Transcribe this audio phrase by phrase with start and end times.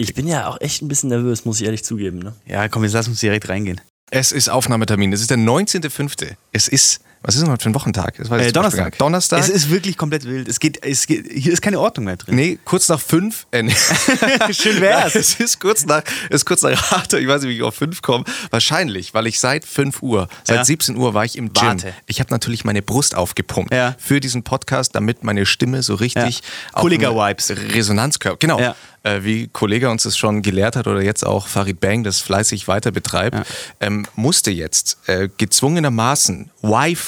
[0.00, 2.20] Ich bin ja auch echt ein bisschen nervös, muss ich ehrlich zugeben.
[2.20, 2.34] Ne?
[2.46, 3.82] Ja, komm, jetzt lass uns direkt reingehen.
[4.10, 5.12] Es ist Aufnahmetermin.
[5.12, 6.36] Es ist der 19.05.
[6.52, 8.18] Es ist, was ist denn heute für ein Wochentag?
[8.18, 8.96] Äh, Donnerstag.
[8.98, 9.40] Donnerstag.
[9.40, 10.48] Es ist wirklich komplett wild.
[10.48, 12.34] Es geht, es geht, hier ist keine Ordnung mehr drin.
[12.34, 13.46] Nee, kurz nach fünf.
[13.50, 13.74] Äh, nee.
[14.52, 15.14] Schön wär's.
[15.20, 17.12] Es ist kurz nach, es ist kurz nach acht.
[17.12, 18.24] Ich weiß nicht, wie ich auf fünf komme.
[18.50, 20.64] Wahrscheinlich, weil ich seit 5 Uhr, seit Ja.
[20.64, 21.62] 17 Uhr war ich im Gym.
[21.68, 21.92] Warte.
[22.06, 23.94] Ich habe natürlich meine Brust aufgepumpt Ja.
[23.98, 26.44] für diesen Podcast, damit meine Stimme so richtig Ja.
[26.72, 27.50] auch Kollega-Vibes.
[27.50, 28.38] eine Resonanzkörper.
[28.38, 28.58] Genau.
[28.60, 28.74] Ja.
[29.02, 32.68] Äh, wie Kollege uns das schon gelehrt hat oder jetzt auch Farid Bang das fleißig
[32.68, 33.36] weiter betreibt,
[33.80, 36.50] ähm, musste jetzt äh, gezwungenermaßen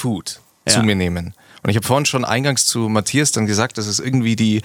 [0.03, 0.73] Y-Food Ja.
[0.75, 1.33] zu mir nehmen.
[1.63, 4.61] Und ich habe vorhin schon eingangs zu Matthias dann gesagt, das ist irgendwie die,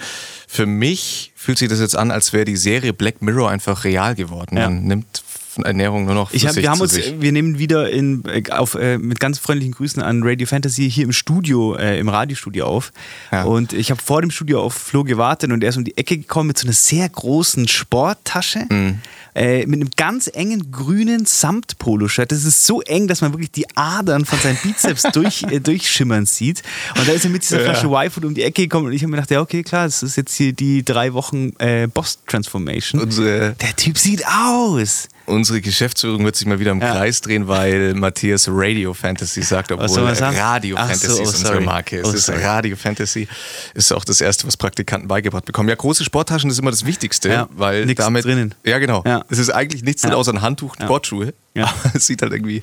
[0.47, 4.15] für mich fühlt sich das jetzt an, als wäre die Serie Black Mirror einfach real
[4.15, 4.57] geworden.
[4.57, 4.69] Ja.
[4.69, 5.23] Man nimmt
[5.63, 7.19] Ernährung nur noch Ich hab, wir haben uns, sich.
[7.19, 11.11] wir nehmen wieder in, auf, äh, mit ganz freundlichen Grüßen an Radio Fantasy hier im
[11.11, 12.91] Studio, äh, im Radiostudio auf.
[13.31, 13.43] Ja.
[13.43, 16.17] Und ich habe vor dem Studio auf Flo gewartet und er ist um die Ecke
[16.17, 18.65] gekommen mit so einer sehr großen Sporttasche.
[18.69, 18.99] Mhm.
[19.35, 22.31] Äh, mit einem ganz engen grünen Samt-Poloshirt.
[22.31, 26.25] Das ist so eng, dass man wirklich die Adern von seinem Bizeps durch, äh, durchschimmern
[26.25, 26.63] sieht.
[26.97, 29.11] Und da ist er mit dieser Flasche Y-Food um die Ecke gekommen und ich habe
[29.11, 33.01] mir gedacht, ja, okay, klar, das ist jetzt hier die drei Wochen äh, Boss-Transformation.
[33.01, 35.07] Unsere, Der Typ sieht aus.
[35.29, 36.91] Unsere Geschäftsführung wird sich mal wieder im Ja.
[36.91, 39.99] Kreis drehen, weil Matthias Radio Fantasy sagt, obwohl?
[40.03, 41.65] Radio Ach Fantasy so, oh, ist unsere sorry.
[41.65, 41.99] Marke.
[41.99, 42.43] Es Oh, ist sorry.
[42.43, 43.27] Radio Fantasy.
[43.73, 45.69] Ist auch das erste, was Praktikanten beigebracht bekommen.
[45.69, 48.55] Ja, große Sporttaschen ist immer das Wichtigste, Ja, weil nichts damit drinnen.
[48.63, 49.03] Ja, genau.
[49.05, 49.23] Ja.
[49.29, 50.75] Es ist eigentlich nichts drin außer ein Handtuch.
[50.75, 51.33] Sportschuhe.
[51.53, 51.73] Ja.
[51.93, 52.61] Es sieht halt irgendwie.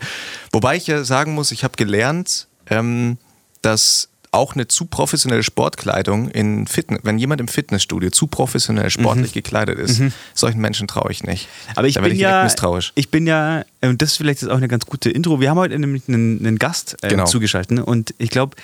[0.52, 3.18] Wobei ich ja sagen muss, ich habe gelernt, ähm,
[3.62, 9.32] dass auch eine zu professionelle Sportkleidung in Fitness, wenn jemand im Fitnessstudio zu professionell sportlich
[9.32, 10.02] gekleidet ist,
[10.34, 11.46] solchen Menschen traue ich nicht.
[11.46, 11.72] Mhm.
[11.76, 12.92] Aber ich da bin ich ja, misstrauisch.
[12.94, 15.40] ich bin ja, äh, und das ist vielleicht jetzt auch eine ganz gute Intro.
[15.40, 17.24] Wir haben heute nämlich einen, einen Gast äh, Genau.
[17.24, 17.84] zugeschaltet ne?
[17.84, 18.56] und ich glaube,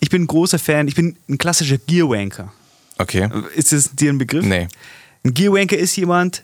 [0.00, 0.88] ich bin ein großer Fan.
[0.88, 2.52] Ich bin ein klassischer Gearwanker.
[2.98, 3.28] Okay.
[3.54, 4.44] Ist das dir ein Begriff?
[4.44, 4.68] Nee.
[5.24, 6.42] Ein Gearwanker ist jemand,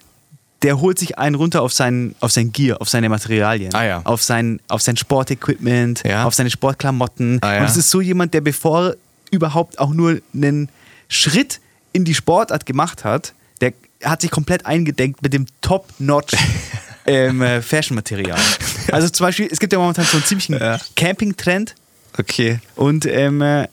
[0.62, 4.00] der holt sich einen runter auf sein, auf sein Gear, auf seine Materialien, Ah, ja.
[4.04, 6.24] auf, sein, auf sein Sportequipment, Ja.
[6.24, 7.38] auf seine Sportklamotten.
[7.42, 7.60] Ah, ja.
[7.60, 8.94] Und es ist so jemand, der bevor
[9.30, 10.68] überhaupt auch nur einen
[11.08, 11.60] Schritt
[11.92, 13.72] in die Sportart gemacht hat, der
[14.04, 16.34] hat sich komplett eingedenkt mit dem Top-Notch
[17.06, 18.38] ähm, äh, Fashion-Material.
[18.92, 20.58] Also zum Beispiel, es gibt ja momentan so einen ziemlichen
[20.96, 21.76] Camping-Trend.
[22.18, 22.58] Okay.
[22.74, 23.68] Und ähm, äh,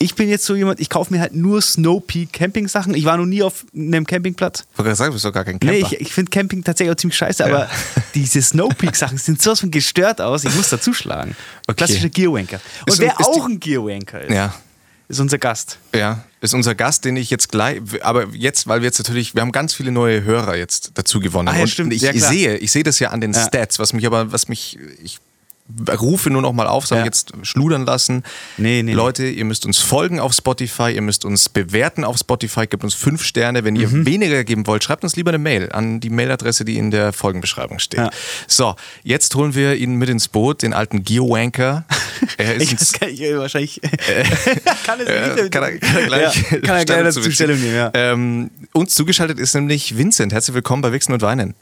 [0.00, 2.94] ich bin jetzt so jemand, ich kaufe mir halt nur Snow Peak Camping Sachen.
[2.94, 4.60] Ich war noch nie auf einem Campingplatz.
[4.60, 5.74] Ich wollte gerade sagen, du bist doch gar kein Camper.
[5.74, 7.68] Nee, ich, ich finde Camping tatsächlich auch ziemlich scheiße, aber
[8.14, 10.44] diese Snow Peak Sachen sind sowas von gestört aus.
[10.44, 11.34] Ich muss dazu schlagen.
[11.66, 11.76] Okay.
[11.78, 12.60] Klassischer Gearwanker.
[12.82, 14.54] Und Ist- wer ist die- auch ein Gearwanker ist, ja.
[15.08, 15.78] ist unser Gast.
[15.92, 19.42] Ja, ist unser Gast, den ich jetzt gleich, aber jetzt, weil wir jetzt natürlich, wir
[19.42, 21.48] haben ganz viele neue Hörer jetzt dazu gewonnen.
[21.48, 21.92] Ah, ja, und stimmt.
[21.92, 23.44] ich Ja, sehe, ich sehe das ja an den Ja.
[23.44, 25.18] Stats, was mich aber, was mich, ich
[26.00, 27.04] rufe nur noch mal auf, soll Ja.
[27.04, 28.22] jetzt schludern lassen.
[28.56, 32.66] Nee, nee, Leute, ihr müsst uns folgen auf Spotify, ihr müsst uns bewerten auf Spotify,
[32.66, 33.64] gebt uns fünf Sterne.
[33.64, 33.80] Wenn Mhm.
[33.80, 37.12] ihr weniger geben wollt, schreibt uns lieber eine Mail an die Mailadresse, die in der
[37.12, 38.00] Folgenbeschreibung steht.
[38.00, 38.10] Ja.
[38.46, 41.84] So, jetzt holen wir ihn mit ins Boot, den alten Geowanker.
[42.36, 43.80] Er ist Ich, ein das kann ich äh, wahrscheinlich.
[44.84, 45.52] kann es äh, nicht.
[45.52, 47.30] kann, er, kann er gleich, ja, kann er gleich dazu.
[47.30, 47.90] Stellung nehmen, ja.
[47.94, 50.32] Ähm, uns zugeschaltet ist nämlich Vincent.
[50.32, 51.54] Herzlich willkommen bei Wichsen und Weinen.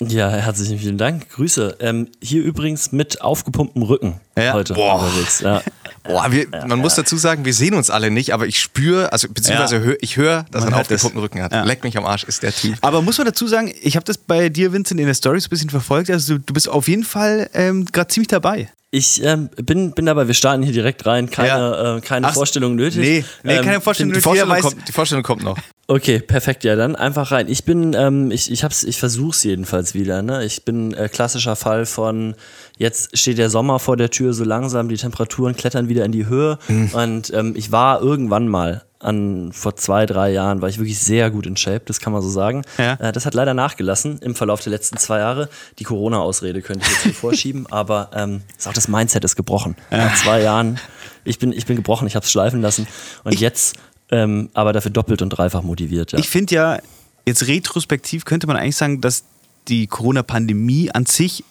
[0.00, 1.28] Ja, herzlichen vielen Dank.
[1.28, 1.76] Grüße.
[1.80, 4.54] Ähm, hier übrigens mit aufgepumptem Rücken Ja.
[4.54, 4.94] heute Boah.
[5.02, 5.40] unterwegs.
[5.40, 5.62] Ja.
[6.04, 9.28] Boah, wir, man muss dazu sagen, wir sehen uns alle nicht, aber ich spüre, also
[9.28, 9.82] beziehungsweise Ja.
[9.82, 11.52] hör, ich höre, dass er Man einen aufgepumpten Rücken hat.
[11.52, 11.64] Ja.
[11.64, 12.76] Leck mich am Arsch, ist der Typ.
[12.80, 15.46] Aber muss man dazu sagen, ich habe das bei dir, Vincent, in der Story so
[15.46, 16.10] ein bisschen verfolgt.
[16.10, 18.70] Also du, du bist auf jeden Fall ähm, gerade ziemlich dabei.
[18.92, 21.30] Ich ähm, bin, bin dabei, wir starten hier direkt rein.
[21.30, 21.96] Keine, Ja.
[21.98, 23.00] äh, keine Ach, Vorstellung nötig.
[23.00, 24.24] nee, nee, Ähm, keine Vorstellung Die nötig.
[24.24, 25.56] Vorstellung, Jeder weiß- kommt, die Vorstellung kommt noch.
[25.90, 27.48] Okay, perfekt, ja, dann einfach rein.
[27.48, 30.44] Ich bin, ähm, ich, ich hab's, ich versuch's jedenfalls wieder, ne?
[30.44, 32.36] Ich bin äh, klassischer Fall von,
[32.78, 36.26] jetzt steht der Sommer vor der Tür so langsam, die Temperaturen klettern wieder in die
[36.26, 36.60] Höhe
[36.92, 41.30] und ähm, ich war irgendwann mal an, vor zwei, drei Jahren war ich wirklich sehr
[41.30, 42.62] gut in Shape, das kann man so sagen.
[42.78, 42.94] Ja.
[42.94, 45.48] Äh, das hat leider nachgelassen im Verlauf der letzten zwei Jahre.
[45.78, 49.74] Die Corona-Ausrede könnte ich jetzt hier vorschieben, aber ähm, ist auch das Mindset ist gebrochen.
[49.90, 50.78] Nach zwei Jahren,
[51.24, 52.86] ich bin, ich bin gebrochen, ich hab's schleifen lassen
[53.24, 53.76] und jetzt
[54.10, 56.12] ähm, aber dafür doppelt und dreifach motiviert.
[56.12, 56.18] Ja.
[56.18, 56.78] Ich finde ja,
[57.26, 59.24] jetzt retrospektiv könnte man eigentlich sagen, dass
[59.68, 61.44] die Corona-Pandemie an sich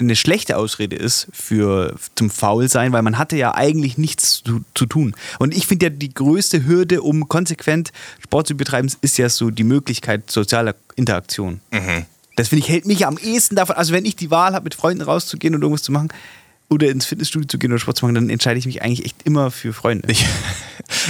[0.00, 4.86] eine schlechte Ausrede ist für zum Faulsein, weil man hatte ja eigentlich nichts zu, zu
[4.86, 5.14] tun.
[5.38, 7.92] Und ich finde ja, die größte Hürde, um konsequent
[8.22, 11.60] Sport zu betreiben, ist ja so die Möglichkeit sozialer Interaktion.
[12.36, 13.76] Das finde ich, hält mich am ehesten davon.
[13.76, 16.08] Also, wenn ich die Wahl habe, mit Freunden rauszugehen und irgendwas zu machen
[16.68, 19.22] oder ins Fitnessstudio zu gehen oder Sport zu machen, dann entscheide ich mich eigentlich echt
[19.24, 20.10] immer für Freunde.
[20.10, 20.24] Ich,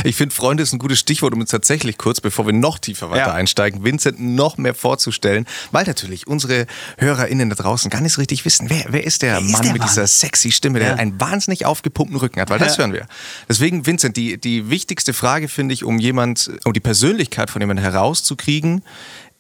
[0.05, 3.11] ich finde, Freunde ist ein gutes Stichwort, um jetzt tatsächlich kurz, bevor wir noch tiefer
[3.11, 3.33] weiter Ja.
[3.33, 6.67] einsteigen, Vincent noch mehr vorzustellen, weil natürlich unsere
[6.99, 9.63] HörerInnen da draußen gar nicht so richtig wissen, wer, wer ist der Wer ist Mann
[9.63, 9.89] der mit Mann?
[9.89, 10.95] dieser sexy Stimme, der Ja.
[10.97, 12.83] einen wahnsinnig aufgepumpten Rücken hat, weil das Ja.
[12.83, 13.07] hören wir.
[13.49, 17.85] Deswegen, Vincent, die, die wichtigste Frage finde ich, um jemand, um die Persönlichkeit von jemandem
[17.85, 18.83] herauszukriegen,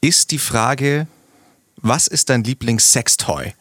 [0.01, 1.07] ist die Frage,
[1.77, 3.53] was ist dein Lieblings-Sextoy?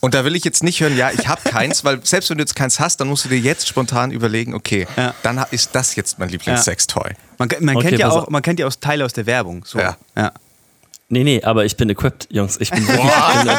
[0.00, 2.42] Und da will ich jetzt nicht hören, ja, ich habe keins, weil selbst wenn du
[2.42, 5.14] jetzt keins hast, dann musst du dir jetzt spontan überlegen, okay, Ja.
[5.22, 7.12] dann ist das jetzt mein Lieblings-Sextoy.
[7.38, 9.64] Man, man, Okay, kennt ja auch, man kennt ja auch Teile aus der Werbung.
[9.64, 9.78] So.
[9.78, 9.96] Ja.
[10.16, 10.32] ja.
[11.10, 12.58] Nee, nee, aber ich bin equipped, Jungs.
[12.60, 13.10] Ich bin wirklich,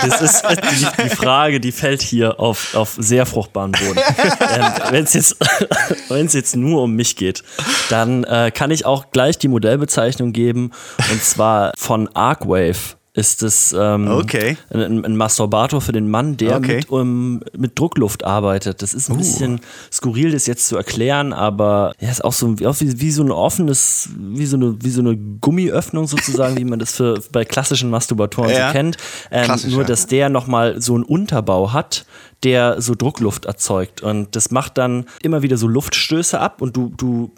[0.07, 3.97] das ist die, die Frage, die fällt hier auf, auf sehr fruchtbaren Boden.
[4.55, 5.35] ähm, Wenn es jetzt,
[6.09, 7.43] wenn's jetzt nur um mich geht,
[7.89, 10.71] dann äh, kann ich auch gleich die Modellbezeichnung geben.
[11.11, 14.57] Und zwar von Arcwave ist es ähm, Okay.
[14.71, 16.77] ein, ein Masturbator für den Mann, der Okay.
[16.77, 18.81] mit, um, mit Druckluft arbeitet.
[18.81, 19.59] Das ist ein bisschen
[19.91, 23.31] skurril, das jetzt zu erklären, aber ja, ist auch so auch wie, wie so ein
[23.31, 27.89] offenes, wie so eine, wie so eine Gummiöffnung sozusagen, wie man das für, bei klassischen
[27.89, 28.67] Masturbatoren Ja.
[28.67, 28.97] so kennt.
[29.31, 32.05] Ähm, nur, dass der nochmal so einen Unterbau hat,
[32.43, 34.01] der so Druckluft erzeugt.
[34.01, 37.31] Und das macht dann immer wieder so Luftstöße ab und du, du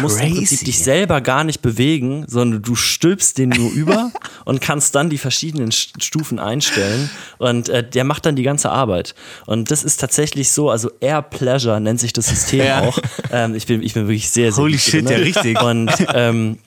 [0.00, 4.12] musst im Prinzip dich selber gar nicht bewegen, sondern du stülpst den nur über
[4.44, 8.70] und kannst dann die verschiedenen St- Stufen einstellen und äh, der macht dann die ganze
[8.70, 9.14] Arbeit.
[9.46, 12.80] Und das ist tatsächlich so, also Air Pleasure nennt sich das System Ja.
[12.82, 12.98] auch.
[13.32, 15.12] Ähm, ich, bin, ich bin wirklich sehr, sehr Holy shit, drin.
[15.12, 15.60] ja, richtig.
[15.62, 16.58] Und ähm,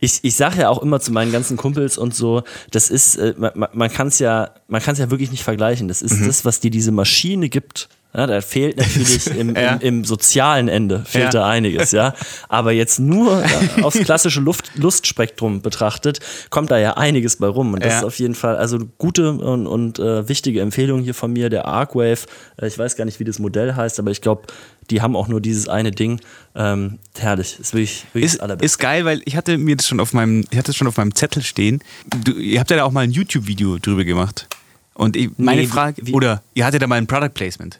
[0.00, 3.34] ich, ich sage ja auch immer zu meinen ganzen Kumpels und so, das ist, äh,
[3.36, 5.86] man, man kann es ja, man kann es ja wirklich nicht vergleichen.
[5.88, 6.26] Das ist Mhm.
[6.26, 7.88] das, was dir diese Maschine gibt.
[8.16, 9.74] Ja, da fehlt natürlich im, Ja.
[9.74, 11.30] im, im sozialen Ende fehlt Ja.
[11.42, 12.14] da einiges, ja.
[12.48, 17.74] Aber jetzt nur ja, aufs klassische Luft, Lustspektrum betrachtet, kommt da ja einiges bei rum.
[17.74, 21.30] Und das ist auf jeden Fall, also gute und, und äh, wichtige Empfehlung hier von
[21.32, 22.20] mir, der Arcwave.
[22.56, 24.44] Äh, ich weiß gar nicht, wie das Modell heißt, aber ich glaube,
[24.88, 26.20] die haben auch nur dieses eine Ding.
[26.54, 27.58] Ähm, herrlich.
[27.60, 28.64] Ist wirklich, wirklich Ist, das Allerbeste.
[28.64, 30.96] ist geil, weil ich hatte mir das schon auf meinem, ich hatte es schon auf
[30.96, 31.82] meinem Zettel stehen.
[32.24, 34.46] Du, ihr habt ja da auch mal ein YouTube-Video drüber gemacht.
[34.94, 37.78] Und ich, meine Nee, Frage, wie- oder ihr hattet da mal ein Product Placement.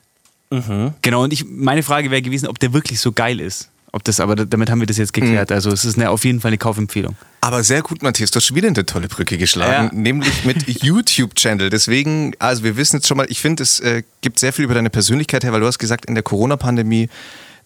[1.02, 3.70] Genau, und ich, meine Frage wäre gewesen, ob der wirklich so geil ist.
[3.92, 5.50] Ob das, aber damit haben wir das jetzt geklärt.
[5.50, 7.16] Also es ist eine, auf jeden Fall eine Kaufempfehlung.
[7.40, 10.00] Aber sehr gut, Matthias, du hast schon wieder eine tolle Brücke geschlagen, Ja.
[10.02, 11.70] nämlich mit YouTube-Channel.
[11.70, 14.74] Deswegen, also wir wissen jetzt schon mal, ich finde, es äh, gibt sehr viel über
[14.74, 17.08] deine Persönlichkeit her, weil du hast gesagt, in der Corona-Pandemie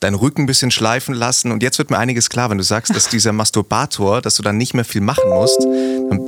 [0.00, 2.94] deinen Rücken ein bisschen schleifen lassen und jetzt wird mir einiges klar, wenn du sagst,
[2.96, 5.60] dass dieser Masturbator, dass du dann nicht mehr viel machen musst.
[5.62, 6.26] Dann,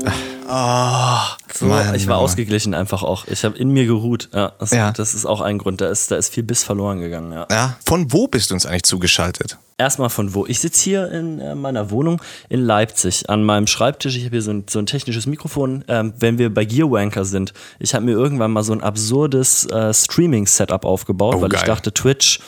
[1.54, 2.24] So, Mann, ich war Mann.
[2.24, 3.26] ausgeglichen einfach auch.
[3.26, 4.28] Ich habe in mir geruht.
[4.34, 4.92] Ja, das, Ja.
[4.92, 5.80] das ist auch ein Grund.
[5.80, 7.32] Da ist, da ist viel Biss verloren gegangen.
[7.32, 7.46] Ja.
[7.50, 9.56] ja, von wo bist du uns eigentlich zugeschaltet?
[9.78, 10.46] Erstmal von wo?
[10.46, 14.16] Ich sitze hier in äh, meiner Wohnung in Leipzig an meinem Schreibtisch.
[14.16, 15.84] Ich habe hier so ein, so ein technisches Mikrofon.
[15.88, 19.92] Ähm, wenn wir bei Gearwanker sind, ich habe mir irgendwann mal so ein absurdes äh,
[19.94, 21.66] Streaming-Setup aufgebaut, Oh, weil ich geil.
[21.66, 22.40] dachte, Twitch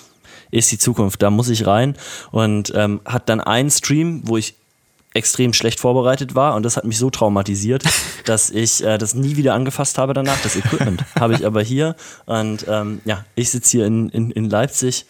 [0.55, 1.97] ist die Zukunft, da muss ich rein.
[2.31, 4.55] Und ähm, hat dann einen Stream, wo ich
[5.13, 7.85] extrem schlecht vorbereitet war und das hat mich so traumatisiert,
[8.25, 10.41] dass ich äh, das nie wieder angefasst habe danach.
[10.43, 11.95] Das Equipment habe ich aber hier
[12.27, 15.07] und ähm, ja, ich sitze hier in, in, in Leipzig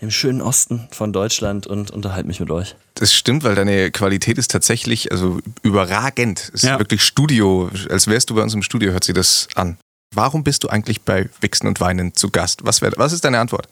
[0.00, 2.74] im schönen Osten von Deutschland und unterhalte mich mit euch.
[2.94, 6.50] Das stimmt, weil deine Qualität ist tatsächlich also überragend.
[6.54, 6.78] Es ist Ja.
[6.78, 9.76] wirklich Studio, als wärst du bei uns im Studio, hört sich das an.
[10.14, 12.64] Warum bist du eigentlich bei Wichsen und Weinen zu Gast?
[12.64, 13.68] Was, wär, was ist deine Antwort?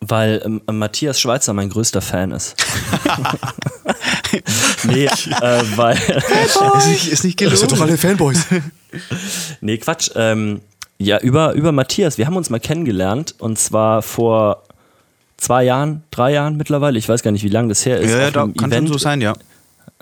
[0.00, 2.54] Weil ähm, Matthias Schweizer mein größter Fan ist.
[4.84, 5.96] nee, äh, weil.
[5.96, 7.80] Ist nicht, ist nicht gelogen.
[7.80, 8.46] alle Fanboys.
[9.60, 10.10] Nee, Quatsch.
[10.14, 10.62] Ähm,
[10.98, 12.16] ja, über, über Matthias.
[12.16, 14.62] Wir haben uns mal kennengelernt und zwar vor
[15.36, 16.98] zwei Jahren, drei Jahren mittlerweile.
[16.98, 18.10] Ich weiß gar nicht, wie lange das her ist.
[18.10, 19.34] Ja, ja, auf da einem kann schon so sein, ja.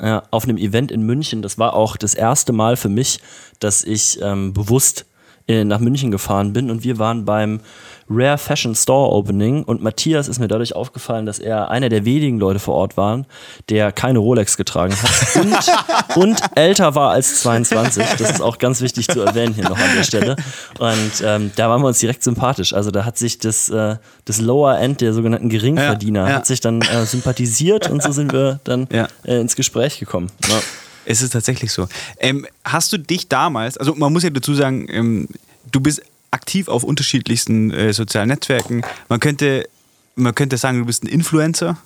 [0.00, 1.42] ja, auf einem Event in München.
[1.42, 3.20] Das war auch das erste Mal für mich,
[3.60, 5.04] dass ich ähm, bewusst
[5.48, 7.60] äh, nach München gefahren bin und wir waren beim
[8.08, 12.38] Rare Fashion Store Opening und Matthias ist mir dadurch aufgefallen, dass er einer der wenigen
[12.38, 13.26] Leute vor Ort waren,
[13.68, 18.04] der keine Rolex getragen hat und, und älter war als 22.
[18.18, 20.36] Das ist auch ganz wichtig zu erwähnen hier noch an der Stelle.
[20.78, 22.72] Und ähm, da waren wir uns direkt sympathisch.
[22.74, 26.34] Also da hat sich das, äh, das Lower End der sogenannten Geringverdiener Ja, ja.
[26.36, 29.08] hat sich dann äh, sympathisiert und so sind wir dann Ja.
[29.24, 30.30] äh, ins Gespräch gekommen.
[30.48, 30.60] Ja.
[31.06, 31.88] Es ist tatsächlich so.
[32.18, 35.28] Ähm, hast du dich damals, also man muss ja dazu sagen, ähm,
[35.70, 38.82] du bist aktiv auf unterschiedlichsten äh, sozialen Netzwerken.
[39.08, 39.68] Man könnte,
[40.16, 41.78] man könnte sagen, du bist ein Influencer.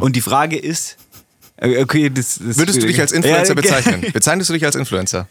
[0.00, 0.96] Und die Frage ist,
[1.58, 4.04] äh, okay, das, das Würdest du dich als Influencer Ja, bezeichnen?
[4.12, 5.28] Bezeichnest du dich als Influencer?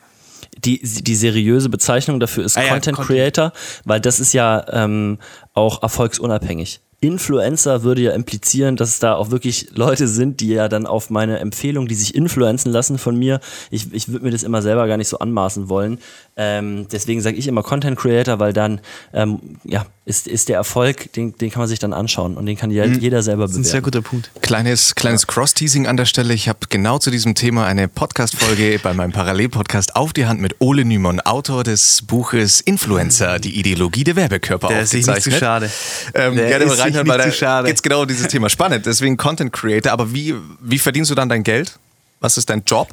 [0.64, 3.18] Die, die seriöse Bezeichnung dafür ist Ah ja, Content Content.
[3.18, 3.54] Creator,
[3.84, 5.18] weil das ist ja ähm,
[5.54, 6.80] auch erfolgsunabhängig.
[7.06, 11.10] Influencer würde ja implizieren, dass es da auch wirklich Leute sind, die ja dann auf
[11.10, 13.40] meine Empfehlung, die sich influenzen lassen von mir.
[13.72, 16.00] Ich, ich würde mir das immer selber gar nicht so anmaßen wollen.
[16.38, 18.82] Ähm, deswegen sage ich immer Content Creator, weil dann
[19.14, 22.58] ähm, ja, ist, ist der Erfolg, den, den kann man sich dann anschauen und den
[22.58, 24.04] kann jeder, jeder selber Das ist ein sehr bewerten.
[24.04, 24.32] guter Punkt.
[24.42, 26.34] Kleines, kleines Cross-Teasing an der Stelle.
[26.34, 30.56] Ich habe genau zu diesem Thema eine Podcast-Folge bei meinem Parallel-Podcast auf die Hand mit
[30.60, 35.32] Ole Nymon, Autor des Buches Influencer, die Ideologie der Werbekörper Der ist sich nicht zu
[35.32, 35.72] schade.
[36.14, 37.68] Ähm, Der gerne ist sich reinhören, nicht weil da zu schade.
[37.70, 38.50] geht genau um dieses Thema.
[38.50, 39.94] Spannend, deswegen Content Creator.
[39.94, 41.80] Aber wie, wie verdienst du dann dein Geld?
[42.20, 42.90] Was ist dein Job?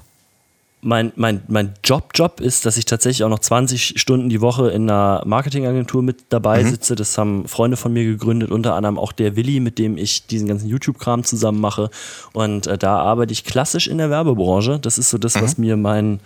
[0.84, 4.90] Mein, mein, mein Job-Job ist, dass ich tatsächlich auch noch 20 Stunden die Woche in
[4.90, 6.96] einer Marketingagentur mit dabei sitze.
[6.96, 10.48] Das haben Freunde von mir gegründet, unter anderem auch der Willi, mit dem ich diesen
[10.48, 11.88] ganzen YouTube-Kram zusammen mache.
[12.32, 14.80] Und äh, da arbeite ich klassisch in der Werbebranche.
[14.80, 16.18] Das ist so das, was mir mein,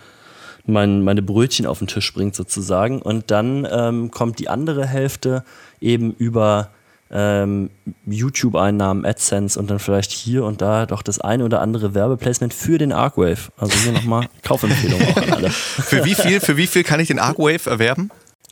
[0.65, 2.99] mein, meine Brötchen auf den Tisch bringt, sozusagen.
[2.99, 5.43] Und dann ähm, kommt die andere Hälfte
[5.79, 6.71] eben über
[7.11, 7.69] ähm,
[8.05, 12.77] YouTube-Einnahmen, AdSense und dann vielleicht hier und da doch das eine oder andere Werbeplacement für
[12.77, 13.49] den Arcwave.
[13.57, 15.49] Also hier nochmal Kaufempfehlung auch an alle.
[15.51, 18.09] Für wie viel, für wie viel kann ich den Arcwave erwerben?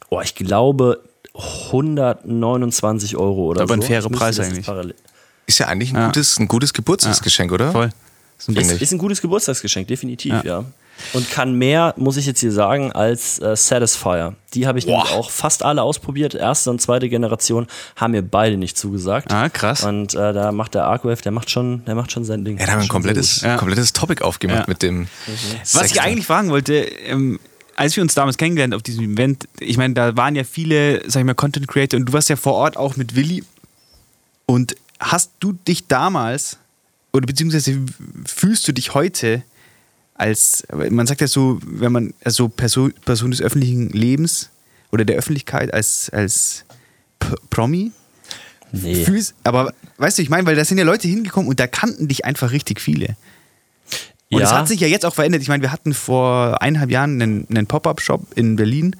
[0.09, 1.01] Oh, ich glaube
[1.67, 3.81] 129 Euro oder Aber so.
[3.81, 4.67] ein fairer Preis eigentlich.
[5.47, 6.05] Ist ja eigentlich ein, Ja.
[6.07, 7.71] gutes, ein gutes Geburtstagsgeschenk, oder?
[7.71, 7.89] Voll.
[8.38, 10.43] Ist, ist ein gutes Geburtstagsgeschenk, definitiv, ja.
[10.43, 10.65] Ja.
[11.13, 14.35] Und kann mehr, muss ich jetzt hier sagen, als äh, Satisfier.
[14.53, 16.33] Die habe ich nämlich auch fast alle ausprobiert.
[16.33, 19.31] Erste und zweite Generation haben mir beide nicht zugesagt.
[19.31, 19.83] Ah, krass.
[19.83, 22.57] Und äh, da macht der Arcwave, der macht schon, der macht schon sein Ding.
[22.57, 23.41] Ja, da haben wir ein komplettes.
[23.41, 23.57] Ja.
[23.57, 24.65] komplettes Topic aufgemacht Ja.
[24.67, 25.07] mit dem.
[25.73, 27.39] Was ich eigentlich fragen wollte, ähm,
[27.75, 31.19] als wir uns damals kennengelernt auf diesem Event, ich meine, da waren ja viele, sag
[31.19, 33.43] ich mal, Content Creator und du warst ja vor Ort auch mit Willi.
[34.45, 36.57] Und hast du dich damals
[37.11, 37.79] oder beziehungsweise
[38.25, 39.43] fühlst du dich heute
[40.15, 44.50] als, man sagt ja so, wenn man also Person, Person des öffentlichen Lebens
[44.91, 46.65] oder der Öffentlichkeit als, als
[47.19, 47.91] P Promi
[48.72, 49.05] Nee.
[49.05, 52.07] fühlst, aber weißt du, ich meine, weil da sind ja Leute hingekommen und da kannten
[52.10, 53.15] dich einfach richtig viele.
[54.31, 54.57] Und es Ja.
[54.57, 55.41] hat sich ja jetzt auch verändert.
[55.43, 58.95] Ich meine, wir hatten vor eineinhalb Jahren einen, einen Pop-Up-Shop in Berlin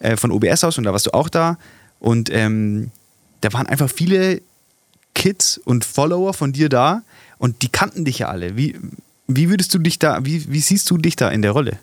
[0.00, 1.56] äh, von OBS aus und da warst du auch da.
[2.00, 2.90] Und ähm,
[3.42, 4.40] da waren einfach viele
[5.14, 7.02] Kids und Follower von dir da
[7.38, 8.56] und die kannten dich ja alle.
[8.56, 8.76] Wie,
[9.26, 11.78] wie würdest du dich da, wie, wie siehst du dich da in der Rolle?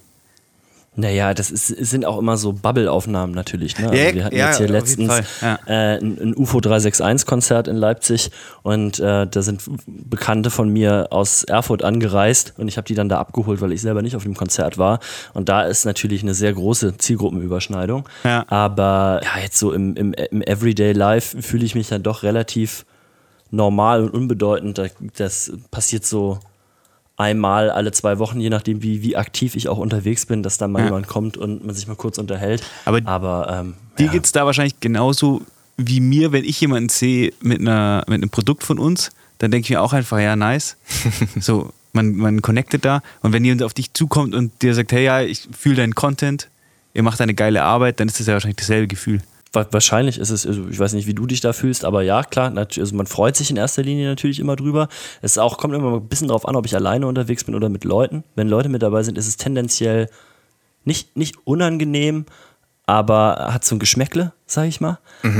[0.96, 3.78] Naja, das ist, sind auch immer so Bubble-Aufnahmen natürlich.
[3.80, 3.90] Ne?
[3.90, 5.58] Also wir hatten ja, jetzt hier letztens ja.
[5.66, 8.32] äh, ein, ein UFO 361-Konzert in Leipzig
[8.64, 13.08] und äh, da sind Bekannte von mir aus Erfurt angereist und ich habe die dann
[13.08, 15.00] da abgeholt, weil ich selber nicht auf dem Konzert war.
[15.34, 18.10] Und da ist natürlich eine sehr große Zielgruppenüberschneidung.
[18.50, 22.86] Aber ja, jetzt so im, im, im Everyday Life fühle ich mich dann doch relativ
[23.52, 24.78] normal und unbedeutend.
[24.80, 26.40] Da- Das passiert so
[27.20, 30.72] einmal alle zwei Wochen, je nachdem, wie, wie aktiv ich auch unterwegs bin, dass dann
[30.72, 30.86] mal Ja.
[30.86, 32.64] jemand kommt und man sich mal kurz unterhält.
[32.86, 34.12] Aber Aber ähm, Dir ja.
[34.14, 35.42] geht es da wahrscheinlich genauso
[35.78, 39.66] wie mir, wenn ich jemanden sehe mit, einer, mit einem Produkt von uns, dann denke
[39.66, 40.76] ich mir auch einfach, ja, nice.
[41.40, 43.02] so, man, man connectet da.
[43.22, 46.48] Und wenn jemand auf dich zukommt und dir sagt, hey, ja, ich fühle deinen Content,
[46.94, 49.22] ihr macht eine geile Arbeit, dann ist das ja wahrscheinlich dasselbe Gefühl.
[49.54, 52.24] Wa- Wahrscheinlich ist es, also ich weiß nicht, wie du dich da fühlst, aber ja,
[52.24, 54.88] klar, also man freut sich in erster Linie natürlich immer drüber.
[55.22, 57.84] Es auch, kommt immer ein bisschen drauf an, ob ich alleine unterwegs bin oder mit
[57.84, 58.24] Leuten.
[58.36, 60.10] Wenn Leute mit dabei sind, ist es tendenziell
[60.86, 62.26] nicht, nicht unangenehm,
[62.86, 64.98] aber hat so ein Geschmäckle, sag ich mal.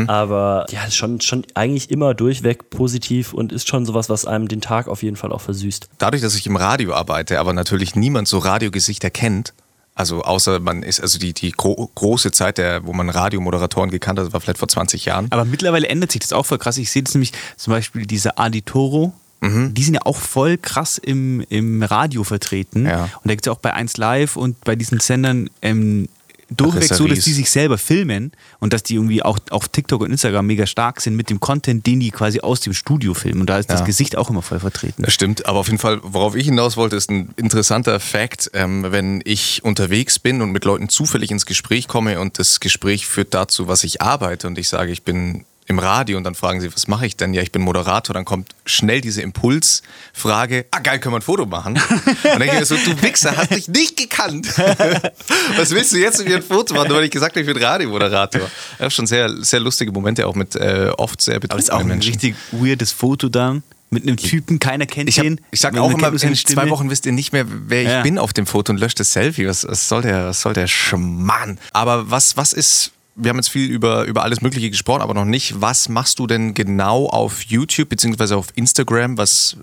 [0.08, 4.48] Aber ja, ist schon, schon eigentlich immer durchweg positiv und ist schon sowas, was einem
[4.48, 5.90] den Tag auf jeden Fall auch versüßt.
[5.98, 9.54] Dadurch, dass ich im Radio arbeite, aber natürlich niemand so Radiogesichter kennt,
[10.00, 14.18] also außer man ist, also die, die gro große Zeit, der, wo man Radiomoderatoren gekannt
[14.18, 15.28] hat, war vielleicht vor 20 Jahren.
[15.30, 16.78] Aber mittlerweile ändert sich das auch voll krass.
[16.78, 19.14] Ich sehe das nämlich zum Beispiel diese Aditoro.
[19.42, 22.86] Die sind ja auch voll krass im, im Radio vertreten.
[22.86, 23.04] Ja.
[23.04, 26.10] Und da gibt es ja auch bei 1 Live und bei diesen Sendern ähm,
[26.50, 30.12] durchweg so, dass die sich selber filmen und dass die irgendwie auch auf TikTok und
[30.12, 33.42] Instagram mega stark sind mit dem Content, den die quasi aus dem Studio filmen.
[33.42, 33.86] Und da ist das Ja.
[33.86, 35.04] Gesicht auch immer voll vertreten.
[35.04, 38.52] Das stimmt, aber auf jeden Fall, worauf ich hinaus wollte, ist ein interessanter Fakt.
[38.54, 43.08] Ähm, wenn ich unterwegs bin und mit Leuten zufällig ins Gespräch komme und das Gespräch
[43.08, 46.60] führt dazu, was ich arbeite und ich sage, ich bin im Radio und dann fragen
[46.62, 47.34] sie, was mache ich denn?
[47.34, 48.14] Ja, ich bin Moderator.
[48.14, 51.76] Dann kommt schnell diese Impulsfrage, ah geil, können wir ein Foto machen?
[51.78, 54.48] Und dann denke ich mir so, du Wichser, hast dich nicht gekannt.
[55.58, 57.54] was willst du jetzt mit mir ein Foto machen, nur weil ich gesagt habe, ich
[57.54, 58.42] bin Radiomoderator?
[58.76, 61.72] Ich habe schon sehr, sehr lustige Momente, auch mit äh, oft sehr Aber das ist
[61.72, 62.14] auch betrunkenen ein Menschen.
[62.14, 65.40] richtig weirdes Foto dann mit einem Typen, keiner kennt Ich, hab, den.
[65.52, 66.70] ich sag auch immer, in zwei.
[66.70, 68.02] Wochen wisst ihr nicht mehr, wer ich Ja.
[68.04, 69.48] bin auf dem Foto und löscht das Selfie.
[69.48, 71.58] Was, was soll der, was soll der Schmarrn?
[71.74, 75.26] Aber was, was ist, wir haben jetzt viel über, über alles Mögliche gesprochen, aber noch
[75.26, 79.18] nicht, was machst du denn genau auf YouTube beziehungsweise auf Instagram?
[79.18, 79.58] Was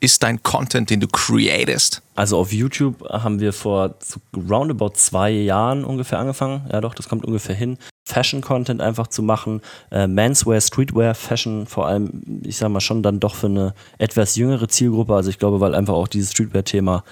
[0.00, 2.02] ist dein Content, den du createst?
[2.14, 3.96] Also auf YouTube haben wir vor
[4.34, 6.66] roundabout zwei Jahren ungefähr angefangen.
[6.72, 7.78] Ja doch, das kommt ungefähr hin.
[8.04, 9.60] Fashion-Content einfach zu machen.
[9.90, 14.36] Äh, Manswear, Streetwear, Fashion, vor allem, ich sag mal schon dann doch für eine etwas
[14.36, 15.14] jüngere Zielgruppe.
[15.14, 17.04] Also ich glaube, weil einfach auch dieses Streetwear-Thema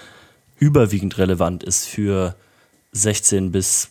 [0.58, 2.34] überwiegend relevant ist für
[2.92, 3.90] 16 bis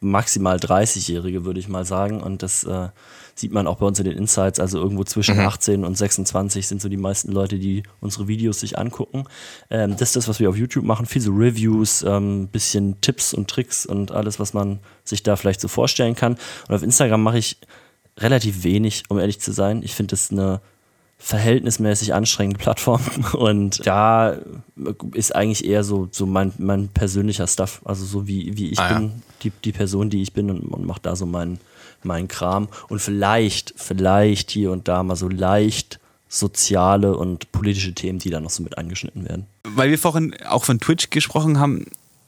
[0.00, 2.20] maximal 30-Jährige, würde ich mal sagen.
[2.20, 2.88] Und das äh,
[3.34, 4.60] sieht man auch bei uns in den Insights.
[4.60, 8.78] Also irgendwo zwischen 18 und 26 sind so die meisten Leute, die unsere Videos sich
[8.78, 9.24] angucken.
[9.70, 11.06] Ähm, das ist das, was wir auf YouTube machen.
[11.06, 15.60] Viel so Reviews, ähm, bisschen Tipps und Tricks und alles, was man sich da vielleicht
[15.60, 16.36] so vorstellen kann.
[16.68, 17.58] Und auf Instagram mache ich
[18.18, 19.82] relativ wenig, um ehrlich zu sein.
[19.82, 20.60] Ich finde das eine
[21.18, 23.00] verhältnismäßig anstrengende Plattform
[23.32, 24.36] und da
[25.14, 28.90] ist eigentlich eher so, so mein, mein persönlicher Stuff, also so wie, wie ich Ah,
[28.90, 28.98] ja.
[28.98, 31.58] bin, die, die Person, die ich bin und, und mache da so meinen
[32.02, 38.18] mein Kram und vielleicht, vielleicht hier und da mal so leicht soziale und politische Themen,
[38.18, 39.46] die da noch so mit angeschnitten werden.
[39.64, 41.86] Weil wir vorhin auch von Twitch gesprochen haben,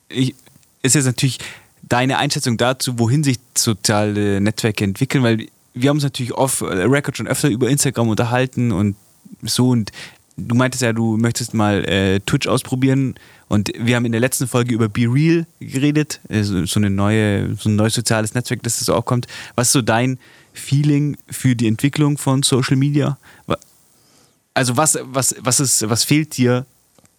[0.08, 0.34] ich,
[0.82, 1.38] ist jetzt natürlich
[1.82, 5.46] deine Einschätzung dazu, wohin sich soziale Netzwerke entwickeln, weil
[5.80, 8.96] wir haben uns natürlich off Record schon öfter über Instagram unterhalten und
[9.42, 9.92] so und
[10.36, 13.14] du meintest ja, du möchtest mal äh, Twitch ausprobieren
[13.48, 17.54] und wir haben in der letzten Folge über Be Real geredet, äh, so, eine neue,
[17.56, 19.26] so ein neues soziales Netzwerk, das so auch kommt.
[19.54, 20.18] Was ist so dein
[20.52, 23.18] Feeling für die Entwicklung von Social Media?
[24.54, 26.66] Also was, was, was, ist, was fehlt dir,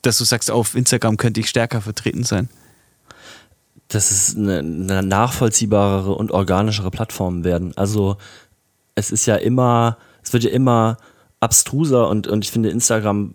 [0.02, 2.50] dass du sagst, auf Instagram könnte ich stärker vertreten sein?
[3.90, 7.76] dass es eine, eine nachvollziehbarere und organischere Plattform werden.
[7.76, 8.18] Also
[9.00, 10.98] es ist ja immer, es wird ja immer
[11.42, 13.34] abstruser und, und ich finde, Instagram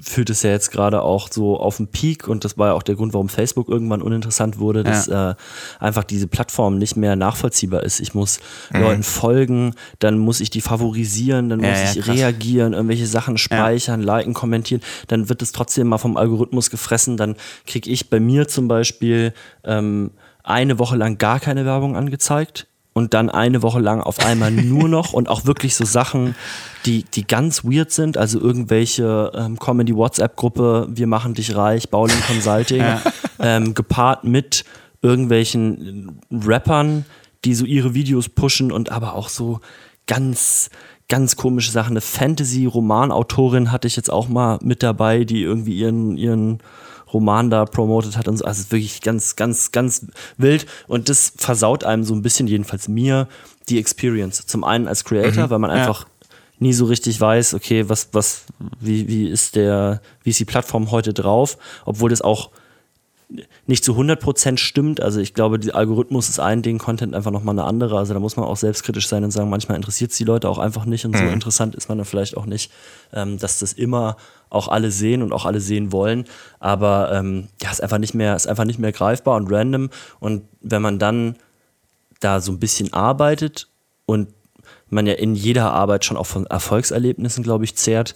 [0.00, 2.82] führt es ja jetzt gerade auch so auf den Peak und das war ja auch
[2.82, 5.34] der Grund, warum Facebook irgendwann uninteressant wurde, dass äh,
[5.78, 8.00] einfach diese Plattform nicht mehr nachvollziehbar ist.
[8.00, 8.40] Ich muss
[8.72, 12.16] Leuten folgen, dann muss ich die favorisieren, dann Ja, muss ja, ich krass.
[12.16, 17.36] reagieren, irgendwelche Sachen speichern, liken, kommentieren, dann wird es trotzdem mal vom Algorithmus gefressen, dann
[17.64, 19.32] kriege ich bei mir zum Beispiel
[19.62, 20.10] ähm,
[20.42, 22.66] eine Woche lang gar keine Werbung angezeigt
[22.96, 26.34] und dann eine Woche lang auf einmal nur noch und auch wirklich so Sachen,
[26.86, 32.82] die, die ganz weird sind, also irgendwelche ähm, Comedy-WhatsApp-Gruppe, wir machen dich reich, Bowling Consulting,
[33.38, 34.64] ähm, gepaart mit
[35.02, 37.04] irgendwelchen Rappern,
[37.44, 39.60] die so ihre Videos pushen und aber auch so
[40.06, 40.70] ganz,
[41.10, 41.92] ganz komische Sachen.
[41.92, 46.62] Eine Fantasy-Romanautorin hatte ich jetzt auch mal mit dabei, die irgendwie ihren, ihren
[47.12, 48.44] Roman da promotet hat und so.
[48.44, 50.06] Also es ist wirklich ganz, ganz, ganz
[50.38, 50.66] wild.
[50.88, 53.28] Und das versaut einem so ein bisschen, jedenfalls mir,
[53.68, 54.46] die Experience.
[54.46, 55.76] Zum einen als Creator, weil man Ja.
[55.76, 56.06] einfach
[56.58, 58.44] nie so richtig weiß, okay, was, was,
[58.80, 62.50] wie, wie ist der, wie ist die Plattform heute drauf, obwohl das auch
[63.66, 65.00] nicht zu 100% stimmt.
[65.00, 67.98] Also ich glaube, der Algorithmus ist ein Ding, Content einfach nochmal eine andere.
[67.98, 70.58] Also da muss man auch selbstkritisch sein und sagen, manchmal interessiert es die Leute auch
[70.58, 72.70] einfach nicht und so interessant ist man dann vielleicht auch nicht,
[73.12, 74.16] ähm, dass das immer
[74.48, 76.24] auch alle sehen und auch alle sehen wollen.
[76.60, 79.90] Aber ähm, ja, ist einfach nicht mehr, ist einfach nicht mehr greifbar und random.
[80.20, 81.34] Und wenn man dann
[82.20, 83.66] da so ein bisschen arbeitet
[84.06, 84.28] und
[84.88, 88.14] man ja in jeder Arbeit schon auch von Erfolgserlebnissen, glaube ich, zehrt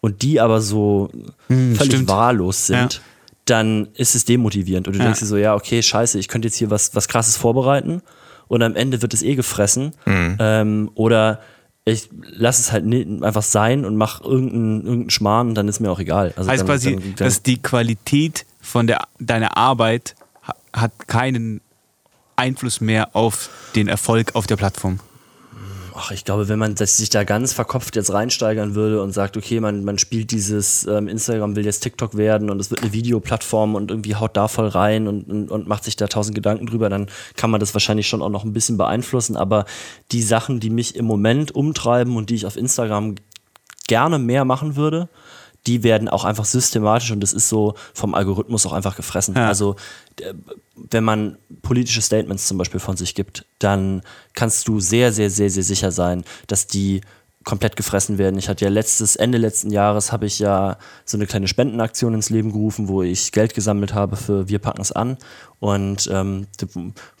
[0.00, 1.10] und die aber so
[1.48, 2.08] völlig stimmt.
[2.08, 3.00] wahllos sind, Ja.
[3.46, 4.86] Dann ist es demotivierend.
[4.86, 5.04] Und du Ja.
[5.06, 8.02] denkst dir so, ja, okay, scheiße, ich könnte jetzt hier was, was krasses vorbereiten
[8.48, 9.92] und am Ende wird es eh gefressen.
[10.06, 11.40] Ähm, oder
[11.84, 12.84] ich lasse es halt
[13.22, 16.34] einfach sein und mache irgendeinen irgendeinen Schmarrn und dann ist mir auch egal.
[16.36, 21.06] Also Heißt dann, quasi, dann, dann, dass die Qualität von der, deiner Arbeit ha- hat
[21.06, 21.60] keinen
[22.34, 24.98] Einfluss mehr auf den Erfolg auf der Plattform.
[25.98, 29.60] Ach, ich glaube, wenn man sich da ganz verkopft jetzt reinsteigern würde und sagt, okay,
[29.60, 33.74] man, man spielt dieses ähm, Instagram will jetzt TikTok werden und es wird eine Videoplattform
[33.74, 36.90] und irgendwie haut da voll rein und, und, und macht sich da tausend Gedanken drüber,
[36.90, 37.06] dann
[37.36, 39.38] kann man das wahrscheinlich schon auch noch ein bisschen beeinflussen.
[39.38, 39.64] Aber
[40.12, 43.14] die Sachen, die mich im Moment umtreiben und die ich auf Instagram
[43.88, 45.08] gerne mehr machen würde,
[45.66, 49.34] die werden auch einfach systematisch und das ist so vom Algorithmus auch einfach gefressen.
[49.34, 49.48] Ja.
[49.48, 49.76] Also
[50.76, 54.02] wenn man politische Statements zum Beispiel von sich gibt, dann
[54.34, 57.00] kannst du sehr, sehr, sehr, sehr sicher sein, dass die
[57.46, 58.38] komplett gefressen werden.
[58.38, 62.28] Ich hatte ja letztes, Ende letzten Jahres habe ich ja so eine kleine Spendenaktion ins
[62.28, 65.16] Leben gerufen, wo ich Geld gesammelt habe für Wir packen es an
[65.60, 66.48] und ähm,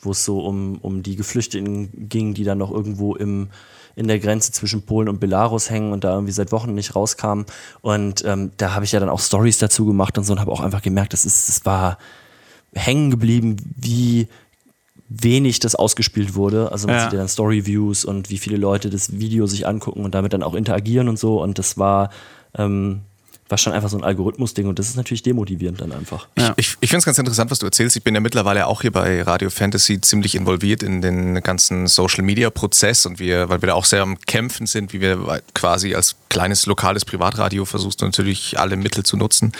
[0.00, 3.50] wo es so um, um die Geflüchteten ging, die dann noch irgendwo im
[3.96, 7.46] in der Grenze zwischen Polen und Belarus hängen und da irgendwie seit Wochen nicht rauskamen.
[7.80, 10.52] Und ähm, da habe ich ja dann auch Stories dazu gemacht und so und habe
[10.52, 11.96] auch einfach gemerkt, das ist, es war
[12.74, 14.28] hängen geblieben, wie
[15.08, 16.70] wenig das ausgespielt wurde.
[16.72, 17.02] Also man Ja.
[17.04, 20.42] sieht ja dann Story-Views und wie viele Leute das Video sich angucken und damit dann
[20.42, 21.40] auch interagieren und so.
[21.42, 22.10] Und das war,
[22.58, 23.00] ähm,
[23.48, 26.26] war schon einfach so ein Algorithmus-Ding und das ist natürlich demotivierend dann einfach.
[26.36, 26.54] Ja.
[26.56, 27.96] Ich, ich finde es ganz interessant, was du erzählst.
[27.96, 32.24] Ich bin ja mittlerweile auch hier bei Radio Fantasy ziemlich involviert in den ganzen Social
[32.24, 35.94] Media Prozess und wir, weil wir da auch sehr am Kämpfen sind, wie wir quasi
[35.94, 39.52] als kleines lokales Privatradio versuchst du natürlich alle Mittel zu nutzen,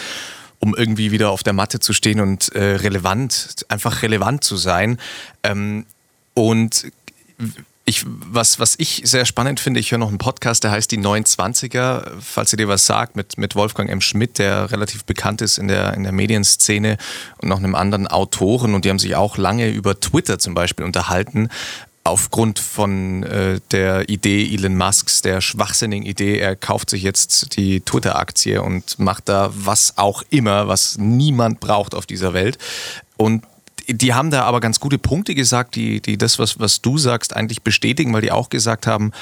[0.58, 4.98] um irgendwie wieder auf der Matte zu stehen und äh, relevant, einfach relevant zu sein.
[5.44, 5.86] Ähm,
[6.34, 6.90] und
[7.88, 10.98] ich, was, was ich sehr spannend finde, ich höre noch einen Podcast, der heißt Die
[10.98, 14.00] 29er, falls ihr dir was sagt, mit, mit Wolfgang M.
[14.00, 16.98] Schmidt, der relativ bekannt ist in der, in der Medienszene
[17.38, 20.84] und noch einem anderen Autoren und die haben sich auch lange über Twitter zum Beispiel
[20.84, 21.48] unterhalten.
[22.02, 27.80] Aufgrund von äh, der Idee Elon Musks, der schwachsinnigen Idee, er kauft sich jetzt die
[27.82, 32.58] Twitter-Aktie und macht da was auch immer, was niemand braucht auf dieser Welt.
[33.16, 33.44] Und
[33.88, 37.34] die haben da aber ganz gute Punkte gesagt, die, die das, was, was du sagst,
[37.34, 39.12] eigentlich bestätigen, weil die auch gesagt haben,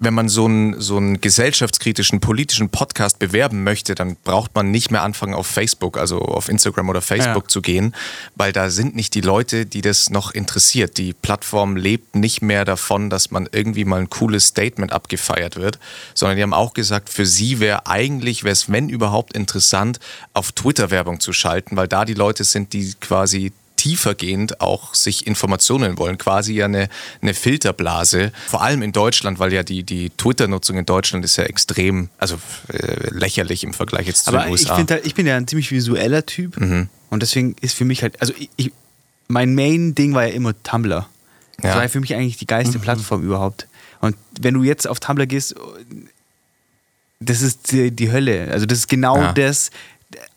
[0.00, 4.90] wenn man so einen, so einen gesellschaftskritischen, politischen Podcast bewerben möchte, dann braucht man nicht
[4.90, 7.48] mehr anfangen auf Facebook, also auf Instagram oder Facebook ja.
[7.48, 7.94] zu gehen,
[8.36, 10.98] weil da sind nicht die Leute, die das noch interessiert.
[10.98, 15.80] Die Plattform lebt nicht mehr davon, dass man irgendwie mal ein cooles Statement abgefeiert wird,
[16.14, 19.98] sondern die haben auch gesagt, für sie wäre eigentlich, wäre es wenn überhaupt interessant,
[20.32, 25.26] auf Twitter Werbung zu schalten, weil da die Leute sind, die quasi tiefergehend auch sich
[25.26, 26.88] Informationen wollen, quasi ja eine,
[27.22, 28.32] eine Filterblase.
[28.48, 32.38] Vor allem in Deutschland, weil ja die, die Twitter-Nutzung in Deutschland ist ja extrem, also
[32.72, 34.78] äh, lächerlich im Vergleich jetzt zu Aber den USA.
[34.78, 36.88] Ich, halt, ich bin ja ein ziemlich visueller Typ mhm.
[37.08, 38.72] und deswegen ist für mich halt, also ich, ich,
[39.28, 41.08] mein Main-Ding war ja immer Tumblr.
[41.58, 41.80] Das ja.
[41.80, 42.82] war für mich eigentlich die geilste mhm.
[42.82, 43.68] Plattform überhaupt.
[44.00, 45.54] Und wenn du jetzt auf Tumblr gehst,
[47.20, 48.48] das ist die, die Hölle.
[48.50, 49.32] Also das ist genau ja.
[49.32, 49.70] das,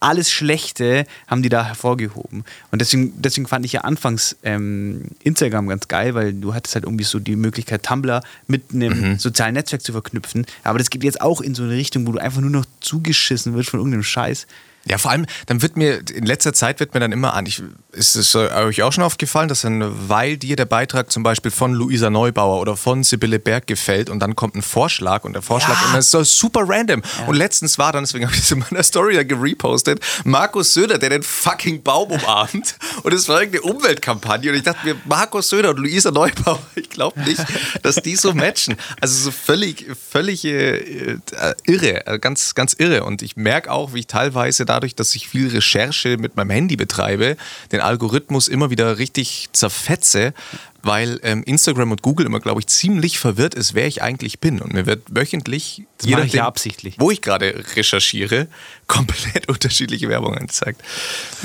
[0.02, 2.44] alles Schlechte haben die da hervorgehoben.
[2.72, 6.86] Und deswegen, deswegen fand ich ja anfangs ähm, Instagram ganz geil, weil du hattest halt
[6.86, 9.20] irgendwie so die Möglichkeit, Tumblr mit einem mhm.
[9.20, 10.46] sozialen Netzwerk zu verknüpfen.
[10.64, 13.54] Aber das geht jetzt auch in so eine Richtung, wo du einfach nur noch zugeschissen
[13.54, 14.48] wirst von irgendeinem Scheiß.
[14.86, 17.62] Ja, vor allem, dann wird mir, in letzter Zeit wird mir dann immer an, ich,
[17.92, 21.74] ist es euch auch schon aufgefallen, dass dann, weil dir der Beitrag zum Beispiel von
[21.74, 25.78] Luisa Neubauer oder von Sibylle Berg gefällt und dann kommt ein Vorschlag und der Vorschlag
[25.94, 26.00] ja.
[26.00, 27.04] ist so super random.
[27.20, 27.26] Ja.
[27.28, 29.91] Und letztens war dann, deswegen habe ich das in meiner Story ja gerepostet,
[30.24, 32.76] Markus Söder, der den fucking Baum umarmt.
[33.04, 34.52] Und es war irgendeine Umweltkampagne.
[34.52, 37.44] Und ich dachte mir, Markus Söder und Luisa Neubauer, ich glaube nicht,
[37.82, 38.76] dass die so matchen.
[39.00, 41.18] Also so völlig, völlig äh,
[41.66, 43.04] irre, äh, ganz, ganz irre.
[43.04, 46.76] Und ich merke auch, wie ich teilweise dadurch, dass ich viel Recherche mit meinem Handy
[46.76, 47.38] betreibe,
[47.72, 50.34] den Algorithmus immer wieder richtig zerfetze,
[50.84, 54.62] weil ähm, Instagram und Google immer, glaube ich, ziemlich verwirrt ist, wer ich eigentlich bin.
[54.62, 56.96] Und mir wird wöchentlich, das je nachdem, absichtlich.
[57.00, 58.48] wo ich gerade recherchiere,
[58.88, 60.82] komplett unterschiedliche Werbung angezeigt.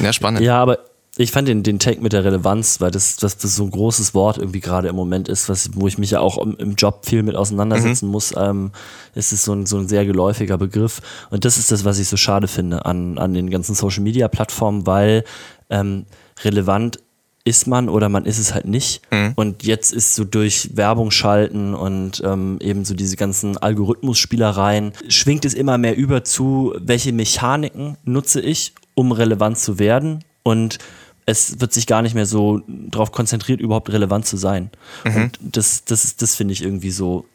[0.03, 0.43] Ja, spannend.
[0.43, 0.79] Ja, aber
[1.19, 4.13] ich fand den, den Take mit der Relevanz, weil das, das, das so ein großes
[4.13, 7.07] Wort irgendwie gerade im Moment ist, was, wo ich mich ja auch im, im Job
[7.07, 8.13] viel mit auseinandersetzen mhm.
[8.13, 8.71] muss, ähm,
[9.15, 11.01] ist es so ein, so ein sehr geläufiger Begriff.
[11.31, 14.29] Und das ist das, was ich so schade finde an, an den ganzen Social Media
[14.29, 15.25] Plattformen, weil
[15.71, 16.05] ähm,
[16.45, 17.01] relevant
[17.47, 19.01] ist man oder man ist es halt nicht.
[19.13, 19.33] Mhm.
[19.37, 25.45] Und jetzt ist so durch Werbung schalten und ähm, eben so diese ganzen Algorithmusspielereien, schwingt
[25.45, 30.25] es immer mehr über zu, welche Mechaniken nutze ich, um relevant zu werden.
[30.43, 30.79] Und
[31.25, 34.71] es wird sich gar nicht mehr so darauf konzentriert, überhaupt relevant zu sein.
[35.05, 35.17] Mhm.
[35.17, 37.27] Und das, das, das finde ich irgendwie so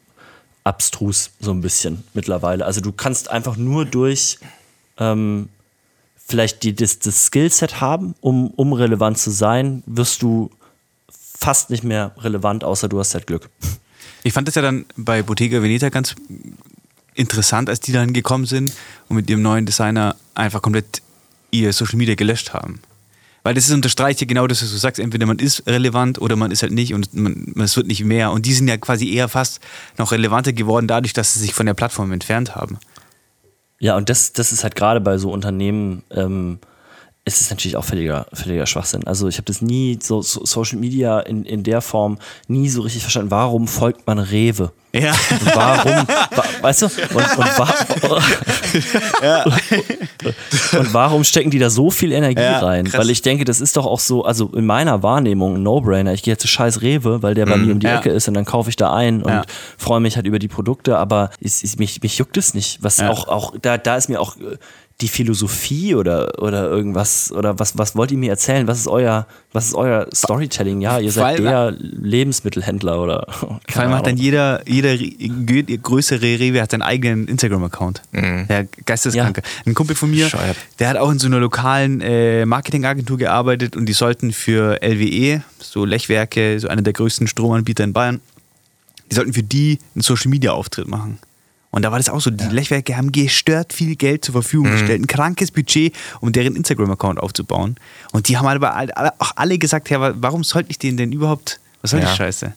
[0.65, 2.65] abstrus, so ein bisschen mittlerweile.
[2.65, 4.39] Also du kannst einfach nur durch
[4.97, 5.47] ähm,
[6.27, 10.49] vielleicht die, das, das Skillset haben, um, um relevant zu sein, wirst du
[11.38, 13.49] fast nicht mehr relevant, außer du hast halt Glück.
[14.23, 16.15] Ich fand das ja dann bei Bottega Veneta ganz
[17.15, 18.71] interessant, als die dann gekommen sind
[19.10, 21.01] und mit ihrem neuen Designer einfach komplett
[21.49, 22.79] ihr Social Media gelöscht haben.
[23.43, 24.99] Weil das ist, unterstreicht ja genau das, was du sagst.
[24.99, 28.31] Entweder man ist relevant oder man ist halt nicht und man, es wird nicht mehr.
[28.31, 29.60] Und die sind ja quasi eher fast
[29.97, 32.77] noch relevanter geworden, dadurch, dass sie sich von der Plattform entfernt haben.
[33.81, 36.59] Ja, und das, das ist halt gerade bei so Unternehmen, ähm,
[37.23, 39.05] ist es natürlich auch völliger, völliger Schwachsinn.
[39.05, 42.81] Also ich habe das nie, so, so, Social Media in, in der Form, nie so
[42.81, 43.29] richtig verstanden.
[43.29, 44.71] Warum folgt man Rewe?
[44.93, 45.12] Ja.
[45.12, 47.73] Und warum, wa, weißt du, und, und, wa
[49.23, 49.43] ja.
[49.43, 52.86] und, warum stecken die da so viel Energie ja, rein?
[52.86, 52.99] Krass.
[52.99, 56.13] Weil ich denke, das ist doch auch so, also in meiner Wahrnehmung ein No-Brainer.
[56.13, 57.99] Ich gehe jetzt zu scheiß Rewe, weil der bei mm, mir um die ja.
[57.99, 59.43] Ecke ist und dann kaufe ich da ein und
[59.77, 62.84] freue mich halt über die Produkte, aber ich, ich, mich, mich juckt es nicht.
[62.84, 64.36] Was auch, auch, da, da ist mir auch
[65.01, 68.67] die Philosophie oder, oder irgendwas oder was, was wollt ihr mir erzählen?
[68.67, 70.81] Was ist euer, was ist euer Storytelling?
[70.81, 73.27] Ja, ihr seid der Lebensmittelhändler oder.
[73.31, 78.03] Vor allem hat dann jeder, jeder größere Rewe hat seinen eigenen Instagram-Account.
[78.11, 78.47] Mhm.
[78.47, 79.41] Der Geisteskranke.
[79.43, 79.61] Ja.
[79.65, 80.57] Ein Kumpel von mir, Scheuert.
[80.79, 85.41] der hat auch in so einer lokalen äh, Marketingagentur gearbeitet und die sollten für LWE,
[85.59, 88.21] so Lechwerke, so einer der größten Stromanbieter in Bayern,
[89.09, 91.19] die sollten für die einen Social-Media-Auftritt machen.
[91.71, 92.51] Und da war das auch so, die ja.
[92.51, 94.71] Lechwerke haben gestört viel Geld zur Verfügung mhm.
[94.73, 97.75] gestellt, ein krankes Budget, um deren Instagram-Account aufzubauen.
[98.12, 101.91] Und die haben aber auch alle gesagt, ja, warum sollte ich den denn überhaupt, was
[101.91, 102.10] soll ja.
[102.10, 102.53] die Scheiße?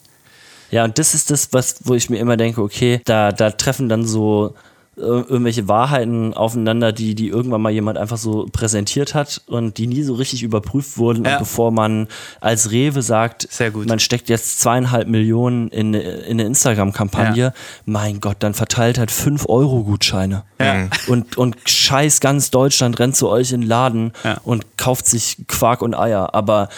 [0.70, 3.88] Ja, und das ist das, was, wo ich mir immer denke, okay, da, da treffen
[3.88, 4.55] dann so
[4.96, 10.02] irgendwelche Wahrheiten aufeinander, die, die irgendwann mal jemand einfach so präsentiert hat und die nie
[10.02, 11.24] so richtig überprüft wurden.
[11.24, 11.33] Ja.
[11.33, 12.09] Und bevor man
[12.40, 13.48] als Rewe sagt,
[13.87, 17.54] man steckt jetzt zweieinhalb Millionen in, in eine Instagram-Kampagne, ja.
[17.87, 20.44] mein Gott, dann verteilt halt fünf Euro-Gutscheine.
[20.61, 20.88] Ja.
[21.09, 24.12] Und, und scheiß ganz Deutschland rennt zu euch in den Laden
[24.44, 26.35] und kauft sich Quark und Eier.
[26.35, 26.68] Aber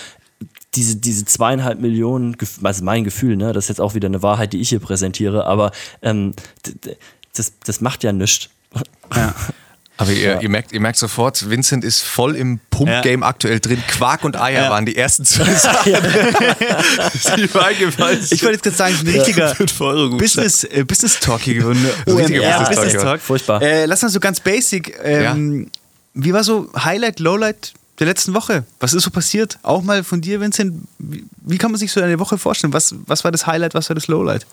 [0.77, 4.53] diese, diese zweieinhalb Millionen, also mein Gefühl, ne, das ist jetzt auch wieder eine Wahrheit,
[4.53, 6.35] die ich hier präsentiere, aber ähm,
[7.39, 8.49] das, das macht ja nichts.
[9.15, 9.35] Ja.
[9.99, 13.83] Aber ihr, ihr, merkt, ihr merkt sofort, Vincent ist voll im Pump-Game aktuell drin.
[13.89, 14.71] Quark und Eier Ja.
[14.71, 15.91] waren die ersten zwei Sachen,
[17.37, 17.45] die.
[17.45, 19.55] Ich wollte jetzt gerade sagen, ein richtiger.
[20.19, 21.87] Business, äh, Business Talk hier gewonnen.
[22.07, 23.01] ein richtiger OMR Business Talk, Business ja.
[23.03, 23.21] Talk.
[23.23, 23.63] Furchtbar.
[23.63, 24.99] Äh, lass mal so ganz basic.
[25.03, 25.71] Ähm,
[26.13, 28.65] Wie war so Highlight, Lowlight der letzten Woche?
[28.81, 29.59] Was ist so passiert?
[29.63, 30.75] Auch mal von dir, Vincent.
[30.99, 32.75] Wie, wie kann man sich so eine Woche vorstellen?
[32.75, 34.47] Was, was war das Highlight, was war das Lowlight?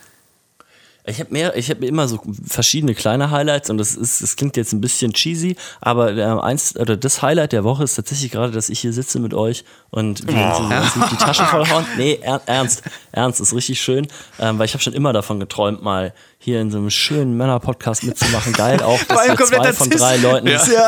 [1.06, 4.56] Ich habe mehr, ich habe immer so verschiedene kleine Highlights und das ist, das klingt
[4.56, 8.54] jetzt ein bisschen cheesy, aber äh, eins oder das Highlight der Woche ist tatsächlich gerade,
[8.54, 11.86] dass ich hier sitze mit euch und wir uns uns die Taschen vollhauen.
[11.98, 14.08] Nee, er, ernst, ernst ist richtig schön,
[14.40, 18.04] ähm, weil ich habe schon immer davon geträumt, mal hier in so einem schönen Männer-Podcast
[18.04, 18.54] mitzumachen.
[18.54, 20.88] Geil auch, dass wir zwei von drei Leuten, Ja.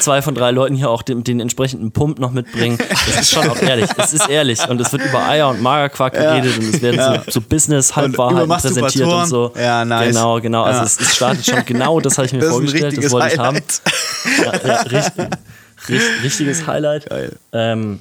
[0.00, 2.78] zwei von drei Leuten hier auch den, den entsprechenden Pump noch mitbringen.
[2.78, 3.88] Das ist schon auch ehrlich.
[3.96, 7.32] Es ist ehrlich und es wird über Eier und Magerquark geredet und es werden so,
[7.32, 9.42] so Business-Halbwahrheiten präsentiert und so.
[9.54, 9.64] Masturbatoren.
[9.64, 10.08] Ja, nice.
[10.08, 10.62] Genau, genau.
[10.62, 10.84] Also Ja.
[10.86, 13.58] es, es startet schon genau, das habe ich mir Das vorgestellt, das wollte ich haben.
[14.38, 15.26] Ja, ja, richtig,
[15.88, 17.06] richtig, richtiges Highlight.
[17.10, 17.36] Geil.
[17.52, 18.00] Ähm,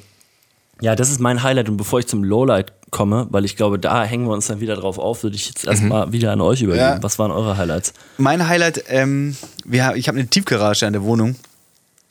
[0.82, 4.04] ja, das ist mein Highlight und bevor ich zum Lowlight komme, weil ich glaube, da
[4.04, 6.86] hängen wir uns dann wieder drauf auf, würde ich jetzt erstmal wieder an euch übergeben.
[6.98, 7.04] Ja.
[7.04, 7.94] Was waren eure Highlights?
[8.18, 11.36] Mein Highlight, ähm, wir, ich habe eine Tiefgarage an der Wohnung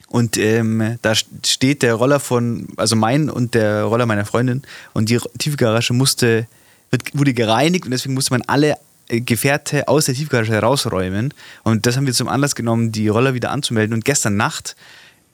[0.07, 5.09] und ähm, da steht der Roller von, also mein und der Roller meiner Freundin und
[5.09, 6.47] die Tiefgarage musste,
[6.91, 8.75] wird, wurde gereinigt und deswegen musste man alle
[9.07, 13.51] Gefährte aus der Tiefgarage herausräumen und das haben wir zum Anlass genommen, die Roller wieder
[13.51, 14.75] anzumelden und gestern Nacht,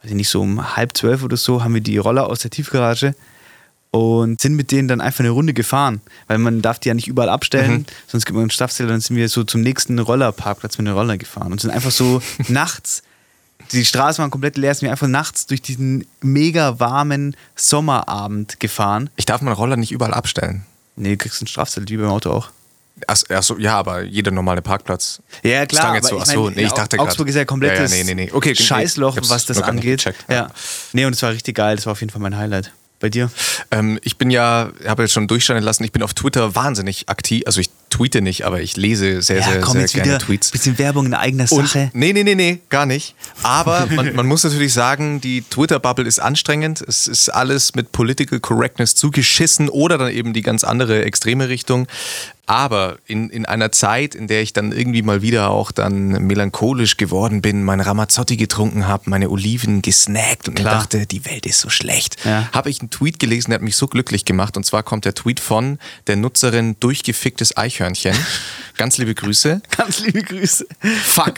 [0.01, 2.51] weiß ich nicht, so um halb zwölf oder so, haben wir die Roller aus der
[2.51, 3.15] Tiefgarage
[3.91, 7.07] und sind mit denen dann einfach eine Runde gefahren, weil man darf die ja nicht
[7.07, 10.87] überall abstellen, sonst gibt man einen Strafzettel, dann sind wir so zum nächsten Rollerparkplatz mit
[10.87, 13.03] den Roller gefahren und sind einfach so nachts,
[13.71, 19.09] die Straßen waren komplett leer, sind wir einfach nachts durch diesen mega warmen Sommerabend gefahren.
[19.15, 20.63] Ich darf meinen Roller nicht überall abstellen.
[20.95, 22.49] Nee, du kriegst einen Strafzettel, wie beim Auto auch.
[23.07, 25.21] Ach, ach so, ja, aber jeder normale Parkplatz.
[25.43, 27.91] Ja, klar, aber so, ich mein, nee, ich dachte grad- Augsburg ist ja ein komplettes
[27.91, 28.31] Ja, ja, nee, nee, nee.
[28.31, 29.99] Okay, Scheißloch, was das angeht.
[29.99, 30.35] gecheckt, ja.
[30.35, 30.47] ja.
[30.93, 32.71] Nee, und es war richtig geil, das war auf jeden Fall mein Highlight.
[32.99, 33.31] Bei dir?
[33.71, 37.43] Ähm, ich bin ja, habe jetzt schon durchscheinen lassen, ich bin auf Twitter wahnsinnig aktiv.
[37.45, 40.51] Also ich tweete nicht, aber ich lese sehr, sehr, sehr gerne Tweets.
[40.51, 41.89] bisschen Werbung in eigener Und, Sache.
[41.93, 43.15] nee, nee, nee, nee, gar nicht.
[43.43, 46.81] Aber man, man muss natürlich sagen, die Twitter-Bubble ist anstrengend.
[46.87, 51.87] Es ist alles mit Political Correctness zugeschissen oder dann eben die ganz andere extreme Richtung.
[52.45, 56.97] Aber in, in einer Zeit, in der ich dann irgendwie mal wieder auch dann melancholisch
[56.97, 60.79] geworden bin, meine Ramazzotti getrunken habe, meine Oliven gesnackt und Klar.
[60.79, 62.49] dachte, die Welt ist so schlecht, Ja.
[62.51, 64.57] habe ich einen Tweet gelesen, der hat mich so glücklich gemacht.
[64.57, 67.78] Und zwar kommt der Tweet von der Nutzerin Durchgeficktes Eichhörnchen.
[68.75, 69.61] Ganz liebe Grüße.
[69.77, 70.67] Ganz liebe Grüße.
[71.05, 71.35] Fuck,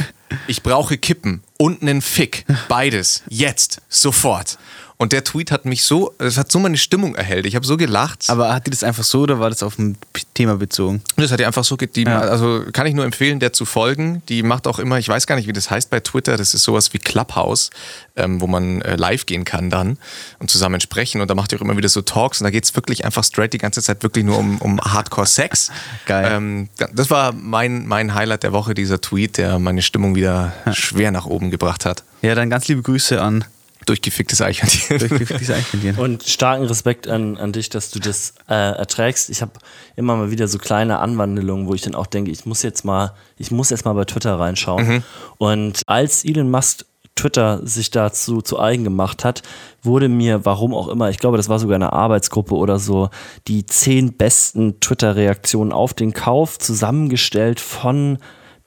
[0.48, 2.46] ich brauche Kippen und einen Fick.
[2.68, 3.24] Beides.
[3.30, 3.82] Jetzt.
[3.90, 4.58] Sofort.
[5.02, 7.48] Und der Tweet hat mich so, es hat so meine Stimmung erhellt.
[7.48, 8.26] Ich habe so gelacht.
[8.28, 9.98] Aber hat die das einfach so oder war das auf ein
[10.36, 11.02] Thema bezogen?
[11.16, 12.20] das hat ja einfach so, die, Ja.
[12.20, 14.22] also kann ich nur empfehlen, der zu folgen.
[14.30, 16.62] Die macht auch immer, ich weiß gar nicht, wie das heißt bei Twitter, das ist
[16.62, 17.72] sowas wie Clubhouse,
[18.16, 19.98] ähm, wo man äh, live gehen kann dann
[20.38, 21.20] und zusammen sprechen.
[21.20, 23.24] Und da macht ihr auch immer wieder so Talks und da geht es wirklich einfach
[23.24, 25.72] straight die ganze Zeit wirklich nur um, um Hardcore-Sex.
[26.06, 26.32] Geil.
[26.32, 31.10] Ähm, das war mein, mein Highlight der Woche, dieser Tweet, der meine Stimmung wieder schwer
[31.10, 32.04] nach oben gebracht hat.
[32.22, 33.46] Ja, dann ganz liebe Grüße an
[33.86, 35.18] Durchgeficktes Eichhörnchen.
[35.40, 35.98] diese Eichhörnchen.
[35.98, 39.30] Und starken Respekt an, an dich, dass du das äh, erträgst.
[39.30, 39.54] Ich habe
[39.96, 43.14] immer mal wieder so kleine Anwandlungen, wo ich dann auch denke, ich muss jetzt mal,
[43.38, 45.04] ich muss jetzt mal bei Twitter reinschauen.
[45.38, 49.44] Und als Elon Musk Twitter sich dazu zu eigen gemacht hat,
[49.84, 53.10] wurde mir, warum auch immer, ich glaube, das war sogar eine Arbeitsgruppe oder so,
[53.48, 58.18] die zehn besten Twitter-Reaktionen auf den Kauf zusammengestellt von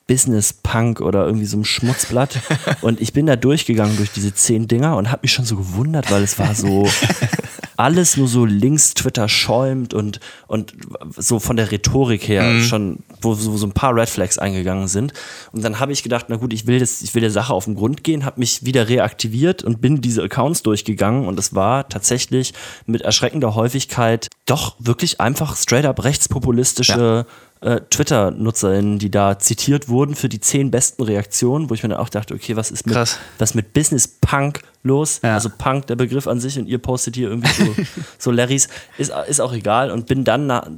[0.07, 2.41] Business Punk oder irgendwie so einem Schmutzblatt.
[2.83, 6.11] Und ich bin da durchgegangen durch diese zehn Dinger und habe mich schon so gewundert,
[6.11, 6.87] weil es war so
[7.77, 10.75] alles nur so links Twitter schäumt und, und
[11.17, 15.13] so von der Rhetorik her schon, wo so, so ein paar Red Flags eingegangen sind.
[15.53, 17.65] Und dann habe ich gedacht, na gut, ich will, das, ich will der Sache auf
[17.65, 21.89] den Grund gehen, habe mich wieder reaktiviert und bin diese Accounts durchgegangen und es war
[21.89, 22.55] tatsächlich
[22.87, 27.27] mit erschreckender Häufigkeit doch wirklich einfach straight up rechtspopulistische
[27.65, 31.99] äh, Twitter-NutzerInnen, die da zitiert wurden für die zehn besten Reaktionen, wo ich mir dann
[31.99, 33.19] auch dachte, okay, was ist mit, Krass.
[33.39, 35.21] was mit Business Punk los?
[35.23, 35.35] Ja.
[35.35, 37.75] Also Punk, der Begriff an sich und ihr postet hier irgendwie so,
[38.19, 40.69] so Larrys, ist, ist auch egal und bin dann nach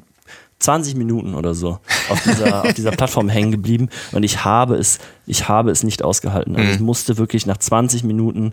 [0.61, 5.01] 20 Minuten oder so auf dieser, auf dieser Plattform hängen geblieben und ich habe es,
[5.27, 6.57] ich habe es nicht ausgehalten.
[6.57, 8.53] Also ich musste wirklich nach 20 Minuten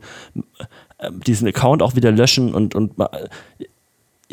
[0.98, 2.98] äh, diesen Account auch wieder löschen und, und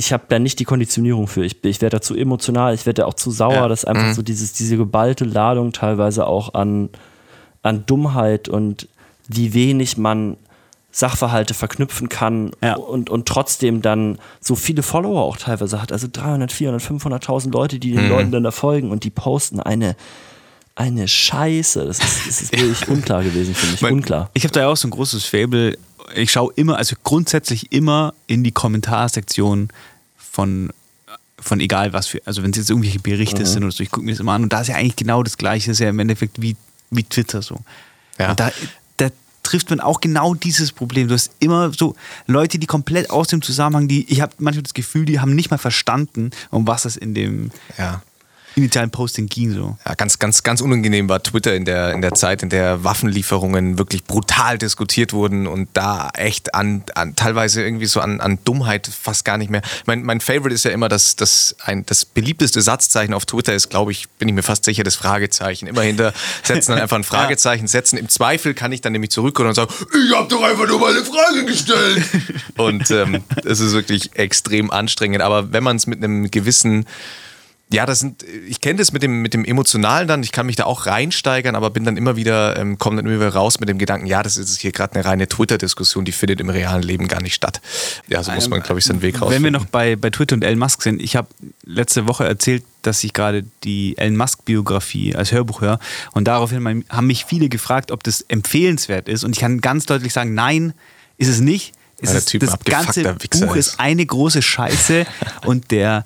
[0.01, 1.45] ich habe da nicht die Konditionierung für.
[1.45, 3.69] Ich, ich werde da zu emotional, ich werde da auch zu sauer, Ja.
[3.69, 6.89] dass einfach so dieses, diese geballte Ladung teilweise auch an,
[7.63, 8.89] an Dummheit und
[9.29, 10.39] wie wenig man
[10.91, 12.77] Sachverhalte verknüpfen kann Ja.
[12.77, 15.93] und, und trotzdem dann so viele Follower auch teilweise hat.
[15.93, 19.97] Also 300, 400, 500.000 Leute, die den Leuten dann da folgen und die posten eine,
[20.77, 21.85] eine Scheiße.
[21.85, 23.83] Das ist, das ist wirklich unklar gewesen für mich.
[23.83, 24.31] Mein- unklar.
[24.33, 25.77] Ich habe da ja auch so ein großes Fable.
[26.17, 29.69] Ich schaue immer, also grundsätzlich immer in die Kommentarsektion
[30.31, 30.71] von,
[31.39, 34.05] von egal was für, also wenn es jetzt irgendwelche Berichte sind oder so, ich gucke
[34.05, 35.89] mir das immer an und da ist ja eigentlich genau das Gleiche, das ist ja
[35.89, 36.57] im Endeffekt wie,
[36.91, 37.61] wie Twitter so.
[38.19, 38.31] Ja.
[38.31, 38.53] Und da,
[38.97, 39.09] da
[39.43, 41.09] trifft man auch genau dieses Problem.
[41.09, 44.75] Du hast immer so Leute, die komplett aus dem Zusammenhang, die, ich habe manchmal das
[44.75, 48.03] Gefühl, die haben nicht mal verstanden, um was es in dem Ja.
[48.57, 49.77] Initialen Posting ging so.
[49.87, 53.79] Ja, ganz, ganz, ganz unangenehm war Twitter in der, in der Zeit, in der Waffenlieferungen
[53.79, 58.89] wirklich brutal diskutiert wurden und da echt an, an teilweise irgendwie so an, an Dummheit
[58.89, 59.63] fast gar nicht mehr.
[59.87, 63.71] Mein, mein Favorite ist ja immer, dass das ein das beliebteste Satzzeichen auf Twitter ist,
[63.71, 65.67] glaube ich, bin ich mir fast sicher, das Fragezeichen.
[65.67, 67.97] Immer hinter setzen dann einfach ein Fragezeichen setzen.
[67.97, 69.73] Im Zweifel kann ich dann nämlich zurückkommen und sagen,
[70.07, 72.05] ich habe doch einfach nur mal eine Frage gestellt.
[72.57, 75.23] und ähm, es ist wirklich extrem anstrengend.
[75.23, 76.87] Aber wenn man es mit einem gewissen
[77.73, 80.57] ja, das sind, ich kenne das mit dem, mit dem Emotionalen dann, ich kann mich
[80.57, 83.69] da auch reinsteigern, aber bin dann immer wieder, ähm, komme dann immer wieder raus mit
[83.69, 87.07] dem Gedanken, ja, das ist hier gerade eine reine Twitter-Diskussion, die findet im realen Leben
[87.07, 87.61] gar nicht statt.
[88.09, 89.31] Ja, so muss man, glaube ich, seinen Weg raus.
[89.31, 91.29] Wenn wir noch bei, bei Twitter und Elon Musk sind, ich habe
[91.65, 95.79] letzte Woche erzählt, dass ich gerade die Elon Musk-Biografie als Hörbuch höre
[96.11, 100.13] und daraufhin haben mich viele gefragt, ob das empfehlenswert ist und ich kann ganz deutlich
[100.13, 100.75] sagen, nein,
[101.19, 101.73] ist es nicht.
[102.03, 105.07] Es ist, das ganze Buch ist eine große Scheiße
[105.45, 106.05] und der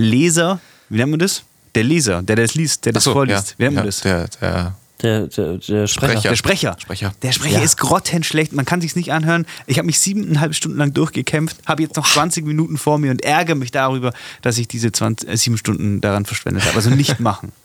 [0.00, 1.42] Leser, wie nennt man das?
[1.74, 3.50] Der Leser, der das liest, der das so, vorliest.
[3.50, 4.00] ja, wie nennt man ja, das?
[4.00, 6.20] Der, der, Der, der, der Sprecher.
[6.28, 6.76] Der Sprecher.
[6.78, 7.12] Sprecher.
[7.22, 7.64] Der Sprecher Ja.
[7.64, 8.52] ist grottenschlecht.
[8.52, 9.46] Man kann sich's nicht anhören.
[9.66, 13.24] Ich habe mich siebeneinhalb Stunden lang durchgekämpft, habe jetzt noch 20 Minuten vor mir und
[13.24, 16.76] ärgere mich darüber, dass ich diese 20, äh, sieben Stunden daran verschwendet habe.
[16.76, 17.52] Also nicht machen.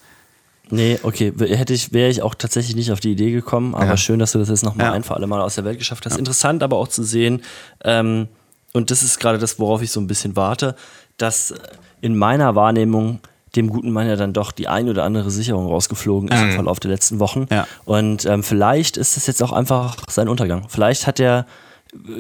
[0.72, 3.98] Nee, okay, hätte ich, wäre ich auch tatsächlich nicht auf die Idee gekommen, aber Ja.
[3.98, 4.94] schön, dass du das jetzt nochmal Ja.
[4.94, 6.18] ein für alle Mal aus der Welt geschafft hast.
[6.18, 7.44] Interessant aber auch zu sehen,
[7.84, 8.28] ähm,
[8.74, 10.76] und das ist gerade das, worauf ich so ein bisschen warte,
[11.18, 11.54] dass
[12.02, 13.20] in meiner Wahrnehmung
[13.56, 16.80] dem guten Mann ja dann doch die ein oder andere Sicherung rausgeflogen ist im Verlauf
[16.82, 17.46] der letzten Wochen.
[17.50, 17.66] Ja.
[17.86, 20.66] Und ähm, vielleicht ist das jetzt auch einfach sein Untergang.
[20.68, 21.46] Vielleicht hat der,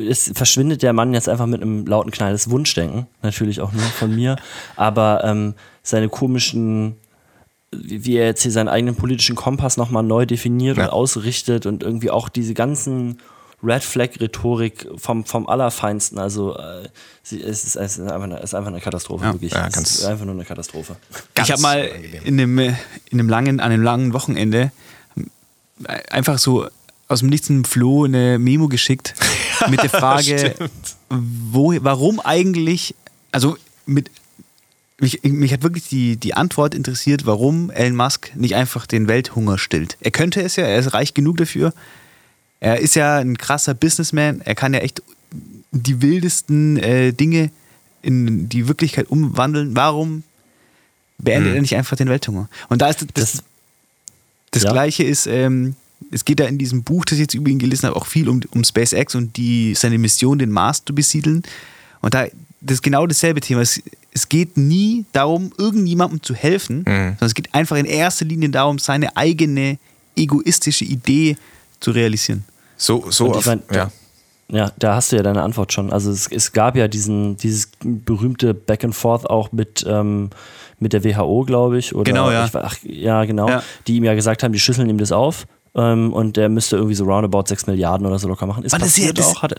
[0.09, 3.81] es verschwindet der Mann jetzt einfach mit einem lauten Knall des Wunschdenken, natürlich auch nur
[3.83, 4.37] von mir,
[4.77, 6.95] aber ähm, seine komischen
[7.77, 10.85] wie wie er jetzt hier seinen eigenen politischen Kompass nochmal neu definiert Ja.
[10.85, 13.17] und ausrichtet und irgendwie auch diese ganzen
[13.63, 16.19] Red Flag-Rhetorik vom, vom Allerfeinsten.
[16.19, 16.87] Also äh,
[17.23, 19.33] sie, es, ist, es ist einfach eine, es ist einfach eine Katastrophe, Ja.
[19.33, 19.53] wirklich.
[19.53, 20.95] Ja, es ganz- ist einfach nur eine Katastrophe.
[21.41, 21.89] ich habe mal
[22.23, 22.73] in einem, äh,
[23.09, 24.71] in einem langen, an einem langen Wochenende
[25.87, 26.67] äh, einfach so
[27.07, 29.13] aus dem Nichts einem Flo eine Memo geschickt
[29.69, 30.55] mit der Frage,
[31.09, 32.95] wo, warum eigentlich,
[33.31, 34.09] also mit
[34.99, 39.57] mich, mich hat wirklich die, die Antwort interessiert, warum Elon Musk nicht einfach den Welthunger
[39.57, 39.97] stillt.
[39.99, 41.73] Er könnte es ja, er ist reich genug dafür.
[42.59, 44.41] Er ist ja ein krasser Businessman.
[44.41, 45.01] Er kann ja echt
[45.71, 47.51] die wildesten äh, Dinge
[48.01, 49.75] in die Wirklichkeit umwandeln.
[49.75, 50.23] Warum
[51.17, 51.55] beendet Hm.
[51.57, 52.49] er nicht einfach den Welthunger?
[52.69, 53.43] Und da ist das, das,
[54.51, 54.71] Das- ja.
[54.71, 55.75] Gleiche ist, ähm,
[56.11, 58.29] es geht da in diesem Buch, das ich jetzt über ihn gelesen habe, auch viel
[58.29, 61.43] um, um SpaceX und die, seine Mission, den Mars zu besiedeln.
[62.01, 62.27] Und da
[62.61, 63.61] das ist genau dasselbe Thema.
[63.61, 63.79] Es,
[64.11, 68.79] es geht nie darum, irgendjemandem zu helfen, sondern es geht einfach in erster Linie darum,
[68.79, 69.77] seine eigene
[70.17, 71.37] egoistische Idee
[71.85, 72.43] zu realisieren.
[72.77, 73.91] So, so auf, mein, ja.
[74.47, 75.91] Ja, da hast du ja deine Antwort schon.
[75.93, 80.29] Also es, es gab ja diesen, dieses berühmte Back and Forth auch mit, ähm,
[80.79, 81.93] mit der weiß, glaube ich.
[81.95, 82.45] Oder Genau, ja.
[82.45, 83.47] Ich, ach, ja, genau.
[83.49, 83.63] Ja.
[83.87, 85.45] Die ihm ja gesagt haben, die schüsseln ihm das auf.
[85.75, 88.63] Ähm, und der müsste irgendwie so roundabout 6 Milliarden oder so locker machen.
[88.63, 89.41] Ist Mann, das ist passiert das- auch.
[89.43, 89.55] Hat,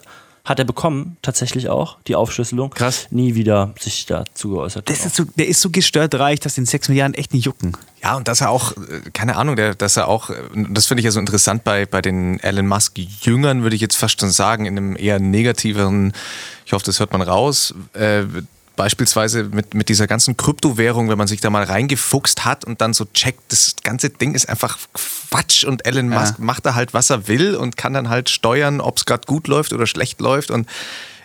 [0.47, 2.71] hat er bekommen, tatsächlich auch, die Aufschlüsselung.
[2.71, 3.09] Krass.
[3.11, 4.89] Nie wieder sich dazu geäußert.
[4.89, 7.77] Das ist so, der ist so gestört reich, dass den 6 Milliarden echt nicht jucken.
[8.01, 10.37] Ja, und dass er auch, äh, keine Ahnung, der, dass er auch, äh,
[10.71, 14.21] das finde ich ja so interessant bei, bei den Elon Musk-Jüngern, würde ich jetzt fast
[14.21, 16.13] schon sagen, in einem eher negativeren,
[16.65, 18.23] ich hoffe, das hört man raus, äh,
[18.77, 22.93] beispielsweise mit, mit dieser ganzen Kryptowährung, wenn man sich da mal reingefuchst hat und dann
[22.93, 26.21] so checkt, das ganze Ding ist einfach Quatsch und Elon Ja.
[26.21, 29.27] Musk macht da halt, was er will und kann dann halt steuern, ob es gerade
[29.27, 30.69] gut läuft oder schlecht läuft und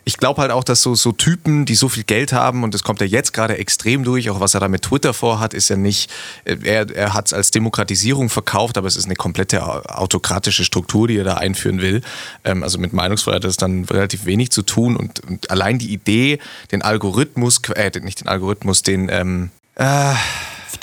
[0.04, 2.84] ich glaube halt auch, dass so, so Typen, die so viel Geld haben, und das
[2.84, 5.76] kommt ja jetzt gerade extrem durch, auch was er da mit Twitter vorhat, ist ja
[5.76, 6.10] nicht,
[6.46, 10.64] äh, er, er hat es als Demokratisierung verkauft, aber es ist eine komplette au- autokratische
[10.64, 12.02] Struktur, die er da einführen will.
[12.44, 15.94] Ähm, also mit Meinungsfreiheit hat das dann relativ wenig zu tun und, und allein die
[15.94, 16.40] Idee,
[16.72, 19.50] den Algorithmus, äh, nicht den Algorithmus, den, ähm,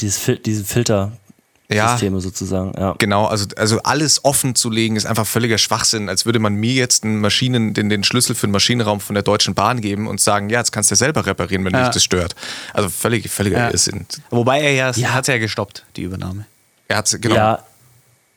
[0.00, 1.27] Dieses Fil diese Filtersysteme
[1.70, 2.72] ja, sozusagen.
[2.78, 2.94] Ja.
[2.98, 6.72] Genau, also, also alles offen zu legen, ist einfach völliger Schwachsinn, als würde man mir
[6.72, 10.20] jetzt einen Maschinen, den, den Schlüssel für den Maschinenraum von der Deutschen Bahn geben und
[10.20, 11.84] sagen, ja, jetzt kannst du ja selber reparieren, wenn Ja.
[11.84, 12.34] dich das stört.
[12.72, 13.70] Also völlig, völliger Ja.
[13.70, 14.07] Irrsinn.
[14.30, 15.12] Wobei er ja, Ja.
[15.14, 16.47] hat ja gestoppt, die Übernahme.
[16.88, 17.34] Er hat genau.
[17.34, 17.62] Ja.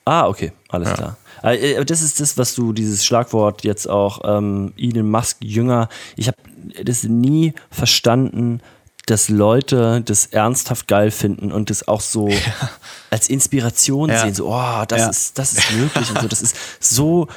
[0.03, 1.16] Ah, okay, alles klar.
[1.43, 5.89] Äh, äh, Das ist das, was du, dieses Schlagwort jetzt auch ähm, Elon Musk Jünger,
[6.16, 6.38] ich habe
[6.84, 8.62] das nie verstanden,
[9.08, 12.30] dass Leute das ernsthaft geil finden und das auch so
[13.10, 14.22] als Inspiration Ja.
[14.22, 14.34] sehen.
[14.36, 15.10] So, oh, das, Ja.
[15.10, 16.28] ist, das ist möglich und so.
[16.28, 17.28] Das ist so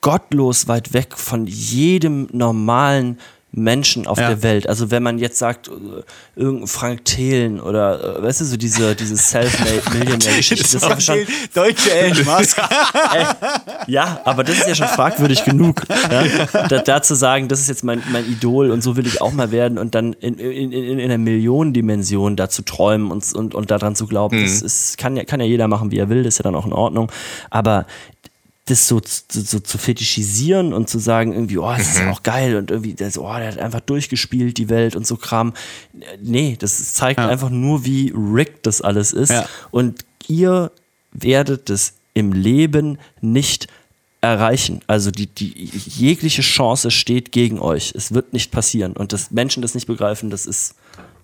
[0.00, 3.18] gottlos weit weg von jedem normalen
[3.50, 4.28] Menschen auf Ja.
[4.28, 4.68] der Welt.
[4.68, 5.70] Also wenn man jetzt sagt, äh,
[6.36, 10.58] irgendein Frank Thelen oder, äh, weißt du, so diese, diese Self-Made-Millionär-Geschichte.
[10.68, 11.18] Das ist ja schon,
[11.54, 12.58] Deutsche Elon Musk.
[13.86, 15.82] ja, aber das ist ja schon fragwürdig genug.
[16.10, 16.24] Ja?
[16.68, 19.32] Da, da zu sagen, das ist jetzt mein, mein Idol und so will ich auch
[19.32, 23.54] mal werden und dann in, in, in, in einer Millionendimension da zu träumen und, und,
[23.54, 26.22] und daran zu glauben, das ist, kann, ja, kann ja jeder machen, wie er will,
[26.22, 27.10] das ist ja dann auch in Ordnung.
[27.50, 27.86] Aber
[28.68, 32.22] das so, zu- so zu fetischisieren und zu sagen, irgendwie, oh, das ist ja auch
[32.22, 35.54] geil und irgendwie, der, so, oh, der hat einfach durchgespielt, die Welt und so Kram.
[36.22, 39.30] Nee, das zeigt einfach nur, wie rigged das alles ist.
[39.30, 39.46] Ja.
[39.70, 40.70] Und ihr
[41.12, 43.66] werdet es im Leben nicht
[44.20, 44.80] erreichen.
[44.86, 47.92] Also die, die jegliche Chance steht gegen euch.
[47.96, 48.92] Es wird nicht passieren.
[48.94, 50.74] Und dass Menschen das nicht begreifen, das ist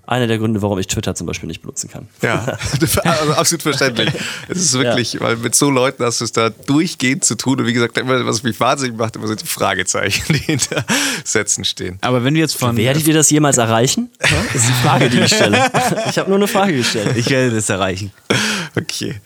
[0.06, 2.08] einer der Gründe, warum ich Twitter zum Beispiel nicht benutzen kann.
[2.22, 2.44] Ja,
[3.04, 4.10] also absolut verständlich.
[4.48, 7.60] Es ist wirklich, weil mit so Leuten hast du es da durchgehend zu tun.
[7.60, 10.84] Und wie gesagt, immer, was mich wahnsinnig macht, immer sind die Fragezeichen, die hinter
[11.24, 11.98] Sätzen stehen.
[12.02, 12.76] Aber wenn wir jetzt von.
[12.76, 14.10] Werdet ihr das jemals erreichen?
[14.22, 15.70] Ja, Das ist die Frage, die ich stelle.
[16.10, 17.16] Ich habe nur eine Frage gestellt.
[17.16, 18.12] Ich werde das erreichen.
[18.76, 19.20] Okay.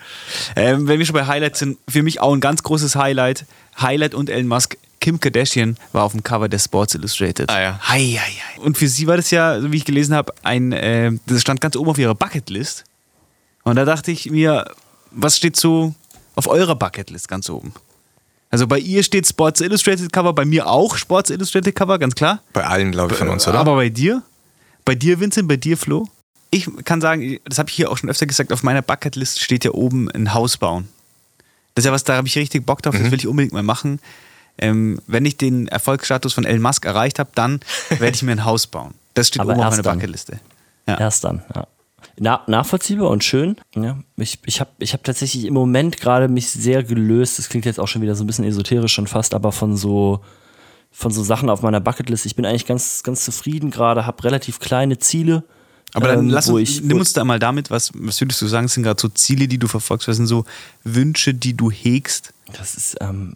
[0.56, 3.44] Ähm, wenn wir schon bei Highlights sind, für mich auch ein ganz großes Highlight.
[3.80, 4.76] Highlight und Elon Musk.
[5.00, 7.48] Kim Kardashian war auf dem Cover der Sports Illustrated.
[7.50, 7.80] Ah ja.
[7.88, 8.18] Hei, hei,
[8.56, 8.60] hei.
[8.60, 11.60] Und für sie war das ja, so wie ich gelesen habe, ein, äh, das stand
[11.60, 12.84] ganz oben auf ihrer Bucketlist.
[13.62, 14.70] Und da dachte ich mir,
[15.10, 15.94] was steht so
[16.34, 17.72] auf eurer Bucketlist ganz oben?
[18.50, 22.42] Also bei ihr steht Sports Illustrated Cover, bei mir auch Sports Illustrated Cover, ganz klar.
[22.52, 23.58] Bei allen, glaube ich, von uns, oder?
[23.58, 24.22] Aber bei dir?
[24.84, 26.08] Bei dir, Vincent, bei dir, Flo?
[26.50, 29.64] Ich kann sagen, das habe ich hier auch schon öfter gesagt, auf meiner Bucketlist steht
[29.66, 30.88] ja oben ein Haus bauen.
[31.74, 33.02] Das ist ja was, da habe ich richtig Bock drauf, Mhm.
[33.02, 34.00] das will ich unbedingt mal machen.
[34.58, 38.44] Ähm, wenn ich den Erfolgsstatus von Elon Musk erreicht habe, dann werde ich mir ein
[38.44, 38.94] Haus bauen.
[39.14, 39.82] Das steht Aber oben auf meiner.
[39.82, 40.40] Bucketliste.
[40.86, 40.98] Ja.
[40.98, 41.66] Erst dann, ja.
[42.20, 43.56] Na, nachvollziehbar und schön.
[43.76, 47.38] Ja, ich ich habe ich hab tatsächlich im Moment gerade mich sehr gelöst.
[47.38, 50.20] Das klingt jetzt auch schon wieder so ein bisschen esoterisch schon fast, aber von so
[50.90, 52.26] von so Sachen auf meiner Bucketlist.
[52.26, 55.44] Ich bin eigentlich ganz ganz zufrieden gerade, habe relativ kleine Ziele.
[55.98, 58.66] Aber dann ähm, lass uns, nimm uns da mal damit, was, was würdest du sagen,
[58.66, 60.44] das sind gerade so Ziele, die du verfolgst, was sind so
[60.84, 62.32] Wünsche, die du hegst?
[62.54, 63.34] Das ist ähm,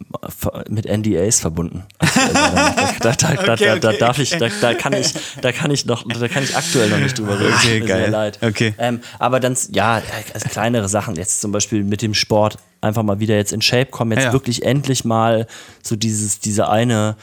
[0.70, 1.82] mit NDAs verbunden.
[1.98, 5.52] da, da, da, da, Okay, da, da okay, darf ich, da, da kann ich, da
[5.52, 7.52] kann ich noch, da kann ich aktuell noch nicht drüber reden.
[7.52, 8.00] Okay, Tut mir geil.
[8.04, 8.38] Sehr leid.
[8.40, 8.74] Okay.
[8.78, 10.00] Ähm, aber dann, ja,
[10.32, 11.16] also kleinere Sachen.
[11.16, 14.12] Jetzt zum Beispiel mit dem Sport einfach mal wieder jetzt in Shape kommen.
[14.12, 14.32] Jetzt Ja.
[14.32, 15.46] wirklich endlich mal
[15.82, 17.16] so dieses, diese eine,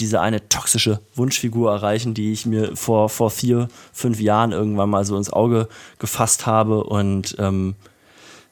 [0.00, 5.04] diese eine toxische Wunschfigur erreichen, die ich mir vor, vor vier, fünf Jahren irgendwann mal
[5.04, 7.74] so ins Auge gefasst habe und ähm,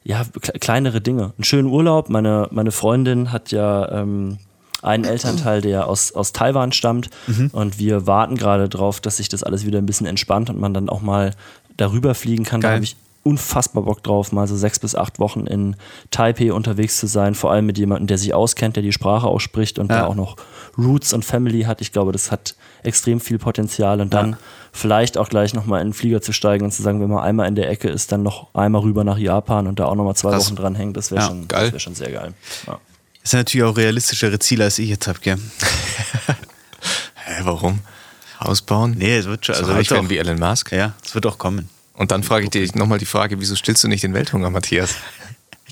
[0.05, 1.33] ja, kle- kleinere Dinge.
[1.37, 2.09] Einen schönen Urlaub.
[2.09, 4.39] Meine, meine Freundin hat ja ähm,
[4.81, 7.11] einen Elternteil, der aus, aus Taiwan stammt.
[7.27, 7.51] Mhm.
[7.53, 10.73] Und wir warten gerade drauf, dass sich das alles wieder ein bisschen entspannt und man
[10.73, 11.33] dann auch mal
[11.77, 12.61] darüber fliegen kann.
[12.61, 12.75] Da Geil.
[12.77, 12.97] habe ich
[13.29, 15.77] unfassbar Bock drauf, mal so sechs bis acht Wochen in
[16.11, 17.35] Taipei unterwegs zu sein.
[17.35, 19.99] Vor allem mit jemandem, der sich auskennt, der die Sprache ausspricht und Ja.
[19.99, 20.37] der auch noch
[20.77, 21.81] Roots und Family hat.
[21.81, 24.01] Ich glaube, das hat extrem viel Potenzial.
[24.01, 24.37] Und dann
[24.73, 27.49] vielleicht auch gleich nochmal in den Flieger zu steigen und zu sagen, wenn man einmal
[27.49, 30.31] in der Ecke ist, dann noch einmal rüber nach Japan und da auch nochmal zwei
[30.31, 30.47] Krass.
[30.47, 30.95] Wochen dranhängen.
[30.95, 31.65] Das wäre Ja, schon, geil.
[31.65, 32.33] das wär schon sehr geil.
[32.67, 32.79] Ja.
[33.23, 35.37] Das sind natürlich auch realistischere Ziele, als ich jetzt habe, gell?
[37.15, 37.81] Hä, warum?
[38.41, 38.95] Haus bauen?
[38.97, 39.57] Nee, es wird schon.
[39.57, 40.73] Also Also wird werden wie Elon Musk.
[40.73, 41.69] ja, es wird auch kommen.
[41.99, 44.95] Und dann frage ich dich nochmal die Frage, wieso stillst du nicht den Welthunger, Matthias?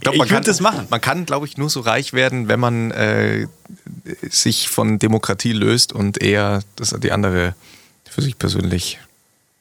[0.00, 0.86] glaub, Ich man würd kann- das machen.
[0.90, 3.46] Man kann, glaube ich, nur so reich werden, wenn man äh,
[4.28, 7.54] sich von Demokratie löst und eher das, die andere
[8.10, 8.98] für sich persönlich.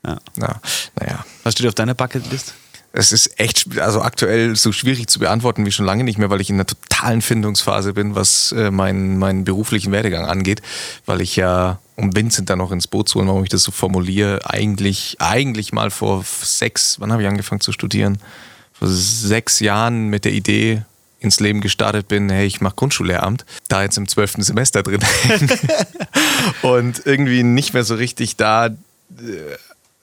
[0.06, 0.18] Ja.
[0.36, 0.60] Na,
[1.00, 1.26] naja.
[1.44, 2.54] Was steht auf deiner Bucketlist?
[2.98, 6.40] Es ist echt, also aktuell so schwierig zu beantworten wie schon lange nicht mehr, weil
[6.40, 10.62] ich in einer totalen Findungsphase bin, was äh, meinen, meinen beruflichen Werdegang angeht,
[11.06, 13.72] weil ich ja, um Vincent dann noch ins Boot zu holen, warum ich das so
[13.72, 18.18] formuliere, eigentlich, eigentlich mal vor sechs, wann habe ich angefangen zu studieren?
[18.72, 20.84] Vor sechs Jahren mit der Idee
[21.20, 25.02] ins Leben gestartet bin, hey, ich mache Grundschullehramt, da jetzt im zwölften Semester drin
[26.62, 28.70] und irgendwie nicht mehr so richtig da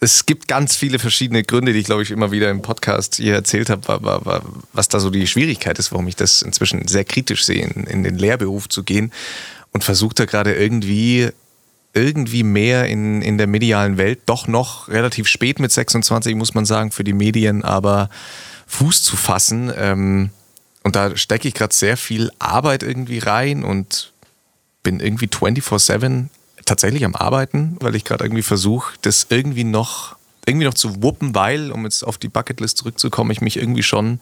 [0.03, 3.35] es gibt ganz viele verschiedene Gründe, die ich glaube ich immer wieder im Podcast hier
[3.35, 4.43] erzählt habe, wa- wa- wa-
[4.73, 8.03] was da so die Schwierigkeit ist, warum ich das inzwischen sehr kritisch sehe, in, in
[8.03, 9.13] den Lehrberuf zu gehen
[9.71, 11.29] und versuche da gerade irgendwie
[11.95, 16.65] irgendwie mehr in, in der medialen Welt, doch noch relativ spät mit 26, muss man
[16.65, 18.09] sagen, für die Medien, aber
[18.67, 19.71] Fuß zu fassen.
[19.77, 20.31] Ähm,
[20.83, 24.11] und da stecke ich gerade sehr viel Arbeit irgendwie rein und
[24.83, 26.27] bin irgendwie 24-7
[26.65, 31.35] tatsächlich am Arbeiten, weil ich gerade irgendwie versuche, das irgendwie noch, irgendwie noch zu wuppen,
[31.35, 34.21] weil, um jetzt auf die Bucketlist zurückzukommen, ich mich irgendwie schon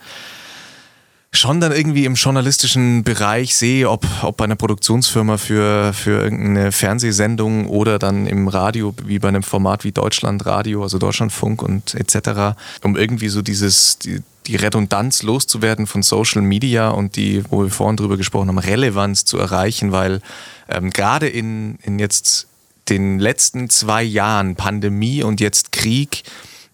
[1.32, 6.72] schon dann irgendwie im journalistischen Bereich sehe, ob, ob bei einer Produktionsfirma für, für irgendeine
[6.72, 12.56] Fernsehsendung oder dann im Radio, wie bei einem Format wie Deutschlandradio, also Deutschlandfunk und etc.,
[12.82, 17.70] um irgendwie so dieses, die, die Redundanz loszuwerden von Social Media und die, wo wir
[17.70, 20.20] vorhin drüber gesprochen haben, Relevanz zu erreichen, weil
[20.68, 22.48] ähm, gerade in, in jetzt
[22.88, 26.24] den letzten zwei Jahren Pandemie und jetzt Krieg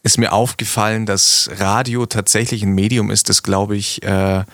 [0.03, 4.45] ist mir aufgefallen, dass Radio tatsächlich ein Medium ist, das, glaube ich, äh,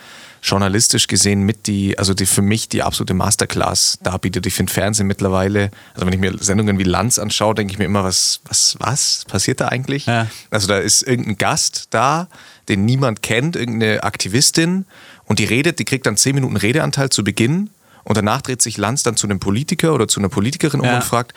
[0.42, 4.44] journalistisch gesehen mit die, also die für mich die absolute Masterclass darbietet.
[4.46, 7.84] Ich finde Fernsehen mittlerweile, also wenn ich mir Sendungen wie Lanz anschaue, denke ich mir
[7.84, 10.06] immer, was, was, was passiert da eigentlich?
[10.06, 10.26] Ja.
[10.50, 12.26] Also da ist irgendein Gast da,
[12.68, 14.86] den niemand kennt, irgendeine Aktivistin
[15.24, 17.70] und die redet, die kriegt dann zehn Minuten Redeanteil zu Beginn
[18.04, 21.04] und danach dreht sich Lanz dann zu einem Politiker oder zu einer Politikerin um und
[21.04, 21.34] fragt,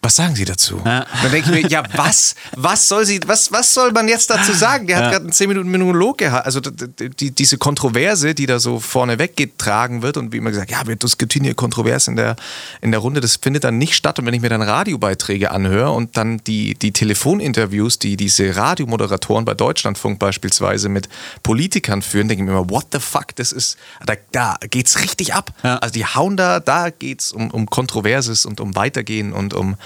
[0.00, 0.80] was sagen Sie dazu?
[0.84, 1.04] Ja.
[1.22, 2.36] Dann denke ich mir, ja, was?
[2.56, 4.86] Was soll sie, was, was soll man jetzt dazu sagen?
[4.86, 5.10] Der hat ja.
[5.10, 6.46] gerade einen 10 Minuten Monolog gehabt.
[6.46, 10.86] Also die, diese Kontroverse, die da so vorne weggetragen wird und wie immer gesagt, ja,
[10.86, 12.36] wir diskutieren hier kontrovers in der,
[12.80, 14.20] in der Runde, das findet dann nicht statt.
[14.20, 19.44] Und wenn ich mir dann Radiobeiträge anhöre und dann die, die Telefoninterviews, die diese Radiomoderatoren
[19.44, 21.08] bei Deutschlandfunk beispielsweise mit
[21.42, 23.76] Politikern führen, denke ich mir immer, what the fuck, das ist,
[24.06, 25.52] da, da geht's richtig ab.
[25.64, 25.78] Ja.
[25.78, 29.76] Also die hauen da, da geht's um, um Kontroverses und um Weitergehen und um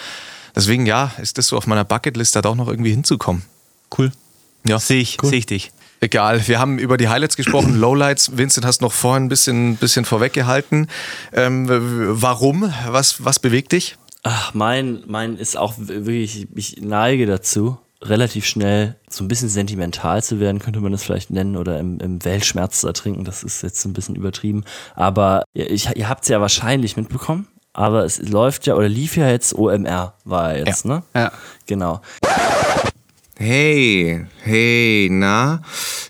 [0.54, 3.42] deswegen ja, ist das so auf meiner Bucketlist, da doch noch irgendwie hinzukommen.
[3.96, 4.12] Cool.
[4.64, 4.78] Ja.
[4.78, 5.30] Sehe ich, cool.
[5.30, 5.72] Seh ich dich.
[6.00, 8.36] Egal, wir haben über die Highlights gesprochen, Lowlights.
[8.36, 10.88] Vincent hast noch vorhin ein bisschen, bisschen vorweggehalten.
[11.32, 12.72] Ähm, warum?
[12.88, 13.96] Was, was bewegt dich?
[14.24, 20.24] Ach, mein, mein ist auch wirklich, ich neige dazu, relativ schnell so ein bisschen sentimental
[20.24, 23.24] zu werden, könnte man das vielleicht nennen, oder im, im Weltschmerz zu ertrinken.
[23.24, 24.64] Das ist jetzt ein bisschen übertrieben.
[24.96, 29.28] Aber ich, ihr habt es ja wahrscheinlich mitbekommen aber es läuft ja oder lief ja
[29.28, 30.90] jetzt OMR, war jetzt, ja.
[30.90, 31.02] ne?
[31.14, 31.32] Ja.
[31.66, 32.00] Genau.
[33.44, 35.62] Hey, hey, na?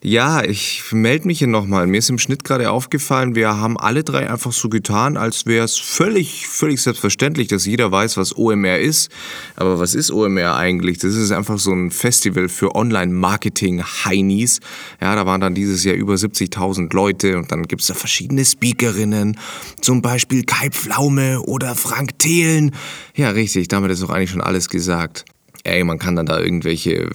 [0.03, 1.87] Ja, ich melde mich hier nochmal.
[1.87, 5.65] Mir ist im Schnitt gerade aufgefallen, wir haben alle drei einfach so getan, als wäre
[5.65, 9.11] es völlig, völlig selbstverständlich, dass jeder weiß, was OMR ist.
[9.57, 10.99] Aber was ist OMR eigentlich?
[10.99, 14.61] Das ist einfach so ein Festival für Online-Marketing-Heinis.
[15.01, 18.45] Ja, da waren dann dieses Jahr über 70.000 Leute und dann gibt es da verschiedene
[18.45, 19.39] Speakerinnen.
[19.81, 22.73] Zum Beispiel Kai Pflaume oder Frank Thelen.
[23.17, 25.25] Ja, richtig, damit ist auch eigentlich schon alles gesagt
[25.65, 27.09] ey, man kann dann da irgendwelche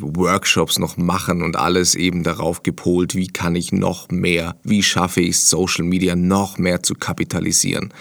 [0.00, 5.20] Workshops noch machen und alles eben darauf gepolt, wie kann ich noch mehr, wie schaffe
[5.20, 7.92] ich Social Media noch mehr zu kapitalisieren.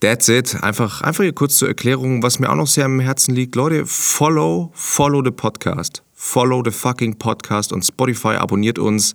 [0.00, 0.62] That's it.
[0.62, 3.54] Einfach, einfach hier kurz zur Erklärung, was mir auch noch sehr am Herzen liegt.
[3.54, 6.02] Leute, follow, follow the podcast.
[6.12, 9.14] Follow the fucking podcast und Spotify abonniert uns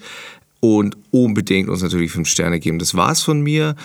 [0.59, 2.79] und unbedingt uns natürlich 5 Sterne geben.
[2.79, 3.75] Das war's von mir.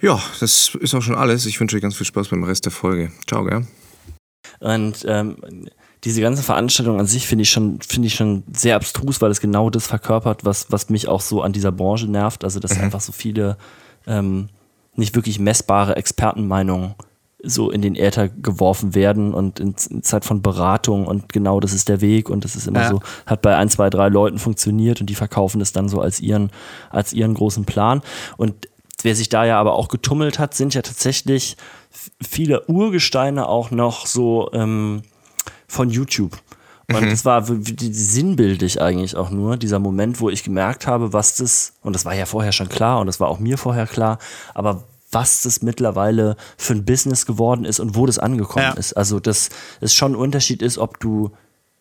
[0.00, 1.46] Ja, das ist auch schon alles.
[1.46, 3.12] Ich wünsche euch ganz viel Spaß beim Rest der Folge.
[3.26, 3.66] Ciao, gell?
[4.60, 5.36] Und ähm,
[6.04, 9.40] diese ganze Veranstaltung an sich finde ich schon, finde ich schon sehr abstrus, weil es
[9.40, 12.44] genau das verkörpert, was, was mich auch so an dieser Branche nervt.
[12.44, 12.84] Also, dass mhm.
[12.84, 13.58] einfach so viele
[14.06, 14.48] ähm,
[14.94, 16.94] nicht wirklich messbare Expertenmeinungen
[17.42, 21.72] so in den Äther geworfen werden und in, in, Zeit von Beratung und genau das
[21.72, 22.90] ist der Weg und das ist immer ja.
[22.90, 26.20] so, hat bei ein, zwei, drei Leuten funktioniert und die verkaufen das dann so als
[26.20, 26.50] ihren,
[26.90, 28.02] als ihren großen Plan.
[28.36, 28.68] Und
[29.02, 31.56] wer sich da ja aber auch getummelt hat, sind ja tatsächlich
[32.20, 35.02] viele Urgesteine auch noch so ähm,
[35.70, 36.36] von YouTube.
[36.88, 37.10] Und mhm.
[37.10, 41.94] das war sinnbildlich eigentlich auch nur, dieser Moment, wo ich gemerkt habe, was das, und
[41.94, 44.18] das war ja vorher schon klar und das war auch mir vorher klar,
[44.54, 48.72] aber was das mittlerweile für ein Business geworden ist und wo das angekommen ja.
[48.72, 48.92] ist.
[48.92, 49.50] Also, dass
[49.80, 51.30] es schon ein Unterschied ist, ob du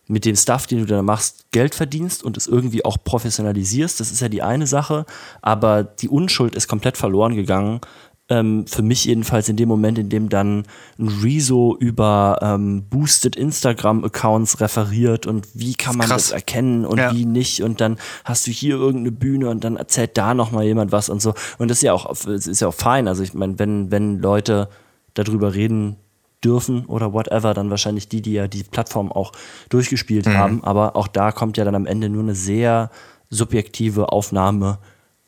[0.07, 3.99] mit dem Stuff, den du da machst, Geld verdienst und es irgendwie auch professionalisierst.
[3.99, 5.05] Das ist ja die eine Sache,
[5.43, 7.81] aber die Unschuld ist komplett verloren gegangen,
[8.29, 10.63] ähm, für mich jedenfalls in dem Moment, in dem dann
[10.99, 16.99] ein Rezo über ähm, boosted Instagram-Accounts referiert und wie kann man das, das erkennen und
[16.99, 17.13] ja.
[17.13, 20.91] wie nicht und dann hast du hier irgendeine Bühne und dann erzählt da nochmal jemand
[20.91, 21.33] was und so.
[21.57, 24.19] Und das ist ja auch, das ist ja auch fein, also ich meine, wenn, wenn
[24.19, 24.69] Leute
[25.15, 25.97] darüber reden
[26.43, 29.31] dürfen oder whatever, dann wahrscheinlich die, die ja die Plattform auch
[29.69, 30.37] durchgespielt mhm.
[30.37, 32.91] haben, aber auch da kommt ja dann am Ende nur eine sehr
[33.29, 34.77] subjektive Aufnahme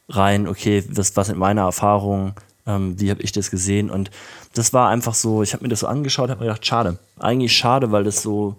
[0.08, 2.34] rein, okay, was, was in meiner Erfahrung
[2.76, 3.90] ähm, wie habe ich das gesehen?
[3.90, 4.12] Und
[4.54, 6.98] das war einfach so, ich habe mir das so angeschaut, habe mir gedacht, schade.
[7.20, 8.56] Eigentlich schade, weil das so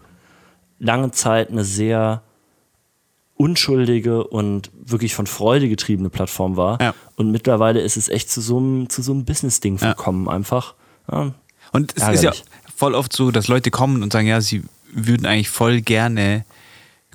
[0.79, 2.23] lange Zeit eine sehr
[3.37, 6.81] unschuldige und wirklich von Freude getriebene Plattform war.
[6.81, 6.95] Ja.
[7.17, 10.33] Und mittlerweile ist es echt zu so einem, zu so einem Business-Ding gekommen, ja.
[10.33, 10.75] einfach.
[11.11, 11.33] Ja,
[11.73, 12.31] und es ärgerlich.
[12.31, 15.81] ist ja voll oft so, dass Leute kommen und sagen, ja, sie würden eigentlich voll
[15.81, 16.45] gerne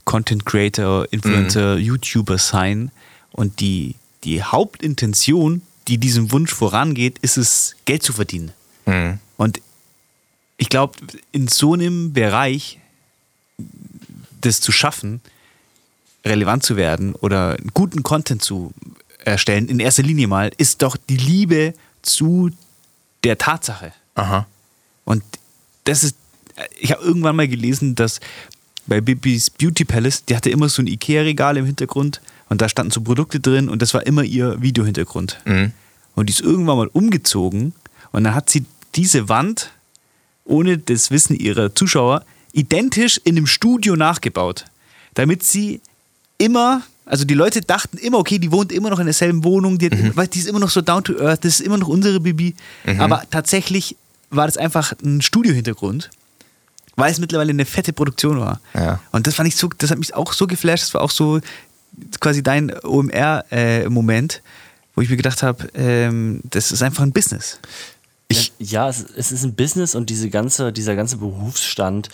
[0.05, 1.81] Content Creator, Influencer, mhm.
[1.81, 2.91] YouTuber sein.
[3.31, 8.51] Und die, die Hauptintention die diesem Wunsch vorangeht, ist es, Geld zu verdienen.
[8.85, 9.19] Mhm.
[9.37, 9.61] Und
[10.57, 10.97] ich glaube,
[11.31, 12.79] in so einem Bereich
[14.41, 15.21] das zu schaffen,
[16.25, 18.73] relevant zu werden oder guten Content zu
[19.35, 22.49] stellen, in erster Linie mal, ist doch die Liebe zu
[23.23, 23.93] der Tatsache.
[24.15, 24.47] Aha.
[25.05, 25.23] Und
[25.83, 26.15] das ist,
[26.79, 28.19] ich habe irgendwann mal gelesen, dass
[28.85, 32.91] bei Bibis Beauty Palace, die hatte immer so ein Ikea-Regal im Hintergrund und da standen
[32.91, 35.39] so Produkte drin und das war immer ihr Videohintergrund.
[36.15, 37.73] Und die ist irgendwann mal umgezogen
[38.11, 39.71] und dann hat sie diese Wand
[40.45, 42.23] ohne das Wissen ihrer Zuschauer
[42.53, 44.65] identisch in einem Studio nachgebaut,
[45.13, 45.81] damit sie
[46.37, 49.89] immer, also die Leute dachten immer, okay, die wohnt immer noch in derselben Wohnung, die,
[49.89, 52.19] hat, weil die ist immer noch so down to earth, das ist immer noch unsere
[52.19, 52.55] Bibi,
[52.97, 53.95] aber tatsächlich
[54.29, 56.09] war das einfach ein Studiohintergrund
[56.97, 58.59] weil es mittlerweile eine fette Produktion war.
[58.73, 58.99] Ja.
[59.11, 61.39] Und das fand ich so, das hat mich auch so geflasht, das war auch so
[62.19, 64.41] quasi dein OMR-Moment,
[64.95, 67.59] wo ich mir gedacht habe, ähm, das ist einfach ein Business.
[68.29, 72.09] Ich, Ja, es, es ist ein Business und diese ganze, dieser ganze Berufsstand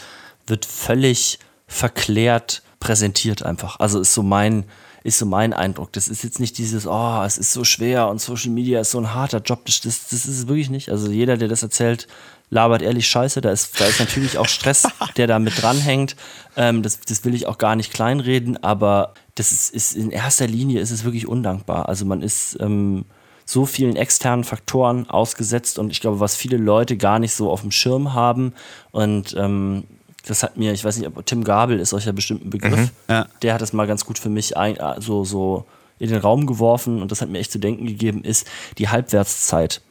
[0.47, 3.79] wird völlig verklärt präsentiert einfach.
[3.79, 4.65] Also ist so mein,
[5.03, 5.93] ist so mein Eindruck.
[5.93, 8.99] Das ist jetzt nicht dieses, oh, es ist so schwer und Social Media ist so
[8.99, 9.65] ein harter Job.
[9.65, 10.89] Das, das, das ist es wirklich nicht.
[10.89, 12.07] Also jeder, der das erzählt,
[12.53, 13.41] labert ehrlich Scheiße.
[13.41, 14.87] Da ist, da ist natürlich auch Stress,
[15.17, 16.15] der da mit dranhängt.
[16.55, 20.47] Ähm, das, das will ich auch gar nicht kleinreden, aber das ist, ist in erster
[20.47, 21.89] Linie ist es wirklich undankbar.
[21.89, 23.05] Also man ist ähm,
[23.45, 27.61] so vielen externen Faktoren ausgesetzt und ich glaube, was viele Leute gar nicht so auf
[27.61, 28.53] dem Schirm haben
[28.91, 29.83] und ähm,
[30.25, 32.91] das hat mir, ich weiß nicht, ob Tim Gabel ist euch ja bestimmt ein Begriff.
[33.09, 33.27] Ja.
[33.41, 35.65] Der hat das mal ganz gut für mich ein, äh, so, so
[35.99, 38.47] in den Raum geworfen und das hat mir echt zu denken gegeben, ist
[38.77, 39.81] die Halbwertszeit.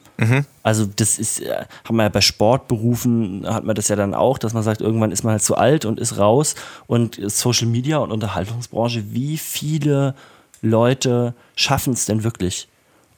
[0.61, 4.37] Also das ist, äh, haben wir ja bei Sportberufen, hat man das ja dann auch,
[4.37, 6.55] dass man sagt, irgendwann ist man halt zu alt und ist raus.
[6.87, 10.15] Und Social Media und Unterhaltungsbranche, wie viele
[10.61, 12.67] Leute schaffen es denn wirklich?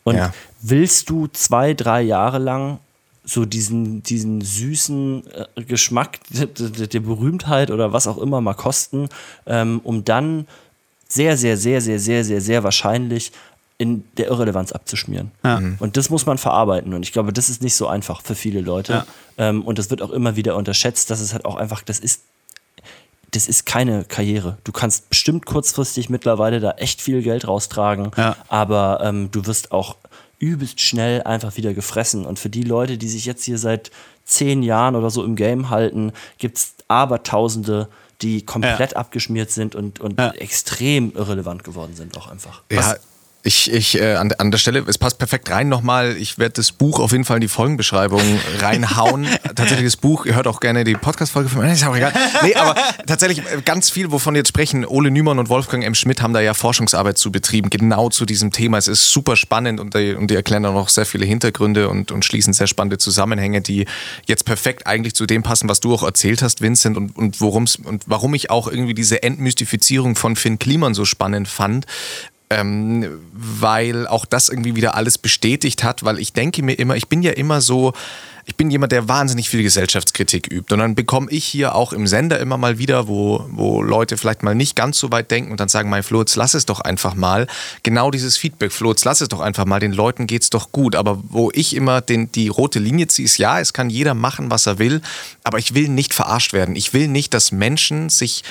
[0.04, 0.34] Und Ja.
[0.62, 2.80] willst du zwei, drei Jahre lang
[3.24, 5.24] so diesen, diesen süßen
[5.56, 9.10] äh, Geschmack der Berühmtheit oder was auch immer mal kosten,
[9.48, 10.48] ähm, um dann
[11.08, 13.32] sehr, sehr, sehr, sehr, sehr, sehr, sehr wahrscheinlich
[13.78, 15.32] in der Irrelevanz abzuschmieren.
[15.44, 15.62] Ja.
[15.80, 16.94] Und das muss man verarbeiten.
[16.94, 18.94] Und ich glaube, das ist nicht so einfach für viele Leute.
[18.94, 19.06] Ja.
[19.50, 22.22] Ähm, und das wird auch immer wieder unterschätzt, dass es halt auch einfach, das ist,
[23.32, 24.58] das ist keine Karriere.
[24.64, 28.38] Du kannst bestimmt kurzfristig mittlerweile da echt viel Geld raustragen, Ja.
[28.48, 29.98] aber ähm, du wirst auch
[30.40, 32.26] übelst schnell einfach wieder gefressen.
[32.26, 33.92] Und für die Leute, die sich jetzt hier seit
[34.24, 37.90] zehn Jahren oder so im Game halten, gibt es Abertausende,
[38.22, 40.32] die komplett abgeschmiert sind und, und Ja.
[40.32, 42.62] extrem irrelevant geworden sind auch einfach.
[42.72, 42.96] Ja,
[43.46, 46.18] ich, ich äh, an, an der Stelle, es passt perfekt rein nochmal.
[46.18, 48.22] Ich werde das Buch auf jeden Fall in die Folgenbeschreibung
[48.60, 49.28] reinhauen.
[49.56, 52.12] tatsächlich das Buch, ihr hört auch gerne die Podcast-Folge von mir, ist auch egal.
[52.44, 52.76] Nee, aber
[53.06, 54.84] tatsächlich äh, ganz viel, wovon wir jetzt sprechen.
[54.84, 55.94] Ole Nümann und Wolfgang M.
[55.94, 58.80] Schmidt haben da ja Forschungsarbeit zu betrieben, genau zu diesem Thema.
[58.80, 62.12] Es ist super spannend und die, und die erklären auch noch sehr viele Hintergründe und,
[62.12, 63.86] und schließen sehr spannende Zusammenhänge, die
[64.26, 67.76] jetzt perfekt eigentlich zu dem passen, was du auch erzählt hast, Vincent, und, und, worum's,
[67.76, 71.86] und warum ich auch irgendwie diese Entmystifizierung von Finn Kliman so spannend fand
[72.50, 77.08] ähm, weil auch das irgendwie wieder alles bestätigt hat, weil ich denke mir immer, ich
[77.08, 77.94] bin ja immer so,
[78.48, 80.72] ich bin jemand, der wahnsinnig viel Gesellschaftskritik übt.
[80.72, 84.44] Und dann bekomme ich hier auch im Sender immer mal wieder, wo, wo Leute vielleicht
[84.44, 87.16] mal nicht ganz so weit denken und dann sagen, mein Flo, lass es doch einfach
[87.16, 87.48] mal.
[87.82, 90.96] Genau dieses Feedback, Flo, lass es doch einfach mal, den Leuten geht's doch gut.
[90.96, 94.52] Aber wo ich immer den, die rote Linie ziehe, ist ja, es kann jeder machen,
[94.52, 95.02] was er will,
[95.44, 96.76] aber ich will nicht verarscht werden.
[96.76, 98.44] Ich will nicht, dass Menschen sich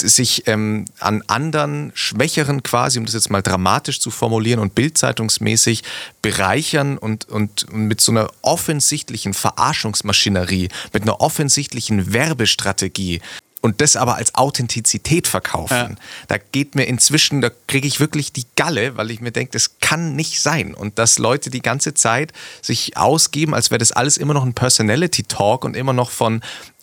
[0.00, 5.82] sich ähm, an anderen Schwächeren quasi, um das jetzt mal dramatisch zu formulieren und bildzeitungsmäßig
[6.22, 13.20] bereichern und, und mit so einer offensichtlichen Verarschungsmaschinerie, mit einer offensichtlichen Werbestrategie
[13.60, 15.74] und das aber als Authentizität verkaufen.
[15.74, 15.90] Ja.
[16.28, 19.80] Da geht mir inzwischen, da kriege ich wirklich die Galle, weil ich mir denke, das
[19.80, 20.74] kann nicht sein.
[20.74, 22.32] Und dass Leute die ganze Zeit
[22.62, 26.40] sich ausgeben, als wäre das alles immer noch ein Personality Talk und immer noch von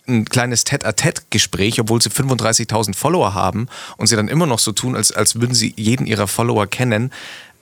[0.07, 4.95] ein kleines Tête-à-Tête-Gespräch, obwohl sie 35.000 Follower haben und sie dann immer noch so tun,
[4.95, 7.11] als, als würden sie jeden ihrer Follower kennen.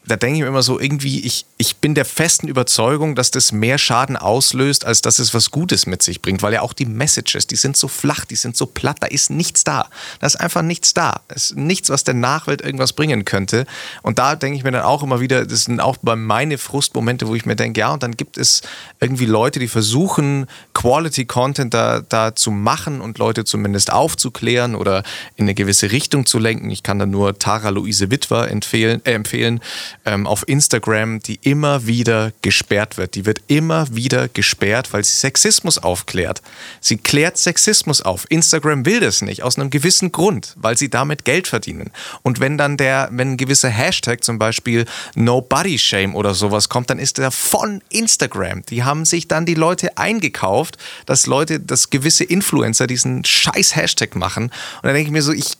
[0.06, 3.52] Da denke ich mir immer so, irgendwie, ich, ich bin der festen Überzeugung, dass das
[3.52, 6.42] mehr Schaden auslöst, als dass es was Gutes mit sich bringt.
[6.42, 9.30] Weil ja auch die Messages, die sind so flach, die sind so platt, da ist
[9.30, 9.88] nichts da.
[10.20, 11.22] Da ist einfach nichts da.
[11.30, 13.66] Es ist nichts, was der Nachwelt irgendwas bringen könnte.
[14.02, 17.28] Und da denke ich mir dann auch immer wieder, das sind auch bei meine Frustmomente,
[17.28, 18.62] wo ich mir denke, ja, und dann gibt es
[19.00, 25.04] irgendwie Leute, die versuchen, Quality Content da, da zu machen und Leute zumindest aufzuklären oder
[25.36, 26.70] in eine gewisse Richtung zu lenken.
[26.70, 29.62] Ich kann da nur Tara Luise Witwer empfehlen, äh, empfehlen
[30.06, 33.16] ähm, auf Instagram, die immer wieder gesperrt wird.
[33.16, 36.42] Die wird immer wieder gesperrt, weil sie Sexismus aufklärt.
[36.80, 38.26] Sie klärt Sexismus auf.
[38.30, 41.92] Instagram will das nicht, aus einem gewissen Grund, weil sie damit Geld verdienen.
[42.22, 44.86] Und wenn dann der, wenn ein gewisser Hashtag zum Beispiel
[45.16, 48.66] Nobody Shame oder sowas kommt, dann ist der von Instagram.
[48.70, 54.16] Die haben sich dann die Leute eingekauft, dass Leute, dass gewisse Influencer diesen scheiß Hashtag
[54.16, 54.46] machen.
[54.46, 55.58] Und dann denke ich mir so, ich,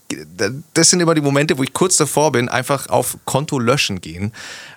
[0.74, 4.23] das sind immer die Momente, wo ich kurz davor bin, einfach auf Konto löschen gehen
[4.24, 4.34] reden,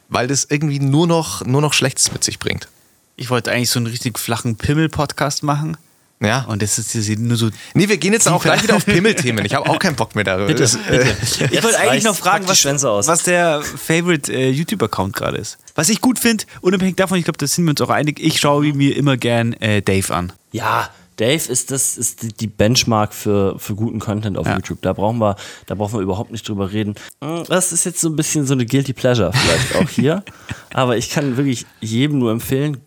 [0.09, 2.69] weil das irgendwie nur noch, nur noch Schlechtes mit sich bringt.
[3.17, 5.77] Ich wollte eigentlich so einen richtig flachen Pimmel-Podcast machen.
[6.21, 6.45] Ja.
[6.45, 7.51] Und das ist nur so.
[7.75, 9.45] Nee, wir gehen jetzt auch gleich wieder auf Pimmelthemen.
[9.45, 10.47] Ich habe auch keinen Bock mehr darüber.
[10.47, 11.15] Bitte, Das, bitte.
[11.23, 15.59] Ich Jetzt wollte eigentlich noch fragen, was, was der Favorite äh, YouTube-Account gerade ist.
[15.75, 18.41] Was ich gut finde, unabhängig davon, ich glaube, da sind wir uns auch einig, ich
[18.41, 20.33] schaue mir immer gern äh, Dave an.
[20.53, 24.55] Ja, Dave ist das ist die- Benchmark für, für guten Content auf Ja.
[24.57, 24.81] YouTube.
[24.83, 25.37] Da brauchen wir
[25.67, 26.95] da brauchen wir überhaupt nicht drüber reden.
[27.21, 30.23] Mm, Das ist jetzt so ein bisschen so eine guilty pleasure vielleicht auch hier,
[30.75, 32.79] aber ich kann wirklich jedem nur empfehlen.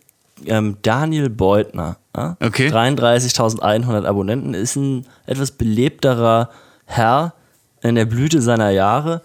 [0.46, 2.36] Ähm, Daniel Beutner, ja?
[2.42, 2.68] Okay.
[2.70, 6.48] 33.100 Abonnenten, ist ein etwas belebterer
[6.86, 7.34] Herr
[7.82, 9.20] in der Blüte seiner Jahre,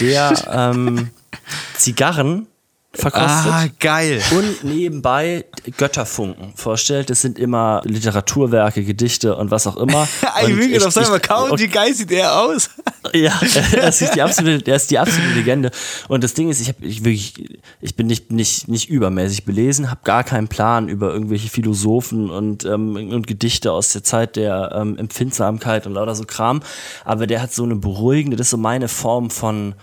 [0.00, 0.32] der
[0.74, 1.10] ähm,
[1.76, 2.46] Zigarren
[2.96, 4.20] verkostet Ah, geil.
[4.32, 5.44] und nebenbei
[5.76, 7.10] Götterfunken vorstellt.
[7.10, 10.06] Das sind immer Literaturwerke, Gedichte und was auch immer.
[10.46, 12.70] Ich- auf seinem ich- Account, und- wie geil sieht der aus?
[13.14, 13.32] ja,
[13.74, 15.70] das ist die absolute, der ist die absolute Legende.
[16.08, 19.90] Und das Ding ist, ich, hab, ich, wirklich, ich bin nicht, nicht, nicht übermäßig belesen,
[19.90, 24.72] habe gar keinen Plan über irgendwelche Philosophen und, ähm, und Gedichte aus der Zeit der
[24.74, 26.60] ähm, Empfindsamkeit und lauter so Kram.
[27.04, 29.74] Aber der hat so eine beruhigende, das ist so meine Form von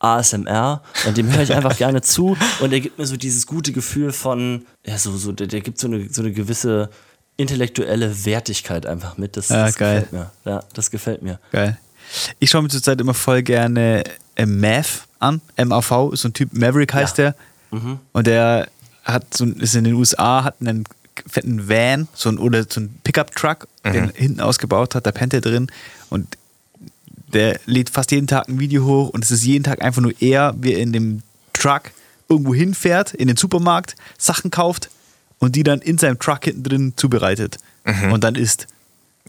[0.00, 3.72] ASMR und dem höre ich einfach gerne zu und er gibt mir so dieses gute
[3.72, 6.90] Gefühl von, ja, so, so der, der gibt so eine, so eine gewisse
[7.36, 9.36] intellektuelle Wertigkeit einfach mit.
[9.36, 10.00] Das, Ja, das geil.
[10.00, 10.30] gefällt mir.
[10.44, 11.38] Ja, das gefällt mir.
[11.52, 11.78] Geil.
[12.38, 14.02] Ich schaue mir zurzeit immer voll gerne
[14.34, 15.40] äh, Mav an.
[15.56, 17.34] MAV ist so ein Typ, Maverick heißt der.
[18.12, 18.68] Und der
[19.04, 20.84] hat so, ist in den USA, hat einen
[21.26, 25.32] fetten Van so ein, oder so ein Pickup-Truck, den er hinten ausgebaut hat, da pennt
[25.34, 25.68] er drin.
[26.08, 26.36] Und
[27.32, 30.12] der lädt fast jeden Tag ein Video hoch und es ist jeden Tag einfach nur
[30.20, 31.22] er, wie er in dem
[31.52, 31.90] Truck
[32.28, 34.90] irgendwo hinfährt, in den Supermarkt, Sachen kauft
[35.38, 37.58] und die dann in seinem Truck hinten drin zubereitet
[38.12, 38.66] und dann isst.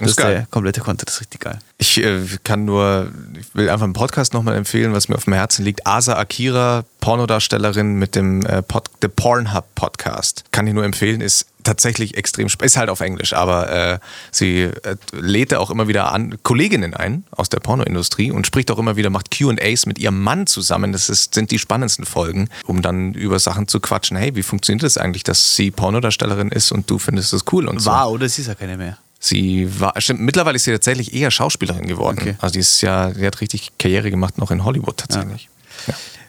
[0.01, 0.33] Das Ist geil.
[0.33, 1.59] der komplette Content, das ist richtig geil.
[1.77, 5.33] Ich äh, kann nur, ich will einfach einen Podcast nochmal empfehlen, was mir auf dem
[5.33, 5.85] Herzen liegt.
[5.85, 10.43] Asa Akira, Pornodarstellerin mit dem äh, Pod, The Pornhub Podcast.
[10.51, 13.99] Kann ich nur empfehlen, ist tatsächlich extrem, ist halt auf Englisch, aber äh,
[14.31, 18.79] sie äh, lädt auch immer wieder an Kolleginnen ein aus der Pornoindustrie und spricht auch
[18.79, 20.91] immer wieder, macht Q&As mit ihrem Mann zusammen.
[20.91, 24.17] Das ist, sind die spannendsten Folgen, um dann über Sachen zu quatschen.
[24.17, 27.79] Hey, wie funktioniert das eigentlich, dass sie Pornodarstellerin ist und du findest das cool und
[27.79, 27.91] so.
[27.91, 28.97] War oder sie ist ja keine mehr.
[29.23, 32.17] Sie war, stimmt, mittlerweile ist sie tatsächlich eher Schauspielerin geworden.
[32.19, 32.35] Okay.
[32.39, 35.47] Also die ist ja, die hat richtig Karriere gemacht, noch in Hollywood tatsächlich.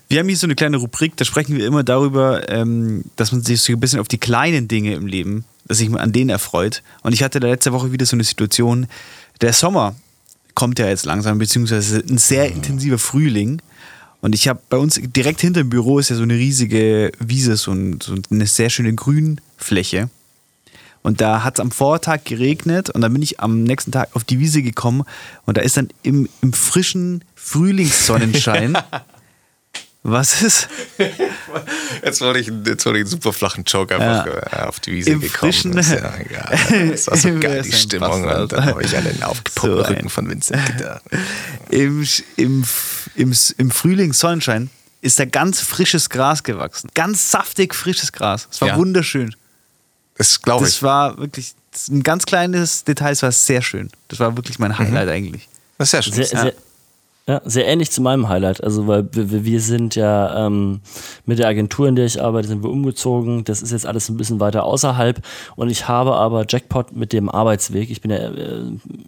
[0.08, 3.42] Wir haben hier so eine kleine Rubrik, da sprechen wir immer darüber, ähm, dass man
[3.42, 6.82] sich so ein bisschen auf die kleinen Dinge im Leben, dass sich an denen erfreut.
[7.02, 8.86] Und ich hatte da letzte Woche wieder so eine Situation,
[9.40, 9.96] der Sommer
[10.54, 13.62] kommt ja jetzt langsam, beziehungsweise ein sehr intensiver Frühling.
[14.20, 17.56] Und ich habe bei uns direkt hinter dem Büro ist ja so eine riesige Wiese,
[17.56, 20.10] so, ein, so eine sehr schöne Grünfläche.
[21.02, 24.22] Und da hat es am Vortag geregnet und dann bin ich am nächsten Tag auf
[24.24, 25.02] die Wiese gekommen
[25.46, 28.78] und da ist dann im, im frischen Frühlingssonnenschein.
[30.04, 30.68] was ist?
[32.04, 35.10] Jetzt wurde ich, jetzt wurde ich einen super flachen Joke einfach äh, auf die Wiese
[35.10, 35.52] Im gekommen.
[35.52, 36.88] frischen- Das, ist ja, egal.
[36.90, 38.22] das war so geil, die Stimmung.
[38.24, 38.40] Bastard?
[38.42, 41.02] Und dann habe ich an den aufgepumpten So Rücken von Vincent gedacht.
[41.68, 42.64] Im, im,
[43.16, 46.90] im, im Frühlingssonnenschein ist da ganz frisches Gras gewachsen.
[46.94, 48.48] Ganz saftig frisches Gras.
[48.50, 48.76] Es war Ja.
[48.76, 49.34] wunderschön.
[50.22, 50.82] Das glaube Das ich.
[50.82, 53.90] war wirklich das ein ganz kleines Detail, es war sehr schön.
[54.08, 55.48] Das war wirklich mein Highlight eigentlich.
[55.78, 56.12] Das ist ja schön.
[56.14, 56.54] Sehr, sehr,
[57.28, 58.64] ja, sehr ähnlich zu meinem Highlight.
[58.64, 60.80] Also, weil wir, wir sind ja ähm,
[61.24, 63.44] mit der Agentur, in der ich arbeite, sind wir umgezogen.
[63.44, 65.22] Das ist jetzt alles ein bisschen weiter außerhalb.
[65.54, 67.90] Und ich habe aber Jackpot mit dem Arbeitsweg.
[67.90, 68.62] Ich bin ja äh,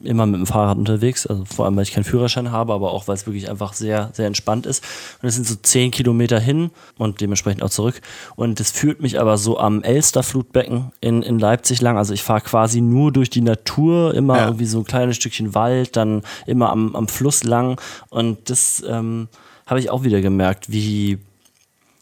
[0.04, 1.26] immer mit dem Fahrrad unterwegs.
[1.26, 4.10] Also vor allem, weil ich keinen Führerschein habe, aber auch, weil es wirklich einfach sehr,
[4.12, 4.84] sehr entspannt ist.
[5.20, 8.00] Und es sind so zehn Kilometer hin und dementsprechend auch zurück.
[8.36, 11.98] Und das führt mich aber so am Elsterflutbecken in, in Leipzig lang.
[11.98, 14.44] Also ich fahre quasi nur durch die Natur, immer Ja.
[14.46, 17.80] irgendwie so ein kleines Stückchen Wald, dann immer am, am Fluss lang.
[18.14, 19.28] Und das ähm,
[19.66, 21.18] habe ich auch wieder gemerkt, wie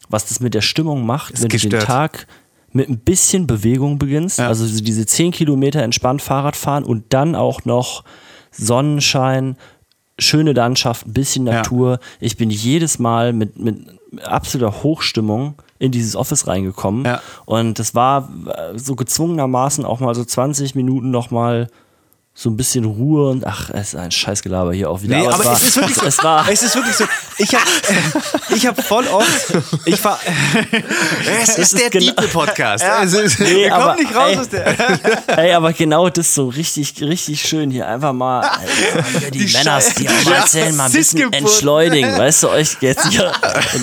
[0.09, 1.85] was das mit der Stimmung macht, Ist wenn du den gestört.
[1.85, 2.27] Tag
[2.71, 4.37] mit ein bisschen Bewegung beginnst.
[4.39, 4.47] Ja.
[4.47, 8.03] Also so diese 10 Kilometer entspannt Fahrrad fahren und dann auch noch
[8.51, 9.57] Sonnenschein,
[10.19, 11.53] schöne Landschaft, ein bisschen Ja.
[11.55, 11.99] Natur.
[12.19, 13.77] Ich bin jedes Mal mit, mit
[14.23, 17.05] absoluter Hochstimmung in dieses Office reingekommen.
[17.05, 17.21] Ja.
[17.45, 18.29] Und das war
[18.75, 21.69] so gezwungenermaßen auch mal so 20 Minuten noch mal
[22.35, 25.17] so ein bisschen Ruhe und ach, es ist ein Scheißgelaber hier auch wieder.
[25.17, 26.05] Nee, aber war, es ist wirklich so.
[26.07, 27.05] es war, Es ist wirklich so.
[27.37, 27.63] Ich habe
[28.55, 29.53] ich hab voll oft.
[29.85, 30.19] Ich fahr,
[31.43, 32.83] Es ist der genau- Diepe-Podcast.
[32.87, 33.03] Ja.
[33.03, 35.37] Es ist- Nee, wir aber, kommen nicht raus ey, aus der.
[35.37, 37.87] Ey, aber genau das so richtig, richtig schön hier.
[37.87, 38.63] Einfach mal Alter,
[39.19, 42.17] hier die, Die Scheiße- die auch mal erzählen, mal ein bisschen entschleunigen.
[42.17, 43.31] Weißt du, euch jetzt hier,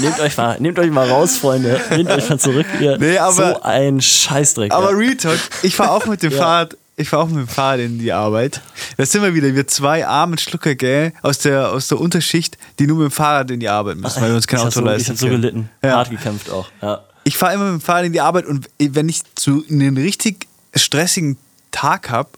[0.00, 1.80] nehmt euch mal, nehmt euch mal raus, Freunde.
[1.90, 2.98] Nehmt euch mal zurück hier.
[2.98, 4.72] Nee, aber- so ein Scheißdreck.
[4.72, 4.96] Aber ja.
[4.96, 7.98] Real Talk, ich fahre auch mit dem Fahrrad ich fahre auch mit dem Fahrrad in
[7.98, 8.60] die Arbeit.
[8.96, 12.86] Da sind wir wieder, wir zwei armen Schlucker, gell, aus der, aus der Unterschicht, die
[12.86, 14.80] nur mit dem Fahrrad in die Arbeit müssen, weil wir uns kein ich Auto so,
[14.82, 15.70] leisten Ich habe so gelitten.
[15.82, 15.96] Ja.
[15.96, 16.70] Hart gekämpft auch.
[16.82, 17.02] Ja.
[17.24, 20.46] Ich fahre immer mit dem Fahrrad in die Arbeit und wenn ich zu einen richtig
[20.74, 21.36] stressigen
[21.70, 22.30] Tag habe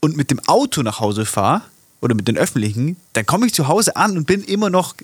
[0.00, 1.62] und mit dem Auto nach Hause fahre
[2.00, 4.94] oder mit den öffentlichen, dann komme ich zu Hause an und bin immer noch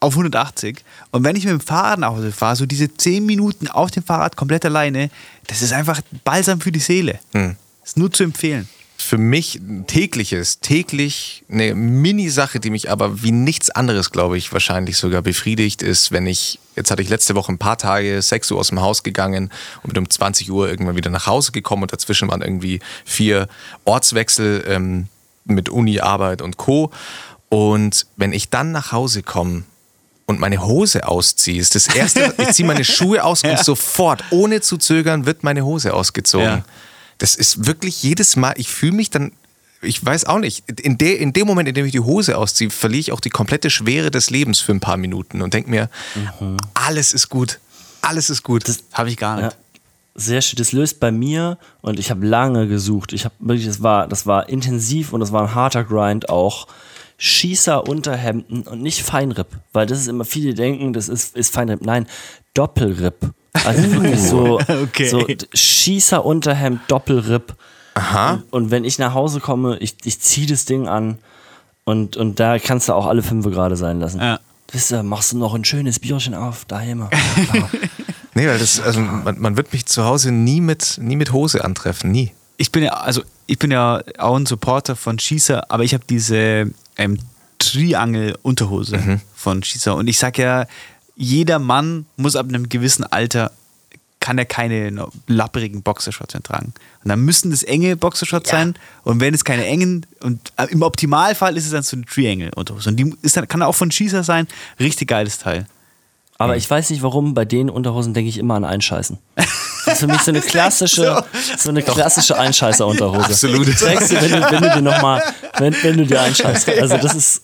[0.00, 0.84] auf 180.
[1.12, 4.02] Und wenn ich mit dem Fahrrad nach Hause fahre, so diese 10 Minuten auf dem
[4.02, 5.10] Fahrrad komplett alleine,
[5.46, 7.18] das ist einfach Balsam für die Seele.
[7.84, 8.68] Ist nur zu empfehlen.
[8.96, 14.52] für mich ein tägliches, täglich eine Mini-Sache, die mich aber wie nichts anderes, glaube ich,
[14.52, 18.52] wahrscheinlich sogar befriedigt, ist, wenn ich, jetzt hatte ich letzte Woche ein paar Tage, 6
[18.52, 19.50] Uhr aus dem Haus gegangen
[19.82, 23.48] und bin um 20 Uhr irgendwann wieder nach Hause gekommen und dazwischen waren irgendwie vier
[23.84, 25.08] Ortswechsel ähm,
[25.44, 26.90] mit Uni, Arbeit und Co.
[27.50, 29.64] Und wenn ich dann nach Hause komme
[30.26, 34.62] und meine Hose ausziehe, ist das erste, ich ziehe meine Schuhe aus und sofort, ohne
[34.62, 36.46] zu zögern, wird meine Hose ausgezogen.
[36.46, 36.64] Ja.
[37.18, 39.32] Das ist wirklich jedes Mal, ich fühle mich dann,
[39.82, 42.70] ich weiß auch nicht, in, de, in dem Moment, in dem ich die Hose ausziehe,
[42.70, 45.90] verliere ich auch die komplette Schwere des Lebens für ein paar Minuten und denke mir,
[46.74, 47.60] alles ist gut,
[48.00, 48.64] alles ist gut.
[48.92, 49.52] Habe ich gar nicht.
[49.52, 49.58] Ja.
[50.16, 50.58] Sehr schön.
[50.58, 53.12] Das löst bei mir und ich habe lange gesucht.
[53.12, 56.68] Ich habe wirklich, das war, das war intensiv und das war ein harter Grind auch.
[57.16, 61.80] Schießer Unterhemden und nicht Feinripp, weil das ist immer viele denken, das ist, ist Feinripp.
[61.82, 62.06] Nein,
[62.54, 63.32] Doppelripp.
[63.64, 65.08] Also wirklich so, Okay.
[65.08, 67.54] so Schießer Unterhemd Doppelripp.
[67.94, 68.32] Aha.
[68.50, 71.18] Und, und wenn ich nach Hause komme, ich, ich ziehe das Ding an
[71.84, 74.20] und, und da kannst du auch alle fünf gerade sein lassen.
[74.20, 74.40] Ja.
[74.72, 77.08] Wisst ihr, machst du noch ein schönes Bierchen auf, daheim.
[78.36, 81.64] Nee, weil das, also man, man wird mich zu Hause nie mit, nie mit Hose
[81.64, 82.32] antreffen, nie.
[82.56, 86.02] ich bin ja, also ich bin ja auch ein Supporter von Schießer, aber ich habe
[86.10, 87.18] diese ähm,
[87.60, 89.94] Triangel-Unterhose von Schießer.
[89.94, 90.66] Und ich sag ja,
[91.16, 93.52] jeder Mann muss ab einem gewissen Alter
[94.20, 96.72] kann er keine no- lapprigen Boxershorts mehr tragen.
[97.02, 98.74] Und dann müssen das enge Boxershorts sein.
[99.02, 102.88] Und wenn es keine engen, und äh, im Optimalfall ist es dann so eine Triangle-Unterhose.
[102.88, 104.48] Und die ist dann, kann auch von Schießer sein.
[104.80, 105.66] Richtig geiles Teil.
[106.38, 109.18] Aber ich weiß nicht warum, bei den Unterhosen denke ich immer an Einscheißen.
[109.36, 109.46] Das
[109.94, 111.24] ist für mich so eine klassische,
[111.58, 113.26] so eine klassische Einscheißer-Unterhose.
[113.26, 113.68] Absolut.
[113.68, 115.22] Die trägst du, wenn du, wenn du dir nochmal,
[115.58, 116.68] wenn, wenn du dir einscheißt.
[116.70, 117.42] Also das ist,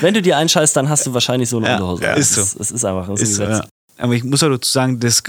[0.00, 2.02] wenn du dir einscheißt, dann hast du wahrscheinlich so eine Ja, Unterhose.
[2.04, 2.60] ja, ist Es so.
[2.60, 3.64] Es ist einfach, es Ist so, ja.
[3.98, 5.22] Aber ich muss auch dazu sagen, das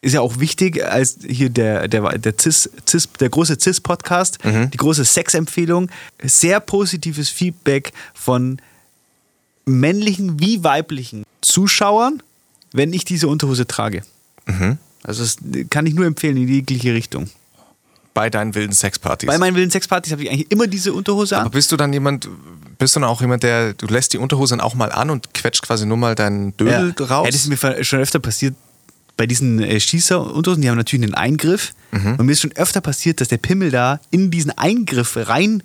[0.00, 4.76] ist ja auch wichtig, als hier der, der, der, Cis, Cis, der große CIS-Podcast, die
[4.76, 5.90] große Sexempfehlung,
[6.22, 8.60] sehr positives Feedback von
[9.64, 12.22] männlichen wie weiblichen Zuschauern,
[12.72, 14.02] wenn ich diese Unterhose trage.
[15.04, 15.36] Also das
[15.70, 17.30] kann ich nur empfehlen in jegliche Richtung.
[18.14, 19.26] Bei deinen wilden Sexpartys.
[19.26, 21.50] Bei meinen wilden Sexpartys habe ich eigentlich immer diese Unterhose Aber an.
[21.50, 22.28] bist du dann jemand,
[22.78, 25.32] bist du dann auch jemand, der, du lässt die Unterhose dann auch mal an und
[25.32, 27.04] quetscht quasi nur mal deinen Dödel Ja.
[27.06, 27.24] raus?
[27.26, 28.54] Ja, das ist mir schon öfter passiert
[29.16, 31.72] bei diesen äh, Schießerunterhosen, die haben natürlich einen Eingriff.
[31.90, 32.16] Mhm.
[32.16, 35.62] Und mir ist schon öfter passiert, dass der Pimmel da in diesen Eingriff rein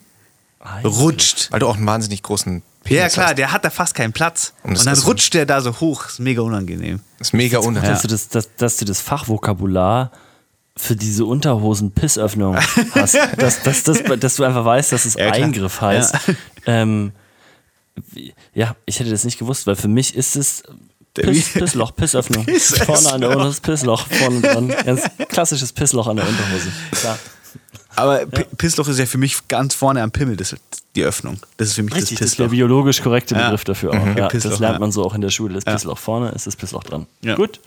[0.84, 1.48] rutscht.
[1.52, 3.38] Weil du auch einen wahnsinnig großen Penis Ja, klar, hast.
[3.38, 4.54] der hat da fast keinen Platz.
[4.64, 6.06] Und Und, das dann rutscht der da so hoch.
[6.08, 7.00] ist mega unangenehm.
[7.20, 7.92] Das ist mega unheimlich.
[7.92, 10.12] Dass, du das, dass, dass du das Fachvokabular
[10.78, 13.18] für diese Unterhosen Pissöffnung hast.
[13.38, 15.32] dass, dass, dass, dass du einfach weißt, dass es Ja.
[15.32, 16.16] Eingriff heißt.
[16.70, 17.14] Ähm,
[18.12, 20.64] wie- ja, ich hätte das nicht gewusst, weil für mich ist es
[21.14, 22.46] Piss, Pissloch, Pissöffnung.
[22.46, 22.96] Pissöffnung.
[22.98, 24.68] Vorne an der Unterhose Pissloch, vorne dran.
[24.86, 26.70] Ganz klassisches Pissloch an der Unterhose.
[26.92, 27.18] Klar.
[27.96, 30.56] Aber P- Pissloch ist ja für mich ganz vorne am Pimmel, das
[30.96, 31.40] die Öffnung.
[31.56, 32.52] Das ist für mich Richtig, das das ist der Pissloch.
[32.58, 33.46] biologisch korrekte Ja.
[33.46, 34.16] Begriff dafür auch.
[34.18, 34.80] Ja, Pissloch, das lernt ja.
[34.80, 35.54] man so auch in der Schule.
[35.56, 37.08] Das Pissloch vorne ist das Pissloch dran.
[37.22, 37.36] Ja.
[37.36, 37.60] Gut.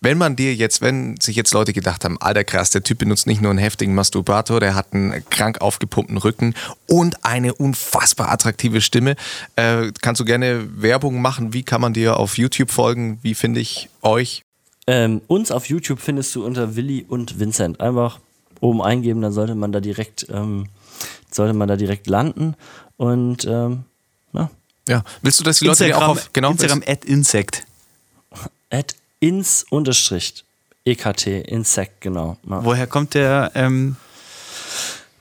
[0.00, 3.26] Wenn man dir jetzt, wenn sich jetzt Leute gedacht haben, alter krass, der Typ benutzt
[3.26, 6.54] nicht nur einen heftigen Masturbator, der hat einen krank aufgepumpten Rücken
[6.88, 9.16] und eine unfassbar attraktive Stimme,
[9.56, 11.52] äh, kannst du gerne Werbung machen?
[11.52, 13.18] Wie kann man dir auf YouTube folgen?
[13.22, 14.44] Wie finde ich euch?
[14.86, 17.80] Ähm, uns auf YouTube findest du unter Willi und Vincent.
[17.80, 18.18] Einfach
[18.60, 20.66] oben eingeben, dann sollte man da direkt, ähm,
[21.30, 22.54] sollte man da direkt landen.
[22.96, 23.84] Und ähm,
[24.32, 24.50] na,
[24.88, 27.64] Ja, willst du, dass die Leute dir auch Instagram, auf, genau, Instagram at Insect.
[28.70, 30.44] at ins unterstrich
[30.84, 32.36] EKT, Insect, genau.
[32.48, 32.64] Ja.
[32.64, 33.52] Woher kommt der?
[33.54, 33.96] Ähm,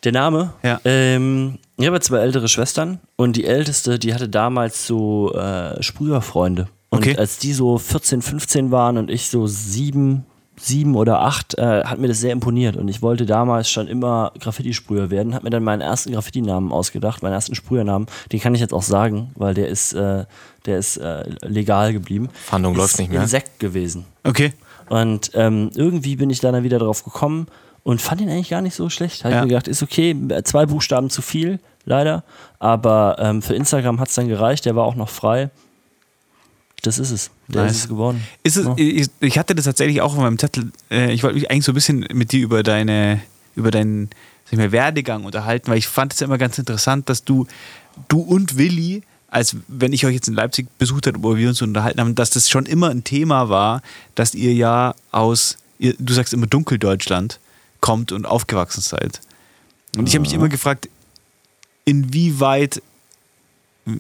[0.03, 0.53] Der Name?
[0.63, 0.81] Ja.
[0.85, 6.67] Ähm, ich habe zwei ältere Schwestern und die älteste, die hatte damals so äh, Sprüherfreunde.
[6.89, 7.15] Und Okay.
[7.15, 10.25] als die so 14, 15 waren und ich so sieben,
[10.63, 12.75] sieben oder acht, äh, hat mir das sehr imponiert.
[12.75, 17.23] Und ich wollte damals schon immer Graffiti-Sprüher werden, habe mir dann meinen ersten Graffiti-Namen ausgedacht,
[17.23, 18.07] meinen ersten Sprühernamen.
[18.31, 20.25] Den kann ich jetzt auch sagen, weil der ist, äh,
[20.65, 22.29] der ist äh, legal geblieben.
[22.33, 23.21] Fahndung ist läuft nicht mehr.
[23.21, 24.05] Insekt gewesen.
[24.23, 24.53] okay.
[24.89, 27.47] Und ähm, irgendwie bin ich dann wieder drauf gekommen
[27.83, 29.23] und fand ihn eigentlich gar nicht so schlecht.
[29.23, 29.39] Habe Ja.
[29.39, 32.25] ich mir gedacht, ist okay, zwei Buchstaben zu viel, leider.
[32.59, 35.49] Aber ähm, für Instagram hat es dann gereicht, der war auch noch frei.
[36.83, 37.29] Das ist es.
[37.47, 37.71] Der Nice.
[37.75, 38.23] ist es geworden.
[38.43, 38.73] Ist es, Ja.
[38.77, 40.71] ich, ich hatte das tatsächlich auch auf meinem Zettel.
[40.89, 43.21] Äh, Ich wollte mich eigentlich so ein bisschen mit dir über deine
[43.55, 44.09] über deinen
[44.45, 47.47] sag ich mal, Werdegang unterhalten, weil ich fand es ja immer ganz interessant, dass du,
[48.07, 51.61] du und Willi, als wenn ich euch jetzt in Leipzig besucht habe, wo wir uns
[51.61, 53.81] unterhalten haben, dass das schon immer ein Thema war,
[54.15, 57.39] dass ihr ja aus, ihr, du sagst immer Dunkeldeutschland,
[57.81, 59.21] kommt und aufgewachsen seid.
[59.97, 60.87] Und ich habe mich immer gefragt,
[61.85, 62.81] inwieweit,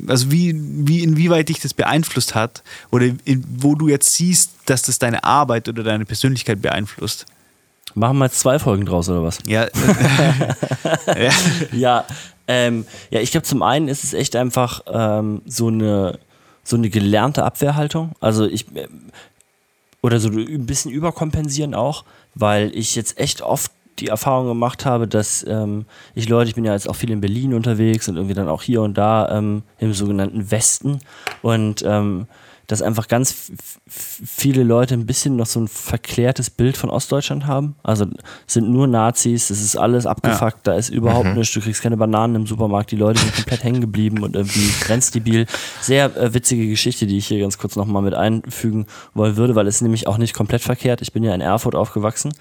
[0.07, 4.83] also wie, wie, inwieweit dich das beeinflusst hat oder in, wo du jetzt siehst, dass
[4.83, 7.25] das deine Arbeit oder deine Persönlichkeit beeinflusst.
[7.93, 9.39] Machen wir jetzt zwei Folgen draus, oder was?
[9.45, 9.67] Ja,
[11.07, 11.31] ja.
[11.71, 12.05] ja,
[12.47, 16.19] ähm, ja, ich glaube, zum einen ist es echt einfach ähm, so, eine,
[16.63, 18.11] so eine gelernte Abwehrhaltung.
[18.19, 18.87] Also ich, äh,
[20.01, 25.07] oder so ein bisschen überkompensieren auch, weil ich jetzt echt oft die Erfahrung gemacht habe,
[25.07, 25.85] dass ähm,
[26.15, 28.61] ich Leute, ich bin ja jetzt auch viel in Berlin unterwegs und irgendwie dann auch
[28.61, 30.99] hier und da ähm, im sogenannten Westen
[31.41, 32.27] und ähm,
[32.71, 33.51] dass einfach ganz
[33.85, 37.75] viele Leute ein bisschen noch so ein verklärtes Bild von Ostdeutschland haben.
[37.83, 38.05] Also
[38.47, 40.71] sind nur Nazis, es ist alles abgefuckt, ja.
[40.71, 41.33] da ist überhaupt mhm.
[41.35, 44.69] nichts, du kriegst keine Bananen im Supermarkt, die Leute sind komplett hängen geblieben und irgendwie
[44.79, 45.47] grenzdebil.
[45.81, 49.67] Sehr äh, witzige Geschichte, die ich hier ganz kurz nochmal mit einfügen wollen würde, weil
[49.67, 51.01] es nämlich auch nicht komplett verkehrt.
[51.01, 52.31] Ich bin ja in Erfurt aufgewachsen.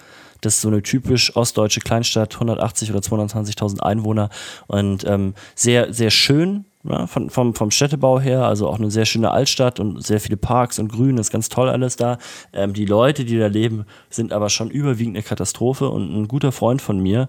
[0.41, 4.30] Das ist so eine typisch ostdeutsche Kleinstadt, 180 oder 220.000 Einwohner
[4.66, 9.05] und ähm, sehr, sehr schön, ja, von, vom, vom Städtebau her, also auch eine sehr
[9.05, 12.18] schöne Altstadt und sehr viele Parks und Grün, ist ganz toll alles da.
[12.53, 16.53] Ähm, die Leute, die da leben, sind aber schon überwiegend eine Katastrophe und ein guter
[16.53, 17.28] Freund von mir,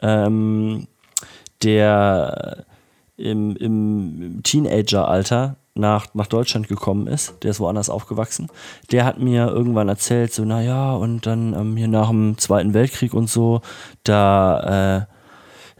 [0.00, 0.86] ähm,
[1.62, 2.66] der
[3.16, 8.48] im, im Teenager-Alter nach, nach Deutschland gekommen ist, der ist woanders aufgewachsen,
[8.90, 13.14] der hat mir irgendwann erzählt, so, naja, und dann ähm, hier nach dem Zweiten Weltkrieg
[13.14, 13.62] und so,
[14.02, 15.14] da äh,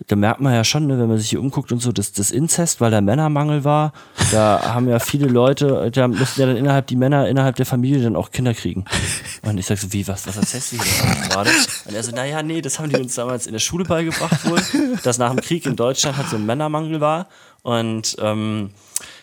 [0.06, 2.30] da merkt man ja schon, ne, wenn man sich hier umguckt und so, dass das
[2.30, 3.92] Inzest, weil da Männermangel war,
[4.32, 8.02] da haben ja viele Leute, da mussten ja dann innerhalb die Männer innerhalb der Familie
[8.02, 8.84] dann auch Kinder kriegen.
[9.42, 11.50] Und ich sag so, wie, was, was erzählst du hier gerade?
[11.86, 14.60] Und er so, naja, nee, das haben die uns damals in der Schule beigebracht wohl,
[15.02, 17.28] dass nach dem Krieg in Deutschland halt so ein Männermangel war
[17.62, 18.70] und ähm,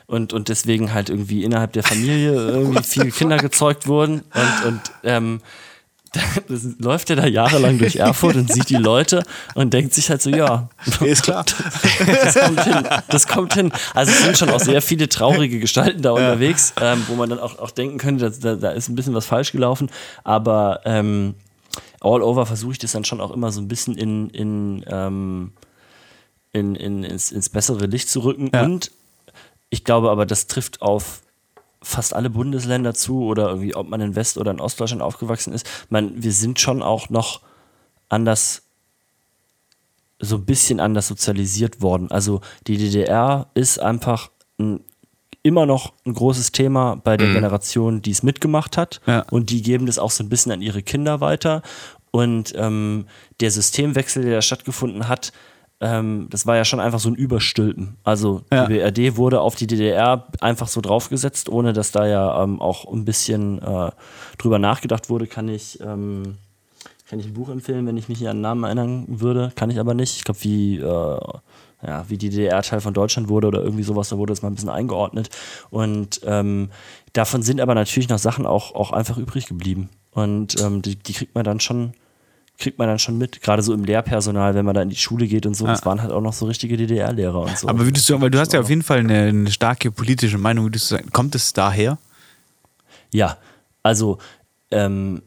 [0.07, 4.81] und, und deswegen halt irgendwie innerhalb der Familie irgendwie viele Kinder gezeugt wurden und, und
[5.03, 5.41] ähm,
[6.47, 9.23] das läuft er da jahrelang durch Erfurt und sieht die Leute
[9.55, 10.69] und denkt sich halt so, ja,
[11.01, 11.45] ist klar.
[12.05, 12.87] Das kommt hin.
[13.09, 13.71] Das kommt hin.
[13.93, 16.15] Also es sind schon auch sehr viele traurige Gestalten da ja.
[16.15, 19.25] unterwegs, ähm, wo man dann auch, auch denken könnte, da, da ist ein bisschen was
[19.25, 19.89] falsch gelaufen.
[20.23, 21.35] Aber ähm,
[21.99, 25.51] all over versuche ich das dann schon auch immer so ein bisschen in, in, ähm,
[26.53, 28.49] in, in ins, ins, bessere Licht zu rücken.
[28.53, 28.63] Ja.
[28.63, 28.91] Und
[29.69, 31.21] ich glaube aber, das trifft auf
[31.81, 35.67] fast alle Bundesländer zu oder irgendwie, ob man in West- oder in Ostdeutschland aufgewachsen ist.
[35.89, 37.41] Man, wir sind schon auch noch
[38.09, 38.63] anders,
[40.19, 42.09] so ein bisschen anders sozialisiert worden.
[42.11, 44.79] Also die DDR ist einfach ein,
[45.43, 47.33] immer noch ein großes Thema bei der mhm.
[47.35, 48.99] Generation, die es mitgemacht hat.
[49.05, 49.25] Ja.
[49.29, 51.61] Und die geben das auch so ein bisschen an ihre Kinder weiter.
[52.11, 53.05] Und ähm,
[53.39, 55.31] der Systemwechsel, der da stattgefunden hat,
[55.79, 57.97] ähm, das war ja schon einfach so ein Überstülpen.
[58.03, 58.65] Also ja.
[58.65, 62.91] die BRD wurde auf die DDR einfach so draufgesetzt, ohne dass da ja ähm, auch
[62.91, 63.91] ein bisschen äh,
[64.37, 66.37] drüber nachgedacht wurde, kann ich, ähm,
[67.07, 69.79] kann ich ein Buch empfehlen, wenn ich mich hier an Namen erinnern würde, kann ich
[69.79, 70.17] aber nicht.
[70.17, 71.19] Ich glaube, wie, äh,
[71.85, 74.49] ja, wie die DDR Teil von Deutschland wurde oder irgendwie sowas, da wurde das mal
[74.49, 75.29] ein bisschen eingeordnet.
[75.69, 76.71] Und ähm,
[77.13, 79.89] davon sind aber natürlich noch Sachen auch, auch einfach übrig geblieben.
[80.11, 81.93] Und ähm, die, die kriegt man dann schon
[82.57, 85.27] kriegt man dann schon mit, gerade so im Lehrpersonal, wenn man da in die Schule
[85.27, 85.67] geht und so.
[85.67, 87.67] Das waren halt auch noch so richtige DDR-Lehrer und so.
[87.67, 90.65] Aber würdest du, weil du hast ja auf jeden Fall eine, eine starke politische Meinung,
[90.65, 91.99] würdest du sagen, kommt es daher?
[93.13, 93.37] Ja,
[93.83, 94.17] also
[94.71, 95.21] ähm,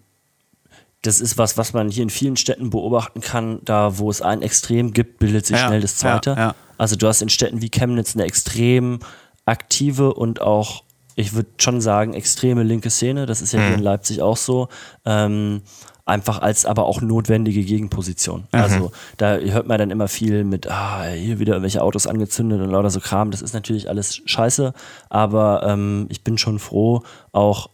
[1.03, 3.61] das ist was, was man hier in vielen Städten beobachten kann.
[3.65, 6.31] Da, wo es ein Extrem gibt, bildet sich ja, schnell das zweite.
[6.31, 6.55] Ja, ja.
[6.79, 9.01] Also du hast in Städten wie Chemnitz eine extrem
[9.47, 13.27] aktive und auch, ich würde schon sagen, extreme linke Szene.
[13.27, 13.67] Das ist ja mhm.
[13.67, 14.69] hier in Leipzig auch so.
[15.07, 15.63] Ähm,
[16.11, 18.45] einfach als aber auch notwendige Gegenposition.
[18.53, 18.61] Mhm.
[18.61, 22.71] Also da hört man dann immer viel mit, ah, hier wieder irgendwelche Autos angezündet und
[22.71, 23.31] lauter so Kram.
[23.31, 24.75] Das ist natürlich alles scheiße,
[25.09, 27.03] aber ähm, ich bin schon froh,
[27.33, 27.71] auch,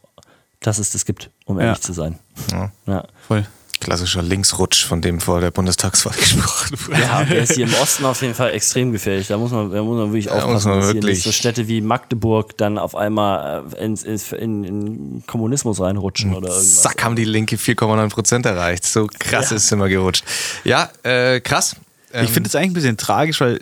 [0.61, 1.83] dass es das gibt, um ehrlich ja.
[1.83, 2.19] zu sein.
[2.53, 2.73] Ja.
[2.87, 3.05] ja.
[3.27, 3.47] Voll
[3.81, 7.01] klassischer Linksrutsch, von dem vor der Bundestagswahl gesprochen wurde.
[7.01, 9.27] Ja, der ist hier im Osten auf jeden Fall extrem gefährlich.
[9.27, 11.03] Da muss man, da muss man wirklich aufpassen, muss man dass wirklich.
[11.03, 16.35] hier nicht so Städte wie Magdeburg dann auf einmal äh, in, in, in Kommunismus reinrutschen
[16.35, 16.83] oder irgendwas.
[16.83, 18.85] Zack, haben die Linke 4,9 Prozent erreicht.
[18.85, 19.57] So krass ja.
[19.57, 20.25] ist es immer gerutscht.
[20.65, 21.77] Ja, äh, krass.
[22.13, 23.61] Ähm, ich finde es eigentlich ein bisschen tragisch, weil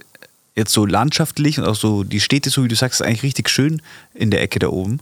[0.54, 3.48] jetzt so landschaftlich und auch so die Städte, so wie du sagst, ist eigentlich richtig
[3.48, 3.82] schön
[4.14, 5.00] in der Ecke da oben.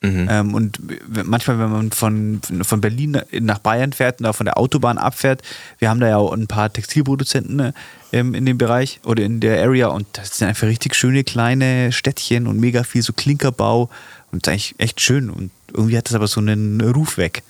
[0.00, 0.28] Mhm.
[0.30, 0.78] Ähm, und
[1.26, 5.42] manchmal, wenn man von, von Berlin nach Bayern fährt und auch von der Autobahn abfährt,
[5.80, 7.74] wir haben da ja auch ein paar Textilproduzenten ne,
[8.12, 11.90] ähm, in dem Bereich oder in der Area und das sind einfach richtig schöne kleine
[11.90, 13.90] Städtchen und mega viel so Klinkerbau
[14.30, 17.42] und das ist eigentlich echt schön und irgendwie hat das aber so einen Ruf weg.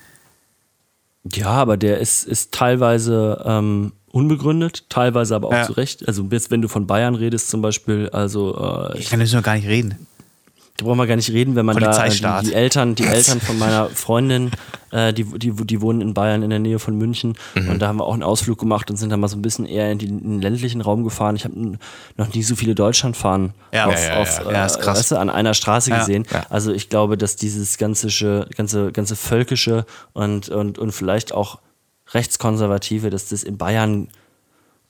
[1.31, 5.63] Ja, aber der ist, ist teilweise ähm, unbegründet, teilweise aber auch Ja.
[5.65, 6.07] zu Recht.
[6.07, 9.43] Also jetzt, wenn du von Bayern redest zum Beispiel, also äh, Ich kann das noch
[9.43, 10.07] gar nicht reden.
[10.79, 13.41] Da brauchen wir gar nicht reden, wenn man da äh, die, die Eltern, die Eltern
[13.41, 14.51] von meiner Freundin,
[14.91, 17.69] äh, die, die, die wohnen in Bayern in der Nähe von München Mhm.
[17.71, 19.65] und da haben wir auch einen Ausflug gemacht und sind dann mal so ein bisschen
[19.65, 21.35] eher in, die, in den ländlichen Raum gefahren.
[21.35, 21.77] Ich habe
[22.17, 23.87] noch nie so viele Deutschlandfahren Ja.
[23.87, 24.65] auf, Ja, ja, auf, ja.
[24.65, 24.85] Äh.
[24.87, 26.25] Weißt du, an einer Straße gesehen.
[26.49, 28.07] Also ich glaube, dass dieses ganze,
[28.55, 31.59] ganze, ganze völkische und, und, und vielleicht auch
[32.13, 34.07] rechtskonservative, dass das in Bayern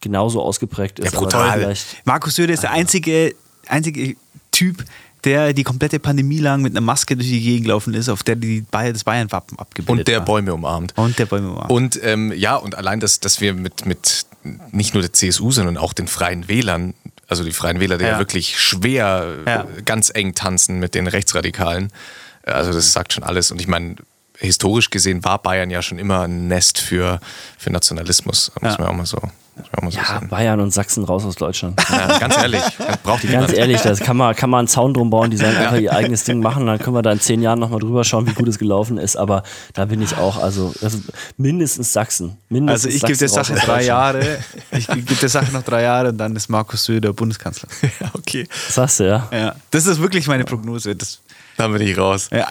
[0.02, 1.14] genauso ausgeprägt ist.
[1.14, 1.74] Ja, brutal.
[2.06, 3.36] Markus Söder ist der einzige,
[3.68, 4.16] einzige
[4.52, 4.84] Typ,
[5.24, 8.36] der die komplette Pandemie lang mit einer Maske durch die Gegend gelaufen ist, auf der
[8.36, 10.26] die Bayern, das Bayern-Wappen abgebildet Und der war.
[10.26, 10.94] Bäume umarmt.
[10.98, 11.72] Und der Bäume umarmt.
[11.72, 14.26] Und ähm, ja, und allein, dass, dass wir mit, mit
[14.72, 16.94] nicht nur der CSU, sondern auch den Freien Wählern,
[17.28, 18.18] also die Freien Wähler, die ja, Ja.
[18.20, 19.68] wirklich schwer Ja.
[19.86, 21.92] ganz eng tanzen mit den Rechtsradikalen.
[22.44, 23.52] Also das sagt schon alles.
[23.52, 23.96] Und ich meine,
[24.38, 27.20] historisch gesehen war Bayern ja schon immer ein Nest für,
[27.58, 28.52] für Nationalismus.
[28.62, 28.78] Muss Ja.
[28.80, 29.20] man auch mal so,
[29.90, 30.22] so Ja.
[30.30, 31.80] Bayern und Sachsen raus aus Deutschland.
[31.90, 32.62] Ja, ganz ehrlich,
[33.04, 33.54] braucht Ganz niemand.
[33.54, 36.24] ehrlich, das kann man, kann man einen Zaun drum bauen, die sollen einfach ihr eigenes
[36.24, 38.58] Ding machen, dann können wir da in zehn Jahren nochmal drüber schauen, wie gut es
[38.60, 39.44] gelaufen ist, aber
[39.74, 41.00] da bin ich auch, also, also
[41.38, 42.38] mindestens Sachsen.
[42.50, 43.84] Mindestens also ich gebe der Sachsen Sache drei.
[43.84, 44.40] Jahre.
[44.72, 47.68] Ich gebe der Sache noch drei Jahre und dann ist Markus Söder Bundeskanzler.
[48.00, 49.28] Ja, okay, Das sagst du, ja.
[49.32, 50.96] Ja, das ist wirklich meine Prognose.
[50.96, 51.20] Das,
[51.58, 52.30] da bin ich raus.
[52.32, 52.48] ja,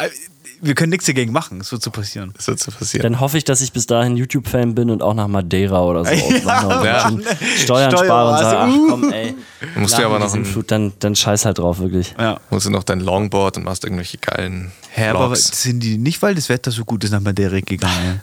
[0.61, 1.61] wir können nichts dagegen machen.
[1.61, 2.33] Es wird so passieren.
[2.37, 3.03] Das wird so passieren.
[3.03, 6.11] Dann hoffe ich, dass ich bis dahin YouTube-Fan bin und auch nach Madeira oder so
[6.45, 7.09] Ja.
[7.09, 7.25] schön
[7.59, 9.35] Steuern spare und sage, ach komm, ey,
[9.77, 12.15] musst du aber noch ein- Sintflut, dann, dann scheiß halt drauf, wirklich.
[12.19, 12.41] Ja.
[12.51, 16.35] Musst du noch dein Longboard und machst irgendwelche geilen Hä, aber sind die nicht, weil
[16.35, 18.21] das Wetter so gut ist, nach Madeira gegangen?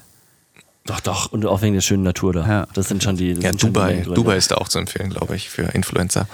[0.88, 2.48] Doch, doch, und auch wegen der schönen Natur da.
[2.48, 2.68] Ja.
[2.76, 3.32] Das sind schon die.
[3.32, 4.06] Ja, schon die Dubai.
[4.14, 6.28] Dubai ist da auch zu empfehlen, glaube ich, für Influencer.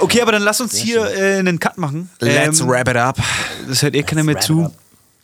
[0.00, 2.10] Okay, aber dann lass uns hier äh, einen Cut machen.
[2.20, 3.16] Let's Ähm, wrap it up.
[3.66, 4.70] Das hört eh keiner mehr zu.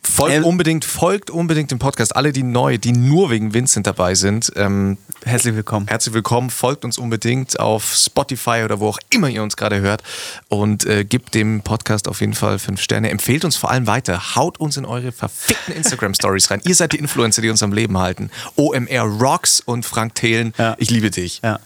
[0.01, 2.15] Folgt Ähm, unbedingt, folgt unbedingt dem Podcast.
[2.15, 5.87] Alle, die neu, die nur wegen Vincent dabei sind, ähm, Herzlich willkommen.
[5.87, 6.49] herzlich willkommen.
[6.49, 10.01] Folgt uns unbedingt auf Spotify oder wo auch immer ihr uns gerade hört
[10.47, 13.09] und äh, gebt dem Podcast auf jeden Fall fünf Sterne.
[13.09, 14.35] Empfehlt uns vor allem weiter.
[14.35, 16.61] Haut uns in eure verfickten Instagram-Stories rein.
[16.63, 18.29] Ihr seid die Influencer, die uns am Leben halten.
[18.55, 20.75] OMR Rocks und Frank Thelen, Ja.
[20.79, 21.41] ich liebe dich.
[21.43, 21.59] Ja.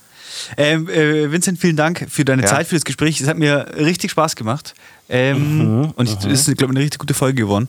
[0.58, 2.48] Ähm, äh, Vincent, vielen Dank für deine Ja.
[2.48, 3.22] Zeit, für das Gespräch.
[3.22, 4.74] Es hat mir richtig Spaß gemacht.
[5.08, 7.68] Ähm, und es ist, glaube ich, eine richtig gute Folge geworden.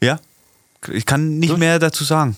[0.00, 0.20] Ja,
[0.92, 2.36] ich kann nicht mehr dazu sagen.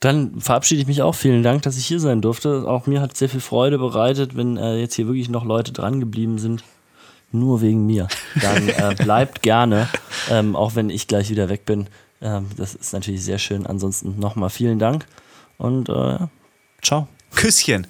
[0.00, 1.14] Dann verabschiede ich mich auch.
[1.14, 2.64] Vielen Dank, dass ich hier sein durfte.
[2.68, 5.98] Auch mir hat sehr viel Freude bereitet, wenn äh, jetzt hier wirklich noch Leute dran
[5.98, 6.62] geblieben sind.
[7.32, 8.08] Nur wegen mir.
[8.40, 9.88] Dann äh, bleibt gerne,
[10.30, 11.88] ähm, auch wenn ich gleich wieder weg bin.
[12.22, 13.66] Ähm, das ist natürlich sehr schön.
[13.66, 15.06] Ansonsten nochmal vielen Dank
[15.58, 16.18] und äh,
[16.80, 17.08] ciao.
[17.34, 17.86] Küsschen.